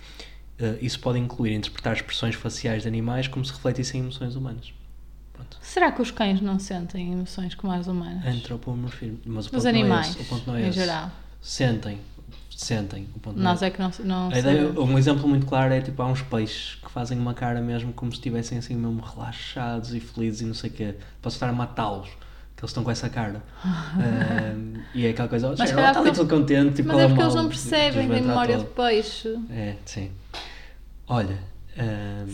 Uh, 0.61 0.77
isso 0.83 0.99
pode 1.01 1.19
incluir 1.19 1.55
interpretar 1.55 1.95
expressões 1.95 2.35
faciais 2.35 2.83
de 2.83 2.89
animais 2.89 3.29
como 3.29 3.45
se 3.45 3.53
refletissem 3.53 4.01
em 4.01 4.03
emoções 4.03 4.35
humanas. 4.35 4.75
Pronto. 5.37 5.57
Será 5.61 5.92
que 5.92 6.01
os 6.03 6.11
cães 6.11 6.40
não 6.40 6.59
sentem 6.59 7.12
emoções 7.12 7.55
como 7.55 7.72
as 7.72 7.87
humanas? 7.87 8.25
Antropomorfismo. 8.27 9.18
Mas 9.27 9.46
o 9.46 9.51
ponto 9.51 9.59
Os 9.59 9.64
não 9.64 9.70
é 9.70 9.75
animais, 9.75 10.09
esse. 10.11 10.20
O 10.20 10.25
ponto 10.25 10.46
não 10.46 10.57
é 10.57 10.62
em 10.62 10.68
esse. 10.68 10.79
geral. 10.81 11.11
Sentem. 11.40 11.99
Sentem. 12.51 13.07
O 13.14 13.20
ponto 13.20 13.38
Nós 13.38 13.61
não 13.61 13.68
é 13.68 13.70
que 13.70 13.79
não, 13.81 13.90
não 14.05 14.29
A 14.33 14.38
ideia- 14.38 14.68
um 14.81 14.99
exemplo 14.99 15.29
muito 15.29 15.44
claro 15.46 15.72
é 15.75 15.81
tipo 15.83 16.01
há 16.03 16.07
uns 16.07 16.22
peixes 16.22 16.77
que 16.83 16.90
fazem 16.90 17.18
uma 17.18 17.35
cara 17.35 17.61
mesmo 17.61 17.92
como 17.92 18.11
se 18.11 18.16
estivessem 18.16 18.57
assim 18.59 18.75
mesmo 18.75 19.01
relaxados 19.03 19.92
e 19.94 20.01
felizes 20.01 20.40
e 20.40 20.44
não 20.46 20.55
sei 20.55 20.70
o 20.70 20.72
quê. 20.72 20.94
Posso 21.20 21.37
estar 21.37 21.49
a 21.51 21.53
matá-los, 21.53 22.09
que 22.57 22.62
eles 22.62 22.70
estão 22.70 22.83
com 22.83 22.90
essa 22.90 23.11
cara. 23.11 23.42
E 24.94 25.05
é 25.07 25.11
aquela 25.11 25.29
coisa, 25.29 25.49
Mas 25.51 25.59
mas 25.59 25.70
ela 25.70 25.77
calhar 25.77 25.90
está 25.92 26.01
ali 26.09 26.12
todo 26.16 26.29
contente, 26.31 26.77
tipo, 26.77 26.88
Mas 26.88 26.96
é 26.99 27.01
ela 27.03 27.09
porque 27.11 27.22
eles 27.22 27.35
não 27.35 27.49
percebem, 27.49 27.90
desventra 28.09 28.20
memória 28.29 28.57
de 28.59 28.64
todo. 28.64 28.75
peixe. 28.75 29.38
É, 29.51 29.77
sim. 29.85 30.11
Olha, 31.07 31.38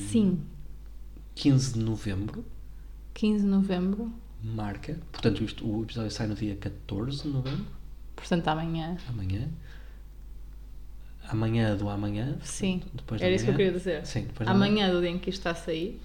Sim. 0.09 0.39
15 1.35 1.73
de 1.75 1.81
novembro, 1.81 2.45
15 3.15 3.45
de 3.45 3.51
novembro. 3.51 4.13
marca, 4.43 4.99
portanto 5.13 5.43
isto, 5.45 5.67
o 5.67 5.83
episódio 5.83 6.11
sai 6.11 6.27
no 6.27 6.35
dia 6.35 6.57
14 6.57 7.23
de 7.23 7.29
novembro, 7.29 7.67
Portanto, 8.17 8.49
amanhã. 8.49 8.97
amanhã. 9.09 9.49
Amanhã 11.29 11.77
do 11.77 11.89
amanhã. 11.89 12.37
Sim. 12.43 12.83
Depois 12.93 13.21
de 13.21 13.27
Era 13.27 13.35
isso 13.35 13.45
que 13.45 13.51
eu 13.53 13.55
queria 13.57 13.73
dizer. 13.73 14.05
Sim, 14.07 14.23
depois 14.25 14.47
de 14.49 14.55
Amanhã 14.55 14.91
do 14.91 15.01
dia 15.01 15.11
em 15.11 15.19
que 15.19 15.31
isto 15.31 15.39
está 15.39 15.51
a 15.53 15.55
sair. 15.55 16.01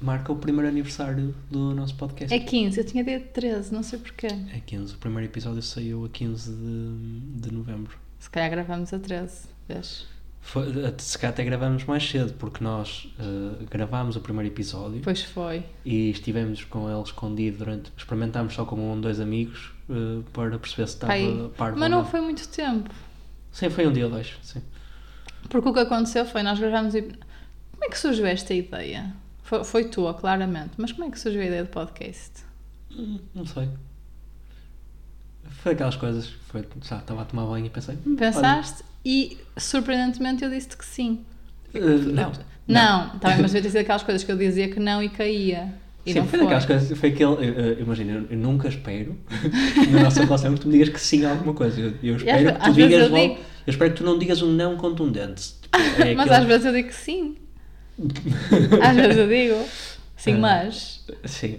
marca 0.00 0.30
o 0.32 0.36
primeiro 0.36 0.68
aniversário 0.68 1.34
do 1.50 1.74
nosso 1.74 1.94
podcast. 1.96 2.32
É 2.32 2.38
15, 2.38 2.78
eu 2.78 2.84
tinha 2.84 3.02
dia 3.02 3.18
13, 3.20 3.72
não 3.72 3.82
sei 3.82 3.98
porquê. 3.98 4.26
É 4.26 4.60
15. 4.60 4.94
O 4.94 4.98
primeiro 4.98 5.26
episódio 5.30 5.62
saiu 5.62 6.04
a 6.04 6.08
15 6.08 6.50
de, 6.54 7.40
de 7.40 7.52
novembro. 7.52 7.96
Se 8.18 8.28
calhar 8.30 8.50
gravamos 8.50 8.92
a 8.92 8.98
13, 8.98 9.48
vês? 9.68 10.06
Foi, 10.44 10.66
se 10.98 11.16
calhar 11.16 11.32
até 11.32 11.44
gravamos 11.44 11.84
mais 11.84 12.06
cedo, 12.08 12.34
porque 12.34 12.62
nós 12.64 13.08
eh, 13.18 13.64
gravámos 13.70 14.16
o 14.16 14.20
primeiro 14.20 14.52
episódio 14.52 15.00
Pois 15.02 15.22
foi. 15.22 15.64
e 15.84 16.10
estivemos 16.10 16.64
com 16.64 16.90
ele 16.90 17.00
escondido 17.00 17.58
durante. 17.58 17.92
Experimentámos 17.96 18.52
só 18.52 18.64
com 18.64 18.92
um 18.92 19.00
dois 19.00 19.20
amigos 19.20 19.72
eh, 19.88 20.20
para 20.32 20.58
perceber 20.58 20.88
se 20.88 20.94
estava 20.94 21.48
parvo 21.56 21.78
Mas 21.78 21.90
ou 21.92 21.98
não 21.98 22.04
foi 22.04 22.20
muito 22.20 22.46
tempo. 22.48 22.90
Sim, 23.52 23.70
foi 23.70 23.86
um 23.86 23.92
dia 23.92 24.04
ou 24.06 24.10
dois. 24.10 24.34
Sim. 24.42 24.60
Porque 25.48 25.68
o 25.68 25.72
que 25.72 25.80
aconteceu 25.80 26.26
foi, 26.26 26.42
nós 26.42 26.58
gravámos 26.58 26.94
e... 26.96 27.02
Como 27.02 27.84
é 27.84 27.88
que 27.88 27.98
surgiu 27.98 28.26
esta 28.26 28.52
ideia? 28.52 29.14
Foi, 29.44 29.62
foi 29.64 29.84
tua, 29.84 30.12
claramente. 30.12 30.70
Mas 30.76 30.90
como 30.92 31.04
é 31.04 31.10
que 31.10 31.18
surgiu 31.20 31.40
a 31.40 31.44
ideia 31.44 31.62
do 31.64 31.70
podcast? 31.70 32.42
Hum, 32.90 33.20
Não 33.32 33.46
sei. 33.46 33.68
Foi 35.62 35.72
aquelas 35.72 35.96
coisas. 35.96 36.26
Foi, 36.48 36.66
estava 36.80 37.22
a 37.22 37.24
tomar 37.24 37.46
banho 37.46 37.66
e 37.66 37.70
pensei. 37.70 37.96
hum, 38.06 38.16
Pensaste 38.16 38.82
e, 39.04 39.36
surpreendentemente, 39.56 40.44
eu 40.44 40.50
disse 40.50 40.76
que 40.76 40.84
sim. 40.84 41.20
eh, 41.74 41.78
não. 41.80 42.32
Não, 42.68 43.18
tá 43.18 43.30
bem, 43.30 43.38
mas 43.42 43.50
devia 43.52 43.62
ter 43.62 43.70
sido 43.70 43.80
aquelas 43.80 44.02
coisas 44.02 44.22
que 44.24 44.30
eu 44.32 44.36
dizia 44.36 44.68
que 44.68 44.78
não 44.80 45.02
e 45.02 45.08
caía. 45.08 45.74
E 46.06 46.12
Sim, 46.12 46.20
não 46.20 46.26
foi 46.26 46.38
daquelas 46.40 46.64
coisas, 46.66 46.98
foi 46.98 47.08
aquele, 47.10 47.30
eu, 47.32 47.42
eu- 47.54 47.80
imagina, 47.80 48.24
eu, 48.30 48.36
nunca 48.36 48.68
espero 48.68 49.16
na 49.90 50.00
nossa 50.04 50.24
relação 50.24 50.54
que 50.54 50.60
tu 50.60 50.66
me 50.68 50.72
digas 50.74 50.88
que 50.88 51.00
sim 51.00 51.24
a 51.24 51.30
alguma 51.30 51.54
coisa. 51.54 51.80
Eu, 51.80 51.92
eu 52.02 52.16
espero 52.16 52.48
às 52.50 52.56
que 52.56 52.64
tu 52.64 52.72
digas 52.72 53.08
logo, 53.10 53.22
digo- 53.28 53.34
eu 53.66 53.70
espero 53.70 53.90
que 53.92 53.96
tu 53.98 54.04
não 54.04 54.18
digas 54.18 54.42
um 54.42 54.50
não 54.52 54.76
contundente. 54.76 55.54
Tipo, 55.72 56.02
é 56.02 56.14
Mas 56.14 56.26
aquele- 56.30 56.34
às 56.42 56.44
vezes 56.46 56.66
eu 56.66 56.72
digo 56.72 56.88
que 56.88 56.94
sim. 56.94 57.36
Às 58.82 58.96
vezes 58.96 59.16
eu 59.16 59.28
digo. 59.28 59.68
Sim, 60.16 60.34
Ah. 60.34 60.38
mas. 60.38 61.04
Sim, 61.24 61.58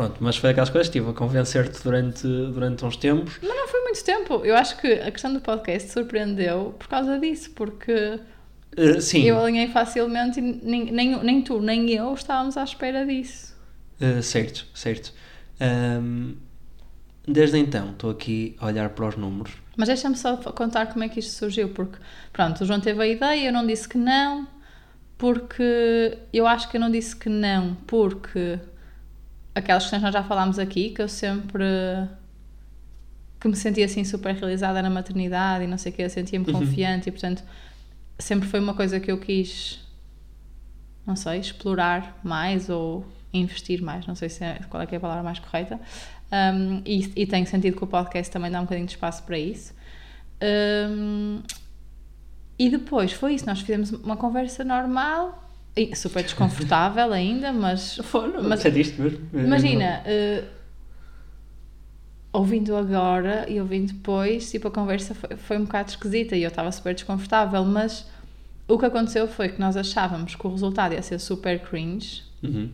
pronto, 0.00 0.16
mas 0.20 0.36
foi 0.36 0.50
aquelas 0.50 0.70
coisas, 0.70 0.86
estive 0.88 1.10
a 1.10 1.12
convencer-te 1.12 1.82
durante, 1.82 2.22
durante 2.26 2.84
uns 2.84 2.96
tempos. 2.96 3.38
Mas 3.42 3.50
não 3.54 3.68
foi 3.68 3.80
muito 3.82 4.02
tempo. 4.04 4.44
Eu 4.44 4.56
acho 4.56 4.76
que 4.78 4.86
a 4.94 5.10
questão 5.10 5.32
do 5.32 5.40
podcast 5.40 5.90
surpreendeu 5.90 6.74
por 6.78 6.88
causa 6.88 7.18
disso, 7.18 7.50
porque 7.54 8.18
Eh, 8.76 9.00
sim, 9.00 9.22
eu 9.24 9.38
alinhei 9.38 9.68
facilmente 9.68 10.38
e 10.38 10.42
nem, 10.42 10.90
nem, 10.92 11.22
nem 11.22 11.42
tu 11.42 11.60
nem 11.60 11.90
eu 11.90 12.14
estávamos 12.14 12.56
à 12.56 12.64
espera 12.64 13.04
disso. 13.04 13.54
eh, 14.00 14.22
certo, 14.22 14.66
certo. 14.74 15.12
Ehm, 15.60 16.34
desde 17.26 17.58
então 17.58 17.90
estou 17.90 18.10
aqui 18.10 18.56
a 18.58 18.66
olhar 18.66 18.88
para 18.90 19.06
os 19.08 19.16
números. 19.16 19.52
Mas 19.76 19.88
deixa-me 19.88 20.16
só 20.16 20.36
contar 20.36 20.86
como 20.86 21.04
é 21.04 21.08
que 21.08 21.20
isto 21.20 21.32
surgiu, 21.32 21.68
porque 21.70 21.98
pronto, 22.32 22.62
o 22.62 22.66
João 22.66 22.80
teve 22.80 23.02
a 23.02 23.06
ideia, 23.06 23.48
eu 23.48 23.52
não 23.52 23.66
disse 23.66 23.88
que 23.88 23.98
não, 23.98 24.46
porque 25.18 26.18
eu 26.32 26.46
acho 26.46 26.68
que 26.70 26.76
eu 26.76 26.80
não 26.80 26.90
disse 26.90 27.14
que 27.16 27.28
não, 27.28 27.74
porque 27.86 28.58
aquelas 29.60 29.84
questões 29.84 30.00
que 30.00 30.04
nós 30.04 30.12
já 30.12 30.22
falámos 30.22 30.58
aqui, 30.58 30.90
que 30.90 31.00
eu 31.02 31.08
sempre 31.08 31.64
que 33.40 33.48
me 33.48 33.56
sentia 33.56 33.86
assim 33.86 34.04
super 34.04 34.34
realizada 34.34 34.82
na 34.82 34.90
maternidade 34.90 35.64
e 35.64 35.66
não 35.66 35.78
sei 35.78 35.92
o 35.92 35.94
que, 35.94 36.02
eu 36.02 36.10
sentia-me 36.10 36.46
Uhum. 36.46 36.52
confiante 36.60 37.08
e 37.08 37.12
portanto 37.12 37.42
sempre 38.18 38.46
foi 38.46 38.60
uma 38.60 38.74
coisa 38.74 39.00
que 39.00 39.10
eu 39.10 39.18
quis, 39.18 39.80
não 41.06 41.16
sei, 41.16 41.40
explorar 41.40 42.18
mais 42.22 42.68
ou 42.68 43.06
investir 43.32 43.80
mais, 43.82 44.06
não 44.06 44.14
sei 44.14 44.28
se 44.28 44.44
é, 44.44 44.60
qual 44.68 44.82
é, 44.82 44.86
que 44.86 44.94
é 44.94 44.98
a 44.98 45.00
palavra 45.00 45.22
mais 45.22 45.38
correta. 45.38 45.80
Um, 46.32 46.82
e, 46.84 47.12
e 47.22 47.26
tenho 47.26 47.46
sentido 47.46 47.76
que 47.76 47.84
o 47.84 47.86
podcast 47.86 48.30
também 48.30 48.50
dá 48.50 48.58
um 48.60 48.64
bocadinho 48.64 48.86
de 48.86 48.92
espaço 48.92 49.22
para 49.22 49.38
isso. 49.38 49.72
Um, 50.90 51.40
e 52.58 52.68
depois 52.68 53.12
foi 53.12 53.34
isso, 53.34 53.46
nós 53.46 53.60
fizemos 53.60 53.90
uma 53.90 54.16
conversa 54.16 54.62
normal, 54.64 55.49
super 55.94 56.22
desconfortável 56.22 57.12
ainda, 57.12 57.52
mas 57.52 57.98
Mas, 58.12 58.42
Mas- 58.46 58.60
sentiste 58.60 59.00
mesmo? 59.00 59.18
Eh, 59.34 59.44
imagina, 59.44 60.02
uh, 60.04 60.46
ouvindo 62.32 62.76
agora 62.76 63.46
e 63.48 63.60
ouvindo 63.60 63.92
depois, 63.92 64.50
tipo, 64.50 64.68
a 64.68 64.70
conversa 64.70 65.14
foi, 65.14 65.36
foi 65.36 65.58
um 65.58 65.64
bocado 65.64 65.90
esquisita 65.90 66.36
e 66.36 66.42
eu 66.42 66.48
estava 66.48 66.70
super 66.70 66.94
desconfortável, 66.94 67.64
mas 67.64 68.06
o 68.68 68.78
que 68.78 68.86
aconteceu 68.86 69.26
foi 69.26 69.48
que 69.48 69.60
nós 69.60 69.76
achávamos 69.76 70.34
que 70.36 70.46
o 70.46 70.50
resultado 70.50 70.92
ia 70.94 71.02
ser 71.02 71.18
super 71.18 71.58
cringe 71.60 72.22
Uhum. 72.42 72.70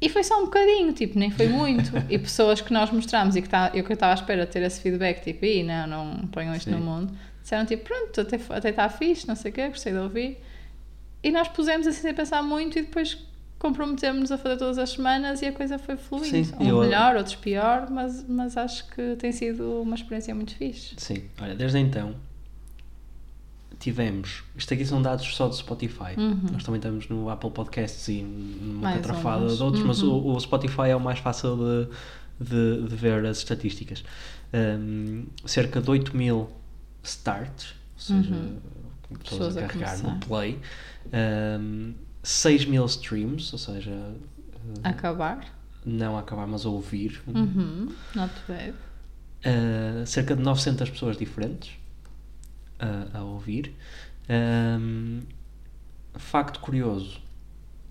e 0.00 0.08
foi 0.08 0.22
só 0.22 0.40
um 0.40 0.44
bocadinho, 0.44 0.92
tipo, 0.92 1.18
nem 1.18 1.30
foi 1.30 1.48
muito. 1.48 1.90
e 2.08 2.18
pessoas 2.18 2.60
que 2.60 2.72
nós 2.72 2.90
mostramos 2.90 3.34
e 3.34 3.42
que 3.42 3.48
tá, 3.48 3.70
eu 3.74 3.82
que 3.82 3.92
estava 3.94 4.12
à 4.12 4.14
espera 4.14 4.44
de 4.46 4.52
ter 4.52 4.62
esse 4.62 4.80
feedback, 4.80 5.22
tipo, 5.24 5.44
Ih, 5.44 5.62
não, 5.64 5.86
não 5.86 6.26
ponham 6.28 6.54
isto 6.54 6.70
Sim. 6.70 6.76
no 6.76 6.80
mundo, 6.80 7.12
disseram 7.42 7.64
tipo, 7.66 7.84
pronto, 7.84 8.20
até 8.20 8.38
até 8.50 8.68
está 8.70 8.88
fixe, 8.88 9.26
não 9.26 9.34
sei 9.34 9.50
o 9.50 9.54
quê, 9.54 9.68
gostei 9.68 9.92
de 9.92 9.98
ouvir. 9.98 10.38
E 11.22 11.30
nós 11.30 11.48
pusemos 11.48 11.86
assim 11.86 12.00
sem 12.02 12.14
pensar 12.14 12.42
muito 12.42 12.78
e 12.78 12.82
depois 12.82 13.18
comprometemos-nos 13.58 14.30
a 14.30 14.38
fazer 14.38 14.56
todas 14.56 14.78
as 14.78 14.90
semanas 14.90 15.42
e 15.42 15.46
a 15.46 15.52
coisa 15.52 15.78
foi 15.78 15.96
fluindo. 15.96 16.26
Sim, 16.28 16.40
Uns 16.60 16.68
eu- 16.68 16.80
melhor, 16.80 17.16
outros 17.16 17.34
pior, 17.34 17.90
mas, 17.90 18.24
mas 18.28 18.56
acho 18.56 18.86
que 18.90 19.16
tem 19.16 19.32
sido 19.32 19.82
uma 19.82 19.96
experiência 19.96 20.32
muito 20.34 20.54
fixe. 20.54 20.94
Sim, 20.96 21.24
olha, 21.40 21.54
desde 21.56 21.78
então 21.78 22.14
tivemos. 23.80 24.42
Isto 24.56 24.74
aqui 24.74 24.84
são 24.84 25.00
dados 25.00 25.24
só 25.36 25.46
do 25.48 25.54
Spotify. 25.54 26.14
Uhum. 26.16 26.40
Nós 26.52 26.64
também 26.64 26.78
estamos 26.78 27.08
no 27.08 27.30
Apple 27.30 27.50
Podcasts 27.50 28.08
e 28.08 28.22
numa 28.22 28.92
catrafada 28.94 29.44
uns. 29.44 29.56
de 29.58 29.62
outros, 29.62 29.84
mas 29.84 30.02
Uhum. 30.02 30.14
o, 30.14 30.34
o 30.36 30.40
Spotify 30.40 30.88
é 30.90 30.96
o 30.96 31.00
mais 31.00 31.18
fácil 31.20 31.56
de, 32.40 32.48
de, 32.48 32.88
de 32.88 32.96
ver 32.96 33.24
as 33.24 33.38
estatísticas. 33.38 34.02
Um, 34.52 35.26
cerca 35.44 35.80
de 35.80 35.88
8 35.90 36.16
mil 36.16 36.48
starts, 37.04 37.74
ou 37.94 38.00
seja, 38.00 38.34
Uhum. 38.34 38.56
pessoas, 39.22 39.54
Pessoas 39.54 39.56
a 39.56 39.60
a 39.60 39.68
carregar 39.68 39.96
no 39.98 40.02
começar. 40.04 40.26
play. 40.26 40.58
Um, 41.12 41.94
6 42.22 42.66
mil 42.66 42.84
streams, 42.86 43.52
ou 43.52 43.58
seja, 43.58 43.90
uh, 43.90 44.80
Acabar. 44.82 45.46
não 45.84 46.16
a 46.16 46.20
acabar, 46.20 46.46
mas 46.46 46.66
a 46.66 46.68
ouvir. 46.68 47.22
Uhum. 47.26 47.88
Not 48.14 48.34
bad. 48.46 48.74
Uh, 49.44 50.06
cerca 50.06 50.34
de 50.34 50.42
900 50.42 50.90
pessoas 50.90 51.16
diferentes 51.16 51.70
uh, 52.80 53.16
a 53.16 53.22
ouvir. 53.22 53.74
Um, 54.28 55.20
facto 56.14 56.60
curioso: 56.60 57.20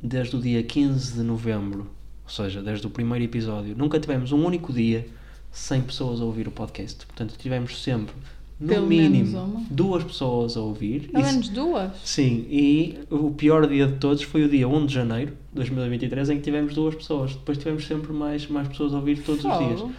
desde 0.02 0.36
o 0.36 0.42
dia 0.42 0.62
15 0.62 1.14
de 1.14 1.24
novembro, 1.24 1.90
ou 2.24 2.30
seja, 2.30 2.62
desde 2.62 2.86
o 2.86 2.90
primeiro 2.90 3.24
episódio, 3.26 3.76
nunca 3.76 4.00
tivemos 4.00 4.32
um 4.32 4.46
único 4.46 4.72
dia 4.74 5.08
sem 5.52 5.82
pessoas 5.82 6.20
a 6.22 6.24
ouvir 6.26 6.48
o 6.48 6.52
podcast. 6.52 7.06
Portanto, 7.06 7.36
tivemos 7.38 7.82
sempre, 7.82 8.14
no 8.60 8.68
Pelo 8.68 8.88
mínimo, 8.88 9.66
duas 9.70 10.04
pessoas 10.04 10.58
a 10.58 10.62
ouvir. 10.62 11.10
Pelo 11.12 11.24
menos 11.24 11.50
duas. 11.50 11.92
Sim, 12.04 12.46
e 12.50 12.98
o 13.12 13.30
pior 13.32 13.68
dia 13.68 13.86
de 13.88 13.94
todos 13.98 14.24
foi 14.24 14.44
o 14.46 14.50
dia 14.50 14.68
1 14.68 14.86
de 14.88 14.94
janeiro 14.96 15.32
de 15.32 15.56
2023, 15.56 16.30
em 16.32 16.38
que 16.38 16.42
tivemos 16.44 16.74
duas 16.74 16.96
pessoas. 16.96 17.34
Depois 17.34 17.58
tivemos 17.58 17.86
sempre 17.86 18.12
mais, 18.14 18.48
mais 18.48 18.68
pessoas 18.68 18.94
a 18.94 18.98
ouvir 18.98 19.22
todos 19.24 19.46
os 19.46 19.58
dias. 19.60 19.80
Fogo. 19.80 19.94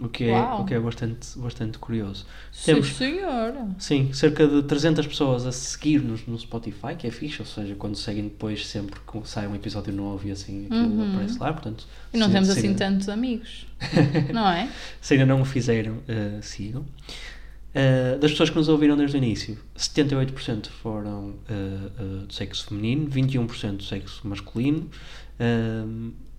o 0.00 0.08
que 0.08 0.24
é, 0.24 0.32
Uau. 0.32 0.62
o 0.62 0.64
que 0.64 0.74
é 0.74 0.80
bastante, 0.80 1.38
bastante 1.38 1.78
curioso. 1.78 2.26
Sim, 2.50 2.72
Temos- 2.74 2.88
senhora. 2.94 3.68
Sim, 3.78 4.12
cerca 4.12 4.48
de 4.48 4.62
300 4.64 5.06
pessoas 5.06 5.46
a 5.46 5.52
seguir-nos 5.52 6.26
no 6.26 6.36
Spotify, 6.36 6.96
que 6.98 7.06
é 7.06 7.10
fixe, 7.12 7.38
ou 7.40 7.46
seja, 7.46 7.76
quando 7.76 7.94
seguem 7.94 8.24
depois 8.24 8.66
sempre 8.66 8.98
que 9.00 9.28
sai 9.28 9.46
um 9.46 9.54
episódio 9.54 9.92
novo 9.92 10.26
e 10.26 10.32
assim 10.32 10.66
aquilo 10.66 10.86
Uhum. 10.88 11.14
aparece 11.14 11.38
lá, 11.38 11.52
portanto... 11.52 11.86
E 12.12 12.16
não 12.18 12.26
se- 12.26 12.32
temos 12.32 12.48
se 12.48 12.58
assim 12.58 12.68
ainda- 12.68 12.78
tantos 12.84 13.08
amigos. 13.08 13.66
não 14.34 14.48
é? 14.48 14.68
Se 15.00 15.14
ainda 15.14 15.26
não 15.26 15.40
o 15.40 15.44
fizeram, 15.44 15.98
eh, 16.08 16.38
sigam. 16.42 16.84
Eh, 17.74 18.18
das 18.18 18.30
pessoas 18.32 18.50
que 18.50 18.56
nos 18.56 18.68
ouviram 18.68 18.96
desde 18.96 19.16
o 19.16 19.18
início, 19.18 19.58
78% 19.76 20.68
foram 20.68 21.36
eh, 21.48 21.54
eh, 21.98 22.26
do 22.26 22.32
sexo 22.32 22.66
feminino, 22.66 23.08
21% 23.10 23.76
do 23.78 23.82
sexo 23.82 24.26
masculino 24.28 24.90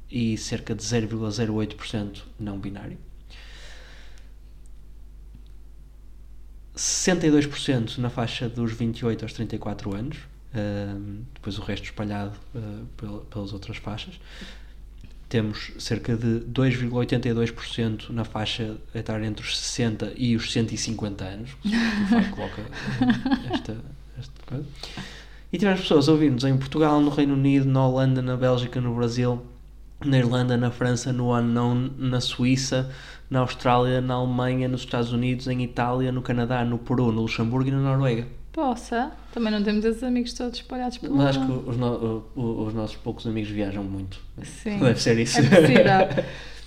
e 0.10 0.38
cerca 0.38 0.74
de 0.76 0.82
0,08% 0.84 2.22
não 2.40 2.58
binário. 2.60 2.98
62% 6.76 7.98
na 7.98 8.10
faixa 8.10 8.50
dos 8.50 8.72
28 8.74 9.24
aos 9.24 9.34
34 9.34 9.94
anos, 9.96 10.18
depois 11.34 11.58
o 11.60 11.62
resto 11.62 11.84
espalhado 11.86 12.38
pel- 12.98 13.20
pelas 13.30 13.54
outras 13.54 13.78
faixas. 13.78 14.20
Temos 15.34 15.72
cerca 15.80 16.16
de 16.16 16.42
2,82% 16.42 18.12
na 18.12 18.24
faixa 18.24 18.78
etária 18.94 19.26
entre 19.26 19.44
os 19.44 19.58
60 19.58 20.14
e 20.16 20.36
os 20.36 20.52
150 20.52 21.26
anos. 21.26 21.50
Spotify 21.50 22.30
coloca 22.30 22.62
eh, 22.62 23.52
esta, 23.52 23.78
esta 24.16 24.42
coisa. 24.46 24.66
E 25.52 25.58
tivemos 25.58 25.82
pessoas 25.82 26.08
a 26.08 26.12
ouvir-nos 26.12 26.44
em 26.44 26.56
Portugal, 26.56 27.02
no 27.02 27.10
Reino 27.10 27.34
Unido, 27.34 27.66
na 27.66 27.84
Holanda, 27.84 28.22
na 28.22 28.38
Bélgica, 28.38 28.80
no 28.80 28.94
Brasil, 28.94 29.42
na 30.06 30.20
Irlanda, 30.20 30.56
na 30.56 30.70
França, 30.70 31.12
no 31.12 31.36
Unknown, 31.36 31.90
na 31.98 32.22
Suíça, 32.22 32.92
na 33.28 33.40
Austrália, 33.40 34.02
na 34.02 34.14
Alemanha, 34.14 34.68
nos 34.68 34.82
Estados 34.82 35.12
Unidos, 35.12 35.48
em 35.48 35.64
Itália, 35.64 36.12
no 36.12 36.22
Canadá, 36.22 36.64
no 36.64 36.78
Peru, 36.78 37.12
no 37.12 37.22
Luxemburgo 37.22 37.70
e 37.70 37.72
na 37.72 37.80
Noruega. 37.80 38.28
Possa. 38.54 39.12
Também 39.34 39.52
não 39.52 39.62
temos 39.64 39.84
esses 39.84 40.04
amigos 40.04 40.32
todos 40.34 40.60
espalhados 40.60 40.98
pelo 41.00 41.16
Mas 41.18 41.36
acho 41.36 41.46
que 41.46 41.52
os, 41.52 41.76
no- 41.76 42.24
os 42.36 42.74
nossos 42.74 42.96
poucos 42.96 43.26
amigos 43.28 43.50
viajam 43.50 43.84
muito. 43.84 44.20
Sim. 44.44 44.78
Deve 44.80 45.02
ser 45.02 45.18
isso. 45.20 45.40
É 45.40 45.44
possível. 45.44 46.24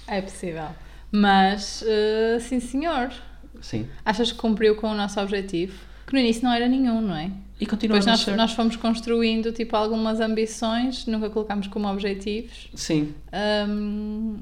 É 0.08 0.20
possível. 0.20 0.66
Mas, 1.12 1.84
eh, 1.86 2.38
sim 2.40 2.58
senhor. 2.60 3.10
Sim. 3.60 3.88
Achas 4.04 4.32
que 4.32 4.38
cumpriu 4.38 4.74
com 4.76 4.90
o 4.90 4.94
nosso 4.94 5.18
objetivo? 5.20 5.78
Que 6.06 6.12
no 6.12 6.18
início 6.18 6.42
não 6.44 6.52
era 6.52 6.68
nenhum, 6.68 7.00
não 7.00 7.16
é? 7.16 7.30
E 7.60 7.64
continua 7.66 7.94
Depois 7.98 8.06
a 8.06 8.10
nós, 8.10 8.20
ser. 8.20 8.36
nós 8.36 8.52
fomos 8.52 8.76
construindo 8.76 9.50
tipo 9.52 9.74
algumas 9.76 10.20
ambições, 10.20 11.06
nunca 11.06 11.30
colocámos 11.30 11.68
como 11.68 11.88
objetivos. 11.88 12.68
Sim, 12.74 13.14
Ahm, 13.32 14.36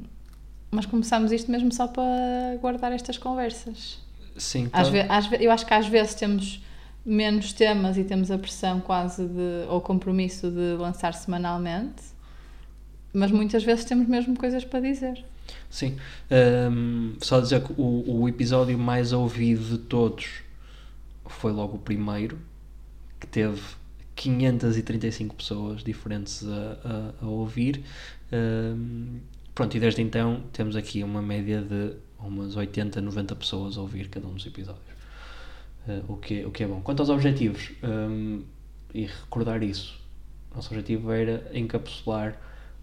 mas 0.71 0.85
começámos 0.87 1.31
isto 1.31 1.51
mesmo 1.51 1.73
só 1.73 1.87
para 1.87 2.57
guardar 2.61 2.91
estas 2.93 3.17
conversas. 3.19 3.99
sim. 4.37 4.69
Às 4.73 4.89
tá- 4.89 4.93
ve- 4.93 5.07
às 5.09 5.27
ve- 5.27 5.39
eu 5.41 5.51
acho 5.53 5.65
que 5.65 5.73
às 5.75 5.87
vezes 5.87 6.15
temos 6.15 6.61
menos 7.05 7.53
temas 7.53 7.97
e 7.97 8.05
temos 8.05 8.31
a 8.31 8.39
pressão 8.39 8.81
quase 8.81 9.27
de, 9.27 9.67
ou 9.69 9.81
compromisso 9.81 10.51
de 10.51 10.77
lançar 10.79 11.15
semanalmente, 11.15 12.03
mas 13.13 13.31
muitas 13.31 13.63
vezes 13.63 13.85
temos 13.85 14.09
mesmo 14.09 14.37
coisas 14.37 14.65
para 14.65 14.81
dizer. 14.81 15.25
Sim. 15.71 15.97
Ahm, 16.31 17.15
só 17.21 17.41
dizer 17.41 17.63
que 17.63 17.73
o, 17.77 18.21
o 18.23 18.29
episódio 18.29 18.79
mais 18.79 19.13
ouvido 19.13 19.65
de 19.65 19.79
todos 19.79 20.27
foi 21.27 21.53
logo 21.53 21.77
o 21.77 21.79
primeiro, 21.79 22.39
que 23.21 23.27
teve 23.27 23.61
535 24.17 25.35
pessoas 25.35 25.83
diferentes 25.85 26.45
a, 26.47 27.13
a- 27.21 27.25
a 27.25 27.29
ouvir. 27.29 27.83
Ahm, 28.33 29.19
pronto, 29.55 29.77
e 29.77 29.81
desde 29.81 30.03
então 30.03 30.43
temos 30.53 30.77
aqui 30.77 31.03
uma 31.05 31.23
média 31.23 31.61
de 31.61 31.93
umas 32.19 32.57
80, 32.57 33.01
90 33.01 33.37
pessoas 33.37 33.77
a 33.77 33.81
ouvir 33.83 34.09
cada 34.09 34.27
um 34.27 34.35
dos 34.35 34.47
episódios. 34.47 34.94
Ah, 35.87 36.03
o, 36.09 36.17
que, 36.17 36.41
é- 36.41 36.47
o 36.47 36.51
que 36.51 36.63
é 36.65 36.67
bom. 36.67 36.81
Quanto 36.81 37.01
aos 37.01 37.11
objetivos, 37.11 37.73
ahm, 37.83 38.41
e 38.93 39.07
recordar 39.07 39.63
isso, 39.63 40.01
nosso 40.55 40.69
objetivo 40.73 41.11
era 41.13 41.51
encapsular 41.53 42.39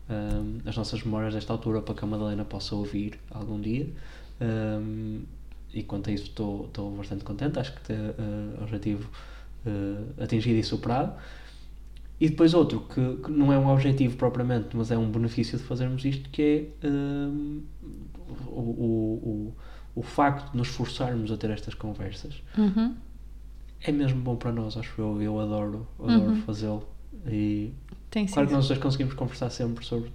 ahm, 0.10 0.60
as 0.66 0.76
nossas 0.78 1.04
memórias 1.04 1.34
desta 1.34 1.54
altura 1.54 1.82
para 1.82 1.95
que 1.95 2.04
a 2.04 2.08
Madalena 2.08 2.45
possa 2.45 2.76
ouvir 2.76 3.20
algum 3.32 3.60
dia. 3.60 3.88
Ahm, 4.39 5.22
e 5.74 5.84
quanto 5.84 6.10
a 6.10 6.14
isso 6.14 6.26
estou, 6.26 6.70
bastante 6.97 7.24
contente, 7.24 7.58
acho 7.58 7.74
que 7.82 7.93
uh, 7.93 8.60
o 8.60 8.64
objetivo 8.64 9.10
uh, 9.66 10.22
atingido 10.24 10.60
e 10.60 10.64
superado. 10.64 11.14
E 12.20 12.30
depois 12.30 12.54
outro, 12.54 12.82
que, 12.82 13.16
que 13.24 13.32
não 13.32 13.52
é 13.52 13.58
um 13.58 13.68
objetivo 13.68 14.16
propriamente, 14.16 14.78
mas 14.78 14.91
é 14.91 14.97
um 14.97 15.10
benefício 15.10 15.58
de 15.58 15.64
fazermos 15.64 16.06
isto, 16.06 16.30
que 16.30 16.41
é 16.84 16.88
ahm, 16.88 17.62
o, 18.47 18.60
o, 18.60 19.54
o, 19.96 20.02
facto 20.02 20.52
de 20.52 20.58
nos 20.58 20.70
esforçarmos 20.70 21.32
a 21.32 21.38
ter 21.38 21.50
estas 21.50 21.74
conversas. 21.74 22.42
Uhum. 22.58 22.96
É 23.82 23.92
mesmo 23.92 24.22
bom 24.22 24.36
para 24.36 24.52
nós, 24.52 24.78
acho 24.78 24.94
eu. 25.02 25.22
Eu 25.22 25.39
adoro, 25.39 25.88
adoro 26.00 26.22
Uhum. 26.32 26.42
fazê-lo. 26.44 26.88
E 27.28 27.74
Tem 28.10 28.26
Claro 28.26 28.48
que 28.48 28.54
nós 28.54 28.68
dois 28.68 28.80
conseguimos 28.80 29.14
conversar 29.14 29.50
sempre 29.50 29.86
sobre 29.86 30.12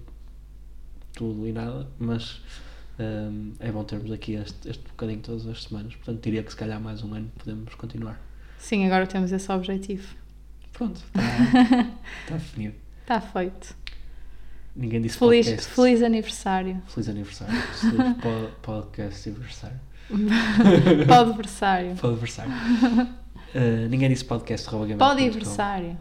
tudo 1.13 1.47
e 1.47 1.51
nada, 1.51 1.87
mas 1.99 2.41
hum, 2.99 3.53
é 3.59 3.71
bom 3.71 3.83
termos 3.83 4.11
aqui 4.11 4.33
este, 4.33 4.69
este 4.69 4.83
bocadinho 4.87 5.19
todas 5.21 5.47
as 5.47 5.63
semanas. 5.63 5.95
Portanto, 5.95 6.21
diria 6.23 6.43
que 6.43 6.51
se 6.51 6.57
calhar 6.57 6.79
mais 6.79 7.03
um 7.03 7.13
ano 7.13 7.31
podemos 7.37 7.73
continuar. 7.75 8.21
Sim, 8.57 8.85
agora 8.85 9.05
temos 9.07 9.31
esse 9.31 9.51
objetivo. 9.51 10.15
Pronto, 10.73 10.97
está 11.07 11.21
está 12.23 12.35
definido. 12.37 12.75
Está 13.01 13.19
feito. 13.21 13.75
Ninguém 14.77 15.01
disse 15.01 15.17
Feliz, 15.17 15.47
podcast. 15.47 15.71
feliz 15.73 16.03
aniversário. 16.03 16.81
Feliz 16.87 17.09
aniversário. 17.09 17.53
Feliz 17.55 18.13
po- 18.21 18.51
podcast 18.61 19.27
aniversário. 19.29 19.79
Pode 21.07 21.33
aniversário. 22.13 22.51
Uh, 23.55 23.89
ninguém 23.89 24.09
disse 24.09 24.23
podcast 24.23 24.67
arroba 24.69 24.85
aniversário. 25.13 25.97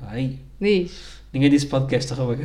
Ai, 0.00 0.38
Diz. 0.60 1.20
ninguém 1.32 1.50
disse 1.50 1.66
podcast 1.66 2.12
arroba 2.12 2.36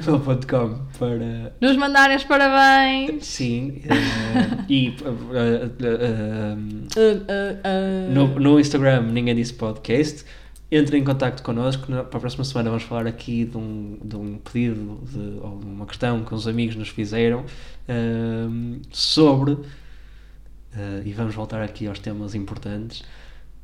para 0.98 1.54
Nos 1.62 1.78
mandarem 1.78 2.16
os 2.18 2.24
parabéns. 2.24 3.26
Sim, 3.26 3.82
eh, 3.86 4.64
e 4.70 4.88
eh, 4.88 4.92
eh, 5.04 5.72
eh, 5.84 6.56
Uh, 6.98 7.18
uh, 7.18 8.10
uh. 8.10 8.14
no, 8.14 8.40
no 8.40 8.60
Instagram 8.60 9.04
ninguém 9.12 9.36
disse 9.36 9.54
podcast. 9.54 10.26
Entrem 10.72 11.02
em 11.02 11.04
contato 11.04 11.44
connosco. 11.44 11.86
Para 11.88 12.00
a 12.00 12.04
próxima 12.06 12.44
semana 12.46 12.70
vamos 12.70 12.84
falar 12.86 13.06
aqui 13.06 13.44
de 13.46 13.58
um, 13.58 14.00
de 14.04 14.16
um 14.16 14.38
pedido 14.38 15.02
de, 15.12 15.40
ou 15.46 15.60
de 15.60 15.66
uma 15.66 15.86
questão 15.86 16.24
que 16.24 16.34
uns 16.34 16.48
amigos 16.48 16.76
nos 16.78 16.88
fizeram 16.90 17.46
ehm, 17.88 18.82
sobre. 18.92 19.58
eh, 20.74 21.02
e 21.06 21.12
vamos 21.14 21.36
voltar 21.36 21.62
aqui 21.62 21.88
aos 21.88 22.00
temas 22.00 22.34
importantes. 22.36 23.04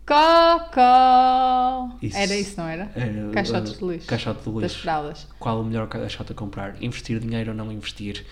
Cocó. 0.05 1.97
Isso. 2.01 2.18
Era 2.18 2.36
isso, 2.36 2.58
não 2.60 2.68
era? 2.68 2.91
Era, 2.95 3.30
Caixotes 3.32 3.74
eh, 3.74 3.78
de 3.78 3.86
lixo. 3.86 4.08
Caixote 4.08 4.39
de 4.49 4.62
Das 4.62 4.72
lixo. 4.72 4.82
fraldas. 4.82 5.28
Qual 5.39 5.62
o 5.62 5.64
melhor 5.66 5.88
caixote 5.88 6.32
a 6.32 6.36
comprar? 6.36 6.82
Investir 6.82 7.20
dinheiro 7.20 7.51
ou 7.51 7.58
não 7.58 7.72
investir? 7.72 8.26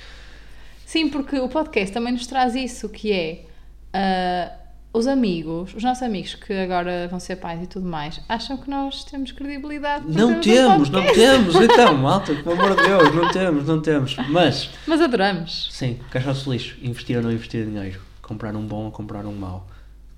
Sim, 0.85 1.09
porque 1.09 1.39
o 1.39 1.49
podcast 1.49 1.93
também 1.93 2.13
nos 2.13 2.27
traz 2.27 2.55
isso, 2.55 2.87
que 2.89 3.11
é 3.11 3.45
ah, 3.93 4.51
os 4.95 5.07
amigos, 5.07 5.73
os 5.75 5.83
nossos 5.83 6.01
amigos 6.03 6.35
que 6.35 6.53
agora 6.53 7.07
vão 7.09 7.19
ser 7.19 7.35
pais 7.35 7.61
e 7.61 7.67
tudo 7.67 7.85
mais, 7.85 8.21
acham 8.29 8.55
que 8.55 8.69
nós 8.69 9.03
temos 9.03 9.33
credibilidade. 9.33 10.05
Não 10.07 10.37
um 10.37 10.41
temos, 10.41 10.89
não 10.89 11.03
temos, 11.13 11.55
então, 11.59 11.97
malta, 11.97 12.33
pelo 12.33 12.53
amor 12.53 12.77
de 12.77 12.83
Deus, 12.83 13.13
não 13.13 13.31
temos, 13.31 13.67
não 13.67 13.81
temos. 13.81 14.15
Mas, 14.29 14.69
Mas 14.87 15.01
adoramos. 15.01 15.67
sim, 15.71 15.99
caixote 16.09 16.45
de 16.45 16.49
lixo, 16.49 16.77
investir 16.81 17.17
ou 17.17 17.23
não 17.23 17.31
investir 17.31 17.65
dinheiro, 17.65 18.01
comprar 18.21 18.55
um 18.55 18.65
bom 18.65 18.85
ou 18.85 18.91
comprar 18.91 19.25
um 19.25 19.33
mau. 19.33 19.67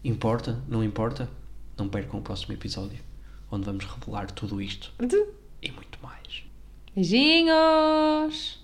Importa? 0.04 0.60
Não 0.68 0.84
importa? 0.84 1.28
Não 1.76 1.90
percam 1.90 2.20
o 2.20 2.24
próximo 2.24 2.54
episódio, 2.54 3.00
onde 3.52 3.66
vamos 3.66 3.84
revelar 3.84 4.30
tudo 4.30 4.62
isto 4.62 4.94
e 5.62 5.72
muito 5.72 5.98
mais. 6.04 6.44
Beijinhos! 6.96 8.57